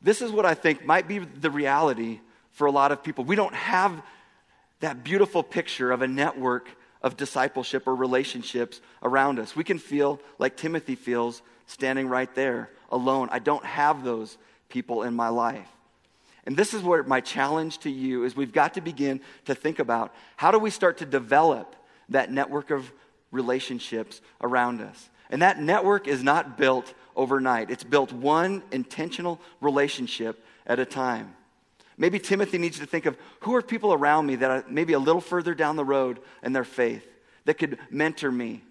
This 0.01 0.21
is 0.21 0.31
what 0.31 0.45
I 0.45 0.53
think 0.53 0.85
might 0.85 1.07
be 1.07 1.19
the 1.19 1.49
reality 1.49 2.19
for 2.51 2.67
a 2.67 2.71
lot 2.71 2.91
of 2.91 3.03
people. 3.03 3.23
We 3.23 3.35
don't 3.37 3.55
have 3.55 4.03
that 4.81 5.03
beautiful 5.03 5.43
picture 5.43 5.91
of 5.91 6.01
a 6.01 6.07
network 6.07 6.67
of 7.01 7.15
discipleship 7.15 7.87
or 7.87 7.95
relationships 7.95 8.81
around 9.01 9.39
us. 9.39 9.55
We 9.55 9.63
can 9.63 9.79
feel 9.79 10.19
like 10.39 10.57
Timothy 10.57 10.95
feels 10.95 11.41
standing 11.67 12.07
right 12.07 12.33
there 12.35 12.69
alone. 12.91 13.29
I 13.31 13.39
don't 13.39 13.65
have 13.65 14.03
those 14.03 14.37
people 14.73 15.03
in 15.03 15.13
my 15.13 15.29
life. 15.29 15.69
And 16.45 16.57
this 16.57 16.73
is 16.73 16.81
where 16.81 17.03
my 17.03 17.21
challenge 17.21 17.77
to 17.79 17.89
you 17.89 18.25
is 18.25 18.35
we've 18.35 18.51
got 18.51 18.73
to 18.73 18.81
begin 18.81 19.21
to 19.45 19.55
think 19.55 19.79
about 19.79 20.13
how 20.35 20.51
do 20.51 20.59
we 20.59 20.71
start 20.71 20.97
to 20.97 21.05
develop 21.05 21.75
that 22.09 22.31
network 22.31 22.71
of 22.71 22.91
relationships 23.31 24.19
around 24.41 24.81
us. 24.81 25.09
And 25.29 25.41
that 25.41 25.61
network 25.61 26.07
is 26.07 26.21
not 26.23 26.57
built 26.57 26.93
overnight. 27.15 27.69
It's 27.69 27.83
built 27.83 28.11
one 28.11 28.63
intentional 28.71 29.39
relationship 29.61 30.43
at 30.65 30.79
a 30.79 30.85
time. 30.85 31.35
Maybe 31.95 32.17
Timothy 32.19 32.57
needs 32.57 32.79
to 32.79 32.87
think 32.87 33.05
of 33.05 33.15
who 33.41 33.55
are 33.55 33.61
people 33.61 33.93
around 33.93 34.25
me 34.25 34.37
that 34.37 34.49
are 34.49 34.65
maybe 34.67 34.93
a 34.93 34.99
little 34.99 35.21
further 35.21 35.53
down 35.53 35.75
the 35.75 35.85
road 35.85 36.19
in 36.41 36.51
their 36.51 36.63
faith 36.63 37.07
that 37.45 37.59
could 37.59 37.77
mentor 37.91 38.31
me, 38.31 38.63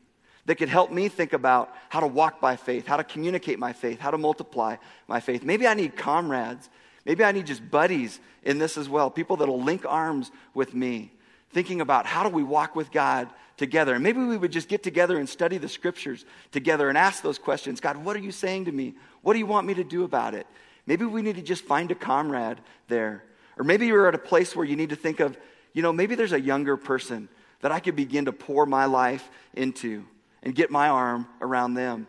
that 0.46 0.56
could 0.56 0.68
help 0.68 0.90
me 0.90 1.08
think 1.08 1.32
about 1.32 1.74
how 1.88 2.00
to 2.00 2.06
walk 2.06 2.40
by 2.40 2.56
faith, 2.56 2.86
how 2.86 2.96
to 2.96 3.04
communicate 3.04 3.58
my 3.58 3.72
faith, 3.72 4.00
how 4.00 4.10
to 4.10 4.18
multiply 4.18 4.76
my 5.06 5.20
faith. 5.20 5.44
Maybe 5.44 5.66
I 5.66 5.74
need 5.74 5.96
comrades. 5.96 6.68
Maybe 7.04 7.24
I 7.24 7.32
need 7.32 7.46
just 7.46 7.68
buddies 7.70 8.20
in 8.42 8.58
this 8.58 8.76
as 8.76 8.88
well, 8.88 9.10
people 9.10 9.36
that'll 9.36 9.62
link 9.62 9.84
arms 9.86 10.30
with 10.54 10.74
me, 10.74 11.12
thinking 11.50 11.80
about 11.80 12.06
how 12.06 12.22
do 12.22 12.28
we 12.28 12.42
walk 12.42 12.74
with 12.74 12.90
God 12.90 13.28
together. 13.56 13.94
And 13.94 14.02
maybe 14.02 14.20
we 14.20 14.36
would 14.36 14.52
just 14.52 14.68
get 14.68 14.82
together 14.82 15.18
and 15.18 15.28
study 15.28 15.58
the 15.58 15.68
scriptures 15.68 16.24
together 16.50 16.88
and 16.88 16.98
ask 16.98 17.22
those 17.22 17.38
questions 17.38 17.80
God, 17.80 17.96
what 17.96 18.16
are 18.16 18.20
you 18.20 18.32
saying 18.32 18.64
to 18.66 18.72
me? 18.72 18.94
What 19.22 19.34
do 19.34 19.38
you 19.38 19.46
want 19.46 19.66
me 19.66 19.74
to 19.74 19.84
do 19.84 20.04
about 20.04 20.34
it? 20.34 20.46
Maybe 20.86 21.04
we 21.04 21.22
need 21.22 21.36
to 21.36 21.42
just 21.42 21.64
find 21.64 21.90
a 21.90 21.94
comrade 21.94 22.58
there. 22.88 23.22
Or 23.56 23.64
maybe 23.64 23.86
you're 23.86 24.08
at 24.08 24.14
a 24.14 24.18
place 24.18 24.56
where 24.56 24.64
you 24.64 24.76
need 24.76 24.90
to 24.90 24.96
think 24.96 25.20
of, 25.20 25.36
you 25.72 25.82
know, 25.82 25.92
maybe 25.92 26.14
there's 26.14 26.32
a 26.32 26.40
younger 26.40 26.76
person 26.76 27.28
that 27.60 27.70
I 27.70 27.78
could 27.78 27.94
begin 27.94 28.24
to 28.24 28.32
pour 28.32 28.66
my 28.66 28.86
life 28.86 29.30
into 29.54 30.04
and 30.42 30.54
get 30.54 30.70
my 30.70 30.88
arm 30.88 31.26
around 31.40 31.74
them. 31.74 32.06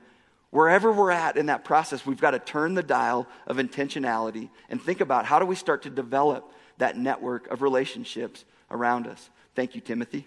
Wherever 0.49 0.91
we're 0.91 1.11
at 1.11 1.37
in 1.37 1.47
that 1.47 1.65
process, 1.65 2.05
we've 2.05 2.21
got 2.21 2.31
to 2.31 2.39
turn 2.39 2.75
the 2.75 2.83
dial 2.83 3.27
of 3.47 3.57
intentionality 3.57 4.49
and 4.69 4.81
think 4.81 5.01
about 5.01 5.25
how 5.25 5.39
do 5.39 5.45
we 5.45 5.55
start 5.55 5.81
to 5.83 5.89
develop 5.89 6.51
that 6.77 6.97
network 6.97 7.47
of 7.49 7.61
relationships 7.61 8.45
around 8.69 9.07
us. 9.07 9.29
Thank 9.55 9.75
you, 9.75 9.81
Timothy. 9.81 10.25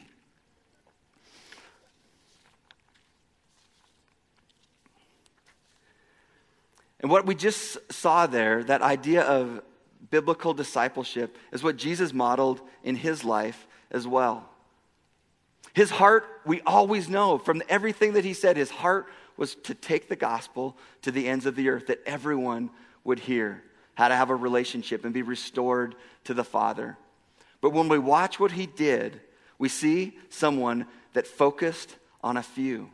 And 7.01 7.11
what 7.11 7.27
we 7.27 7.35
just 7.35 7.93
saw 7.93 8.27
there, 8.27 8.65
that 8.65 8.83
idea 8.83 9.23
of 9.23 9.63
biblical 10.11 10.55
discipleship, 10.55 11.37
is 11.53 11.63
what 11.63 11.77
Jesus 11.77 12.13
modeled 12.13 12.61
in 12.83 12.97
his 12.97 13.23
life 13.23 13.69
as 13.91 14.09
well. 14.09 14.49
His 15.77 15.91
heart, 15.91 16.25
we 16.47 16.63
always 16.63 17.07
know 17.07 17.37
from 17.37 17.63
everything 17.69 18.15
that 18.15 18.25
he 18.25 18.33
said, 18.33 18.57
his 18.57 18.71
heart 18.71 19.09
was 19.37 19.57
to 19.57 19.75
take 19.75 20.09
the 20.09 20.17
gospel 20.17 20.75
to 21.03 21.11
the 21.11 21.29
ends 21.29 21.45
of 21.45 21.55
the 21.55 21.69
earth, 21.69 21.89
that 21.89 22.01
everyone 22.07 22.71
would 23.05 23.19
hear 23.19 23.63
how 23.95 24.09
to 24.09 24.17
have 24.17 24.31
a 24.31 24.35
relationship 24.35 25.05
and 25.05 25.13
be 25.13 25.21
restored 25.21 25.95
to 26.25 26.33
the 26.33 26.45
Father. 26.45 26.97
But 27.61 27.75
when 27.75 27.91
we 27.91 27.99
watch 27.99 28.41
what 28.41 28.53
he 28.53 28.65
did, 28.65 29.21
we 29.59 29.69
see 29.69 30.17
someone 30.31 30.87
that 31.13 31.27
focused 31.27 31.97
on 32.25 32.39
a 32.39 32.43
few. 32.43 32.89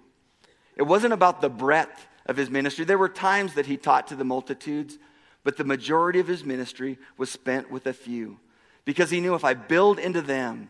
It 0.74 0.82
wasn't 0.82 1.12
about 1.12 1.40
the 1.40 1.48
breadth 1.48 2.08
of 2.26 2.36
his 2.36 2.50
ministry. 2.50 2.84
There 2.84 2.98
were 2.98 3.08
times 3.08 3.54
that 3.54 3.66
he 3.66 3.76
taught 3.76 4.08
to 4.08 4.16
the 4.16 4.24
multitudes, 4.24 4.98
but 5.44 5.56
the 5.56 5.62
majority 5.62 6.18
of 6.18 6.26
his 6.26 6.44
ministry 6.44 6.98
was 7.16 7.30
spent 7.30 7.70
with 7.70 7.86
a 7.86 7.92
few 7.92 8.40
because 8.84 9.10
he 9.10 9.20
knew 9.20 9.36
if 9.36 9.44
I 9.44 9.54
build 9.54 10.00
into 10.00 10.20
them 10.20 10.68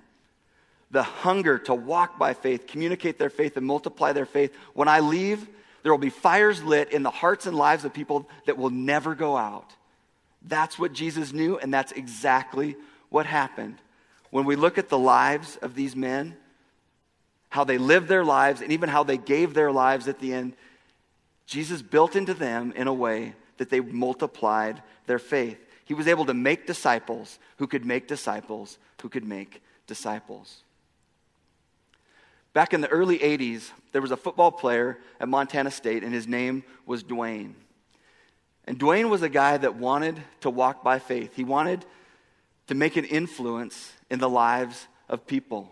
the 0.93 1.03
hunger 1.03 1.59
to 1.59 1.75
walk 1.75 2.19
by 2.19 2.35
faith, 2.35 2.67
communicate 2.67 3.19
their 3.19 3.31
faith, 3.31 3.57
and 3.57 3.67
multiply 3.67 4.13
their 4.13 4.27
faith, 4.27 4.55
when 4.75 4.89
I 4.89 5.01
leave, 5.01 5.49
there 5.83 5.91
will 5.91 5.99
be 5.99 6.11
fires 6.11 6.63
lit 6.63 6.93
in 6.93 7.03
the 7.03 7.11
hearts 7.11 7.47
and 7.47 7.57
lives 7.57 7.85
of 7.85 7.93
people 7.93 8.29
that 8.47 8.57
will 8.57 8.71
never 8.71 9.15
go 9.15 9.37
out. 9.37 9.75
That's 10.43 10.79
what 10.79 10.93
Jesus 10.93 11.33
knew, 11.33 11.59
and 11.59 11.73
that's 11.73 11.93
exactly 11.93 12.77
what 13.09 13.27
happened. 13.27 13.77
When 14.31 14.45
we 14.45 14.55
look 14.55 14.79
at 14.79 14.89
the 14.89 14.99
lives 14.99 15.57
of 15.57 15.75
these 15.75 15.97
men, 15.97 16.37
how 17.49 17.65
they 17.65 17.79
lived 17.79 18.09
their 18.09 18.25
lives, 18.25 18.61
and 18.61 18.71
even 18.73 18.89
how 18.89 19.03
they 19.03 19.19
gave 19.19 19.55
their 19.55 19.73
lives 19.73 20.09
at 20.09 20.21
the 20.21 20.33
end, 20.33 20.55
Jesus 21.47 21.83
built 21.83 22.17
into 22.17 22.35
them 22.35 22.73
in 22.77 22.87
a 22.87 22.95
way 22.95 23.35
that 23.57 23.71
they 23.71 23.81
multiplied 23.81 24.83
their 25.07 25.19
faith. 25.19 25.59
He 25.85 25.95
was 25.95 26.07
able 26.07 26.27
to 26.27 26.35
make 26.35 26.67
disciples 26.67 27.39
who 27.59 27.67
could 27.67 27.85
make 27.85 28.09
disciples 28.09 28.79
who 29.03 29.09
could 29.09 29.25
make 29.25 29.61
disciples. 29.87 30.63
Back 32.55 32.75
in 32.75 32.81
the 32.81 32.89
early 32.89 33.19
80s, 33.19 33.71
there 33.93 34.03
was 34.03 34.11
a 34.11 34.17
football 34.17 34.53
player 34.53 34.99
at 35.19 35.29
Montana 35.29 35.71
State, 35.71 36.05
and 36.05 36.13
his 36.13 36.29
name 36.29 36.65
was 36.85 37.03
Dwayne. 37.03 37.55
And 38.67 38.79
Dwayne 38.79 39.09
was 39.09 39.23
a 39.23 39.29
guy 39.29 39.57
that 39.57 39.77
wanted 39.77 40.23
to 40.41 40.51
walk 40.51 40.85
by 40.85 40.99
faith. 40.99 41.35
He 41.35 41.45
wanted 41.45 41.85
to 42.67 42.75
make 42.75 42.97
an 42.97 43.05
influence 43.05 43.93
in 44.11 44.19
the 44.19 44.29
lives 44.29 44.87
of 45.09 45.27
people. 45.27 45.71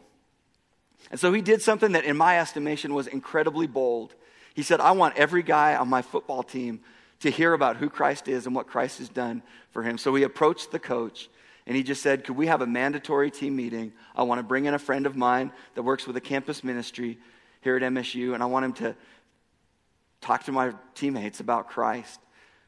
And 1.11 1.21
so 1.21 1.33
he 1.33 1.43
did 1.43 1.63
something 1.63 1.93
that, 1.93 2.05
in 2.05 2.17
my 2.17 2.39
estimation, 2.41 2.95
was 2.95 3.07
incredibly 3.07 3.67
bold. 3.67 4.15
He 4.55 4.63
said, 4.63 4.81
I 4.81 4.93
want 4.93 5.17
every 5.17 5.43
guy 5.43 5.77
on 5.77 5.89
my 5.89 6.03
football 6.03 6.43
team 6.43 6.81
to 7.21 7.31
hear 7.31 7.53
about 7.53 7.77
who 7.77 7.89
Christ 7.89 8.29
is 8.29 8.47
and 8.47 8.55
what 8.55 8.67
Christ 8.67 8.99
has 8.99 9.09
done 9.09 9.43
for 9.71 9.83
him. 9.83 9.99
So 9.99 10.15
he 10.15 10.23
approached 10.23 10.73
the 10.73 10.79
coach 10.79 11.29
and 11.71 11.77
he 11.77 11.85
just 11.85 12.03
said, 12.03 12.25
Could 12.25 12.37
we 12.37 12.49
have 12.49 12.63
a 12.63 12.67
mandatory 12.67 13.31
team 13.31 13.55
meeting? 13.55 13.93
I 14.17 14.25
want 14.25 14.41
to 14.41 14.43
bring 14.43 14.65
in 14.65 14.75
a 14.75 14.79
friend 14.79 15.07
of 15.07 15.15
mine 15.15 15.53
that 15.77 15.85
works 15.85 16.05
with 16.05 16.17
a 16.17 16.21
campus 16.21 16.65
ministry 16.65 17.17
here 17.61 17.77
at 17.77 17.83
MSU, 17.83 18.35
and 18.35 18.43
I 18.43 18.47
want 18.47 18.65
him 18.65 18.73
to 18.73 18.97
talk 20.21 20.43
to 20.47 20.53
my 20.53 20.73
teammates 20.97 21.39
about 21.39 21.71
Christ. 21.71 22.19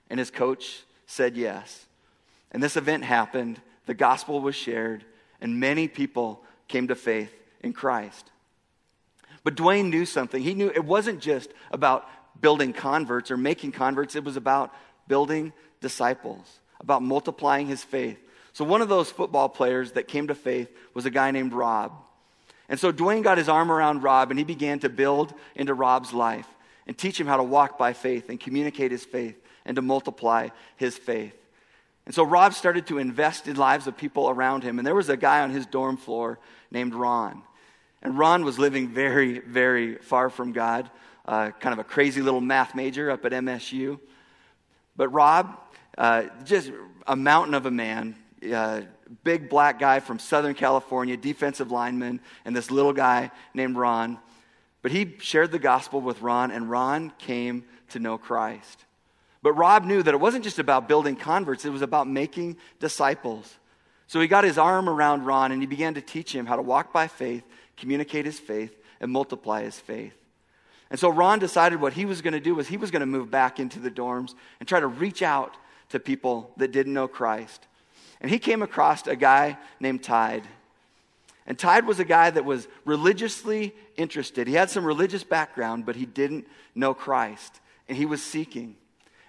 And 0.09 0.21
his 0.21 0.31
coach 0.31 0.85
said 1.07 1.37
yes. 1.37 1.87
And 2.53 2.63
this 2.63 2.77
event 2.77 3.03
happened, 3.03 3.61
the 3.87 3.95
gospel 3.95 4.41
was 4.41 4.55
shared, 4.55 5.05
and 5.41 5.59
many 5.59 5.89
people 5.89 6.45
came 6.69 6.87
to 6.87 6.95
faith 6.95 7.35
in 7.61 7.73
Christ. 7.73 8.31
But 9.43 9.57
Dwayne 9.57 9.91
knew 9.91 10.07
something. 10.07 10.41
He 10.41 10.55
knew 10.55 10.71
it 10.73 10.85
wasn't 10.85 11.19
just 11.19 11.51
about 11.73 12.09
building 12.41 12.73
converts 12.73 13.33
or 13.33 13.37
making 13.37 13.73
converts, 13.73 14.15
it 14.15 14.23
was 14.23 14.37
about 14.37 14.73
building 15.09 15.53
disciples, 15.81 16.61
about 16.79 17.03
multiplying 17.03 17.67
his 17.67 17.83
faith. 17.83 18.21
So, 18.55 18.65
one 18.65 18.83
of 18.83 18.89
those 18.89 19.11
football 19.11 19.49
players 19.49 19.93
that 19.93 20.09
came 20.09 20.29
to 20.29 20.35
faith 20.35 20.71
was 20.95 21.07
a 21.07 21.11
guy 21.11 21.31
named 21.31 21.53
Rob. 21.53 21.93
And 22.69 22.79
so, 22.79 22.93
Dwayne 22.93 23.23
got 23.23 23.39
his 23.39 23.49
arm 23.49 23.73
around 23.73 24.03
Rob 24.03 24.31
and 24.31 24.39
he 24.39 24.45
began 24.45 24.79
to 24.81 24.89
build 24.89 25.33
into 25.55 25.75
Rob's 25.75 26.13
life 26.13 26.47
and 26.87 26.97
teach 26.97 27.19
him 27.19 27.27
how 27.27 27.39
to 27.39 27.43
walk 27.43 27.79
by 27.79 27.93
faith 27.93 28.29
and 28.29 28.39
communicate 28.39 28.91
his 28.91 29.05
faith 29.05 29.41
and 29.65 29.77
to 29.77 29.83
multiply 29.83 30.49
his 30.77 30.99
faith. 30.99 31.35
And 32.05 32.15
so, 32.15 32.25
Rob 32.25 32.53
started 32.53 32.87
to 32.89 32.99
invest 32.99 33.49
in 33.49 33.57
lives 33.57 33.87
of 33.87 33.97
people 33.97 34.29
around 34.29 34.65
him. 34.65 34.79
And 34.79 34.87
there 34.87 34.95
was 34.95 35.09
a 35.09 35.17
guy 35.17 35.41
on 35.41 35.51
his 35.51 35.65
dorm 35.65 35.97
floor 35.97 36.39
named 36.71 36.95
Ron. 36.95 37.43
And 38.03 38.19
Ron 38.19 38.45
was 38.45 38.59
living 38.59 38.89
very, 38.89 39.39
very 39.39 39.97
far 39.97 40.29
from 40.29 40.53
God, 40.53 40.91
uh, 41.25 41.53
kind 41.53 41.73
of 41.73 41.79
a 41.79 41.85
crazy 41.85 42.21
little 42.21 42.41
math 42.41 42.75
major 42.75 43.11
up 43.11 43.25
at 43.25 43.33
MSU. 43.33 44.01
But 44.97 45.09
Rob, 45.09 45.59
uh, 45.97 46.25
just 46.45 46.71
a 47.07 47.17
mountain 47.17 47.55
of 47.55 47.65
a 47.65 47.71
man, 47.71 48.17
uh, 48.51 48.83
big 49.25 49.49
black 49.49 49.79
guy 49.79 50.01
from 50.01 50.19
Southern 50.19 50.55
California, 50.55 51.17
defensive 51.17 51.71
lineman, 51.71 52.21
and 52.45 52.57
this 52.57 52.71
little 52.71 52.93
guy 52.93 53.31
named 53.55 53.77
Ron. 53.77 54.19
But 54.81 54.93
he 54.93 55.17
shared 55.21 55.53
the 55.53 55.59
gospel 55.59 56.01
with 56.01 56.23
Ron, 56.23 56.51
and 56.51 56.71
Ron 56.71 57.13
came 57.19 57.65
to 57.91 57.99
know 57.99 58.19
Christ. 58.19 58.85
But 59.43 59.53
Rob 59.53 59.85
knew 59.85 60.03
that 60.03 60.15
it 60.15 60.21
wasn't 60.21 60.45
just 60.45 60.59
about 60.59 60.89
building 60.89 61.17
converts, 61.17 61.65
it 61.65 61.71
was 61.71 61.83
about 61.83 62.09
making 62.09 62.57
disciples. 62.81 63.57
So 64.07 64.21
he 64.21 64.29
got 64.29 64.45
his 64.45 64.59
arm 64.59 64.89
around 64.89 65.25
Ron 65.25 65.53
and 65.53 65.63
he 65.63 65.67
began 65.67 65.95
to 65.95 66.03
teach 66.03 66.35
him 66.35 66.45
how 66.45 66.57
to 66.57 66.63
walk 66.63 66.93
by 66.93 67.09
faith 67.09 67.45
communicate 67.77 68.25
his 68.25 68.39
faith, 68.39 68.77
and 69.01 69.11
multiply 69.11 69.63
his 69.63 69.79
faith. 69.79 70.15
And 70.91 71.01
so 71.01 71.09
Ron 71.09 71.41
decided 71.41 71.81
what 71.81 71.95
he 71.95 72.05
was 72.05 72.23
going 72.23 72.35
to 72.35 72.41
do 72.41 72.55
was 72.55 72.69
he 72.69 72.77
was 72.77 72.93
going 72.93 73.01
to 73.01 73.07
move 73.07 73.31
back 73.31 73.59
into 73.59 73.81
the 73.81 73.91
dorms 73.91 74.35
and 74.61 74.69
try 74.69 74.79
to 74.79 74.87
reach 74.87 75.23
out 75.23 75.57
to 75.89 75.99
people 75.99 76.53
that 76.59 76.71
didn't 76.71 76.93
know 76.93 77.09
Christ. 77.09 77.67
And 78.23 78.31
he 78.31 78.39
came 78.39 78.63
across 78.63 79.07
a 79.07 79.17
guy 79.17 79.59
named 79.81 80.03
Tide. 80.03 80.45
And 81.47 81.59
Tide 81.59 81.87
was 81.87 81.99
a 81.99 82.05
guy 82.05 82.31
that 82.31 82.45
was 82.45 82.69
religiously 82.85 83.75
interested. 83.97 84.47
He 84.47 84.55
had 84.55 84.71
some 84.71 84.85
religious 84.85 85.25
background, 85.25 85.85
but 85.85 85.97
he 85.97 86.07
didn't 86.07 86.47
know 86.75 86.95
Christ. 86.95 87.61
And 87.89 87.99
he 87.99 88.07
was 88.07 88.23
seeking. 88.23 88.77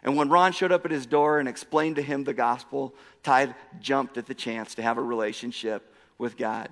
And 0.04 0.16
when 0.16 0.30
Ron 0.30 0.52
showed 0.52 0.72
up 0.72 0.86
at 0.86 0.92
his 0.92 1.08
door 1.08 1.40
and 1.40 1.50
explained 1.50 1.96
to 1.96 2.04
him 2.04 2.24
the 2.24 2.36
gospel, 2.36 2.94
Tide 3.24 3.56
jumped 3.82 4.18
at 4.18 4.28
the 4.28 4.36
chance 4.36 4.76
to 4.76 4.84
have 4.84 5.00
a 5.00 5.04
relationship 5.04 5.92
with 6.20 6.38
God. 6.38 6.70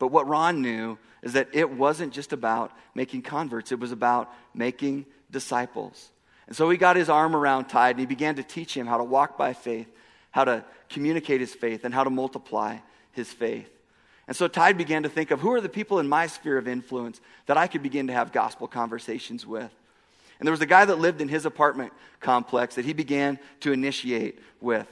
But 0.00 0.08
what 0.08 0.26
Ron 0.26 0.60
knew 0.60 0.98
is 1.22 1.34
that 1.34 1.48
it 1.52 1.70
wasn't 1.70 2.12
just 2.12 2.32
about 2.32 2.72
making 2.94 3.22
converts, 3.22 3.70
it 3.70 3.78
was 3.78 3.92
about 3.92 4.32
making 4.54 5.06
disciples. 5.30 6.10
And 6.48 6.56
so 6.56 6.68
he 6.70 6.78
got 6.78 6.96
his 6.96 7.08
arm 7.08 7.36
around 7.36 7.66
Tide 7.66 7.90
and 7.90 8.00
he 8.00 8.06
began 8.06 8.36
to 8.36 8.42
teach 8.42 8.76
him 8.76 8.86
how 8.86 8.96
to 8.96 9.04
walk 9.04 9.36
by 9.36 9.52
faith, 9.52 9.88
how 10.30 10.44
to 10.44 10.64
communicate 10.88 11.40
his 11.40 11.54
faith, 11.54 11.84
and 11.84 11.92
how 11.92 12.04
to 12.04 12.10
multiply 12.10 12.78
his 13.12 13.32
faith. 13.32 13.68
And 14.26 14.36
so 14.36 14.46
Tide 14.46 14.76
began 14.76 15.04
to 15.04 15.08
think 15.08 15.30
of 15.30 15.40
who 15.40 15.52
are 15.52 15.60
the 15.60 15.68
people 15.68 15.98
in 15.98 16.08
my 16.08 16.26
sphere 16.26 16.58
of 16.58 16.68
influence 16.68 17.20
that 17.46 17.56
I 17.56 17.66
could 17.66 17.82
begin 17.82 18.08
to 18.08 18.12
have 18.12 18.30
gospel 18.30 18.66
conversations 18.68 19.46
with. 19.46 19.70
And 20.38 20.46
there 20.46 20.52
was 20.52 20.60
a 20.60 20.66
guy 20.66 20.84
that 20.84 20.98
lived 20.98 21.20
in 21.20 21.28
his 21.28 21.46
apartment 21.46 21.92
complex 22.20 22.74
that 22.74 22.84
he 22.84 22.92
began 22.92 23.38
to 23.60 23.72
initiate 23.72 24.38
with. 24.60 24.86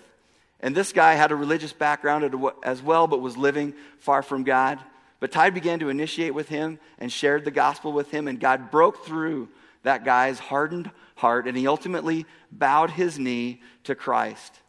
And 0.60 0.74
this 0.74 0.92
guy 0.92 1.14
had 1.14 1.32
a 1.32 1.36
religious 1.36 1.72
background 1.72 2.34
as 2.62 2.82
well, 2.82 3.06
but 3.06 3.20
was 3.20 3.36
living 3.36 3.74
far 3.98 4.22
from 4.22 4.42
God. 4.42 4.78
But 5.20 5.32
Tide 5.32 5.54
began 5.54 5.78
to 5.80 5.90
initiate 5.90 6.34
with 6.34 6.48
him 6.48 6.78
and 6.98 7.12
shared 7.12 7.44
the 7.44 7.50
gospel 7.50 7.92
with 7.92 8.10
him, 8.10 8.28
and 8.28 8.40
God 8.40 8.70
broke 8.70 9.04
through 9.04 9.48
that 9.82 10.04
guy's 10.04 10.38
hardened 10.38 10.90
heart, 11.14 11.46
and 11.46 11.56
he 11.56 11.66
ultimately 11.66 12.26
bowed 12.50 12.90
his 12.90 13.18
knee 13.18 13.60
to 13.84 13.94
Christ 13.94 14.60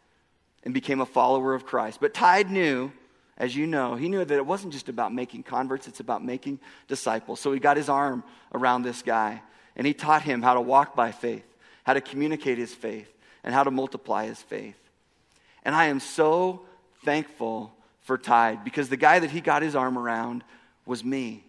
and 0.67 0.73
became 0.73 0.99
a 0.99 1.05
follower 1.05 1.53
of 1.53 1.65
Christ. 1.65 2.01
But 2.01 2.13
Tide 2.13 2.51
knew, 2.51 2.91
as 3.37 3.55
you 3.55 3.65
know, 3.65 3.95
he 3.95 4.09
knew 4.09 4.25
that 4.25 4.35
it 4.35 4.45
wasn't 4.45 4.73
just 4.73 4.89
about 4.89 5.13
making 5.13 5.43
converts, 5.43 5.87
it's 5.87 6.01
about 6.01 6.25
making 6.25 6.59
disciples. 6.89 7.39
So 7.39 7.53
he 7.53 7.59
got 7.61 7.77
his 7.77 7.87
arm 7.87 8.21
around 8.53 8.83
this 8.83 9.01
guy, 9.01 9.41
and 9.77 9.87
he 9.87 9.93
taught 9.93 10.23
him 10.23 10.41
how 10.41 10.55
to 10.55 10.59
walk 10.59 10.93
by 10.93 11.13
faith, 11.13 11.45
how 11.85 11.93
to 11.93 12.01
communicate 12.01 12.57
his 12.57 12.75
faith, 12.75 13.09
and 13.45 13.53
how 13.53 13.63
to 13.63 13.71
multiply 13.71 14.25
his 14.25 14.41
faith. 14.41 14.75
And 15.63 15.73
I 15.73 15.85
am 15.85 16.01
so 16.01 16.65
thankful 17.05 17.73
for 18.01 18.17
Tide 18.17 18.65
because 18.65 18.89
the 18.89 18.97
guy 18.97 19.19
that 19.19 19.31
he 19.31 19.39
got 19.39 19.61
his 19.61 19.73
arm 19.73 19.97
around 19.97 20.43
was 20.85 21.01
me. 21.01 21.45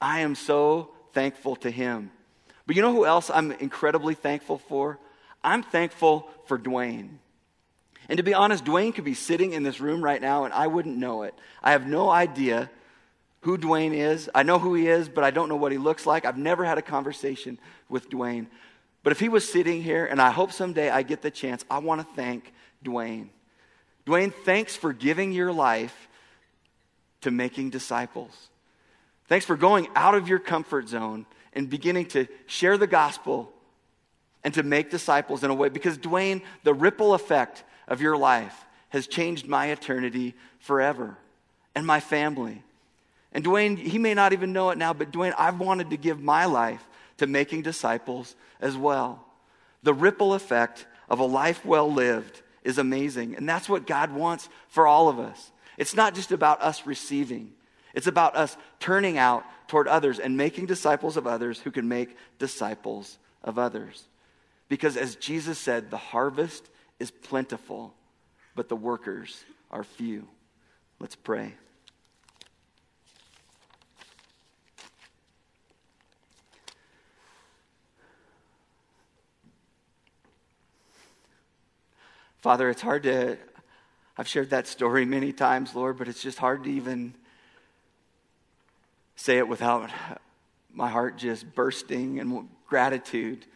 I 0.00 0.22
am 0.22 0.34
so 0.34 0.90
thankful 1.12 1.54
to 1.54 1.70
him. 1.70 2.10
But 2.66 2.74
you 2.74 2.82
know 2.82 2.92
who 2.92 3.06
else 3.06 3.30
I'm 3.32 3.52
incredibly 3.52 4.14
thankful 4.14 4.58
for? 4.58 4.98
I'm 5.44 5.62
thankful 5.62 6.28
for 6.46 6.58
Dwayne. 6.58 7.18
And 8.08 8.18
to 8.18 8.22
be 8.22 8.34
honest, 8.34 8.64
Dwayne 8.64 8.94
could 8.94 9.04
be 9.04 9.14
sitting 9.14 9.52
in 9.52 9.62
this 9.62 9.80
room 9.80 10.02
right 10.02 10.20
now 10.20 10.44
and 10.44 10.52
I 10.52 10.66
wouldn't 10.66 10.96
know 10.96 11.22
it. 11.22 11.34
I 11.62 11.72
have 11.72 11.86
no 11.86 12.10
idea 12.10 12.70
who 13.40 13.58
Dwayne 13.58 13.94
is. 13.94 14.30
I 14.34 14.42
know 14.42 14.58
who 14.58 14.74
he 14.74 14.88
is, 14.88 15.08
but 15.08 15.24
I 15.24 15.30
don't 15.30 15.48
know 15.48 15.56
what 15.56 15.72
he 15.72 15.78
looks 15.78 16.06
like. 16.06 16.24
I've 16.24 16.38
never 16.38 16.64
had 16.64 16.78
a 16.78 16.82
conversation 16.82 17.58
with 17.88 18.08
Dwayne. 18.10 18.46
But 19.02 19.12
if 19.12 19.20
he 19.20 19.28
was 19.28 19.46
sitting 19.46 19.82
here, 19.82 20.06
and 20.06 20.20
I 20.20 20.30
hope 20.30 20.50
someday 20.50 20.88
I 20.88 21.02
get 21.02 21.20
the 21.20 21.30
chance, 21.30 21.62
I 21.70 21.78
want 21.78 22.00
to 22.00 22.14
thank 22.14 22.52
Dwayne. 22.82 23.28
Dwayne, 24.06 24.32
thanks 24.32 24.76
for 24.76 24.92
giving 24.94 25.32
your 25.32 25.52
life 25.52 26.08
to 27.20 27.30
making 27.30 27.70
disciples. 27.70 28.48
Thanks 29.28 29.44
for 29.46 29.56
going 29.56 29.88
out 29.94 30.14
of 30.14 30.28
your 30.28 30.38
comfort 30.38 30.88
zone 30.88 31.26
and 31.52 31.68
beginning 31.68 32.06
to 32.06 32.26
share 32.46 32.78
the 32.78 32.86
gospel 32.86 33.52
and 34.42 34.52
to 34.54 34.62
make 34.62 34.90
disciples 34.90 35.44
in 35.44 35.50
a 35.50 35.54
way. 35.54 35.68
Because, 35.68 35.96
Dwayne, 35.98 36.42
the 36.64 36.74
ripple 36.74 37.14
effect 37.14 37.64
of 37.88 38.00
your 38.00 38.16
life 38.16 38.64
has 38.90 39.06
changed 39.06 39.46
my 39.46 39.66
eternity 39.66 40.34
forever 40.58 41.16
and 41.74 41.86
my 41.86 42.00
family. 42.00 42.62
And 43.32 43.44
Dwayne, 43.44 43.76
he 43.76 43.98
may 43.98 44.14
not 44.14 44.32
even 44.32 44.52
know 44.52 44.70
it 44.70 44.78
now, 44.78 44.92
but 44.92 45.10
Dwayne, 45.10 45.34
I've 45.36 45.58
wanted 45.58 45.90
to 45.90 45.96
give 45.96 46.20
my 46.20 46.44
life 46.44 46.86
to 47.16 47.26
making 47.26 47.62
disciples 47.62 48.36
as 48.60 48.76
well. 48.76 49.24
The 49.82 49.94
ripple 49.94 50.34
effect 50.34 50.86
of 51.08 51.18
a 51.18 51.24
life 51.24 51.64
well 51.64 51.92
lived 51.92 52.42
is 52.62 52.78
amazing. 52.78 53.36
And 53.36 53.48
that's 53.48 53.68
what 53.68 53.86
God 53.86 54.12
wants 54.12 54.48
for 54.68 54.86
all 54.86 55.08
of 55.08 55.18
us. 55.18 55.50
It's 55.76 55.94
not 55.94 56.14
just 56.14 56.32
about 56.32 56.62
us 56.62 56.86
receiving, 56.86 57.52
it's 57.92 58.06
about 58.06 58.36
us 58.36 58.56
turning 58.80 59.18
out 59.18 59.44
toward 59.68 59.88
others 59.88 60.18
and 60.18 60.36
making 60.36 60.66
disciples 60.66 61.16
of 61.16 61.26
others 61.26 61.60
who 61.60 61.70
can 61.70 61.88
make 61.88 62.16
disciples 62.38 63.18
of 63.42 63.58
others. 63.58 64.04
Because 64.68 64.96
as 64.96 65.16
Jesus 65.16 65.58
said, 65.58 65.90
the 65.90 65.96
harvest 65.96 66.68
is 66.98 67.10
plentiful, 67.10 67.94
but 68.54 68.68
the 68.68 68.76
workers 68.76 69.44
are 69.70 69.84
few. 69.84 70.28
Let's 70.98 71.16
pray. 71.16 71.54
Father, 82.44 82.68
it's 82.68 82.82
hard 82.82 83.04
to, 83.04 83.38
I've 84.18 84.28
shared 84.28 84.50
that 84.50 84.66
story 84.66 85.06
many 85.06 85.32
times, 85.32 85.74
Lord, 85.74 85.96
but 85.96 86.08
it's 86.08 86.22
just 86.22 86.38
hard 86.38 86.64
to 86.64 86.70
even 86.70 87.14
say 89.16 89.38
it 89.38 89.48
without 89.48 89.88
my 90.70 90.90
heart 90.90 91.16
just 91.16 91.54
bursting 91.54 92.18
in 92.18 92.48
gratitude 92.68 93.46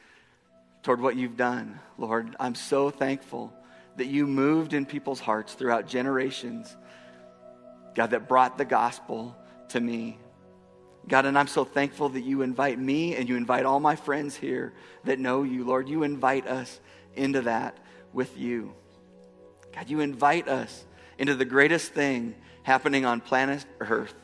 toward 0.89 1.03
what 1.03 1.16
you've 1.16 1.36
done, 1.36 1.78
Lord. 1.99 2.34
I'm 2.41 2.55
so 2.55 2.89
thankful 2.89 3.53
that 3.99 4.07
you 4.07 4.26
moved 4.26 4.72
in 4.72 4.86
people's 4.86 5.20
hearts 5.20 5.53
throughout 5.53 5.86
generations, 5.86 6.74
God, 7.95 8.12
that 8.12 8.26
brought 8.26 8.57
the 8.57 8.64
gospel 8.64 9.36
to 9.68 9.80
me. 9.80 10.16
God, 11.07 11.26
and 11.26 11.39
I'm 11.39 11.47
so 11.47 11.62
thankful 11.62 12.09
that 12.09 12.22
you 12.22 12.41
invite 12.41 12.78
me 12.78 13.16
and 13.16 13.28
you 13.28 13.36
invite 13.36 13.66
all 13.66 13.80
my 13.80 13.97
friends 13.97 14.34
here 14.34 14.72
that 15.05 15.18
know 15.18 15.43
you, 15.43 15.62
Lord. 15.62 15.91
You 15.91 16.05
invite 16.05 16.47
us 16.47 16.80
into 17.14 17.43
that 17.43 17.76
with 18.14 18.39
you. 18.39 18.72
God, 19.74 19.91
you 19.91 20.01
invite 20.01 20.49
us 20.49 20.86
into 21.18 21.34
the 21.34 21.45
greatest 21.45 21.93
thing 21.93 22.34
happening 22.62 23.05
on 23.05 23.20
planet 23.20 23.66
Earth 23.80 24.14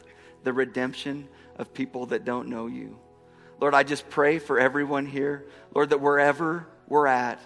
the 0.44 0.52
redemption 0.54 1.28
of 1.56 1.74
people 1.74 2.06
that 2.06 2.24
don't 2.24 2.48
know 2.48 2.68
you. 2.68 2.98
Lord, 3.64 3.72
I 3.72 3.82
just 3.82 4.10
pray 4.10 4.38
for 4.38 4.60
everyone 4.60 5.06
here, 5.06 5.42
Lord, 5.74 5.88
that 5.88 6.02
wherever 6.02 6.66
we're 6.86 7.06
at, 7.06 7.40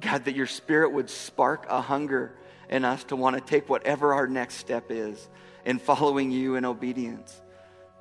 God, 0.00 0.26
that 0.26 0.36
your 0.36 0.46
spirit 0.46 0.92
would 0.92 1.10
spark 1.10 1.66
a 1.68 1.80
hunger 1.80 2.30
in 2.68 2.84
us 2.84 3.02
to 3.06 3.16
want 3.16 3.34
to 3.34 3.42
take 3.42 3.68
whatever 3.68 4.14
our 4.14 4.28
next 4.28 4.58
step 4.58 4.92
is 4.92 5.28
in 5.64 5.80
following 5.80 6.30
you 6.30 6.54
in 6.54 6.64
obedience. 6.64 7.40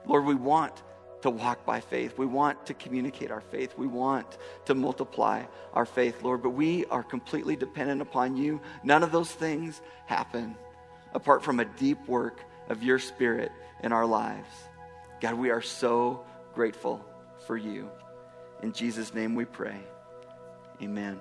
Lord, 0.05 0.25
we 0.25 0.35
want 0.35 0.83
to 1.23 1.31
walk 1.31 1.65
by 1.65 1.79
faith. 1.79 2.19
We 2.19 2.27
want 2.27 2.67
to 2.67 2.75
communicate 2.75 3.31
our 3.31 3.41
faith. 3.41 3.73
We 3.79 3.87
want 3.87 4.37
to 4.65 4.75
multiply 4.75 5.45
our 5.73 5.87
faith, 5.87 6.21
Lord, 6.21 6.43
but 6.43 6.51
we 6.51 6.85
are 6.85 7.01
completely 7.01 7.55
dependent 7.55 8.03
upon 8.03 8.37
you. 8.37 8.61
None 8.83 9.01
of 9.01 9.11
those 9.11 9.31
things 9.31 9.81
happen 10.05 10.55
apart 11.15 11.41
from 11.43 11.59
a 11.59 11.65
deep 11.65 12.07
work 12.07 12.41
of 12.69 12.83
your 12.83 12.99
spirit 12.99 13.51
in 13.83 13.91
our 13.91 14.05
lives. 14.05 14.53
God, 15.19 15.33
we 15.33 15.49
are 15.49 15.63
so 15.63 16.23
grateful 16.53 17.03
for 17.45 17.57
you. 17.57 17.89
In 18.61 18.71
Jesus' 18.71 19.13
name 19.13 19.35
we 19.35 19.45
pray. 19.45 19.77
Amen. 20.81 21.19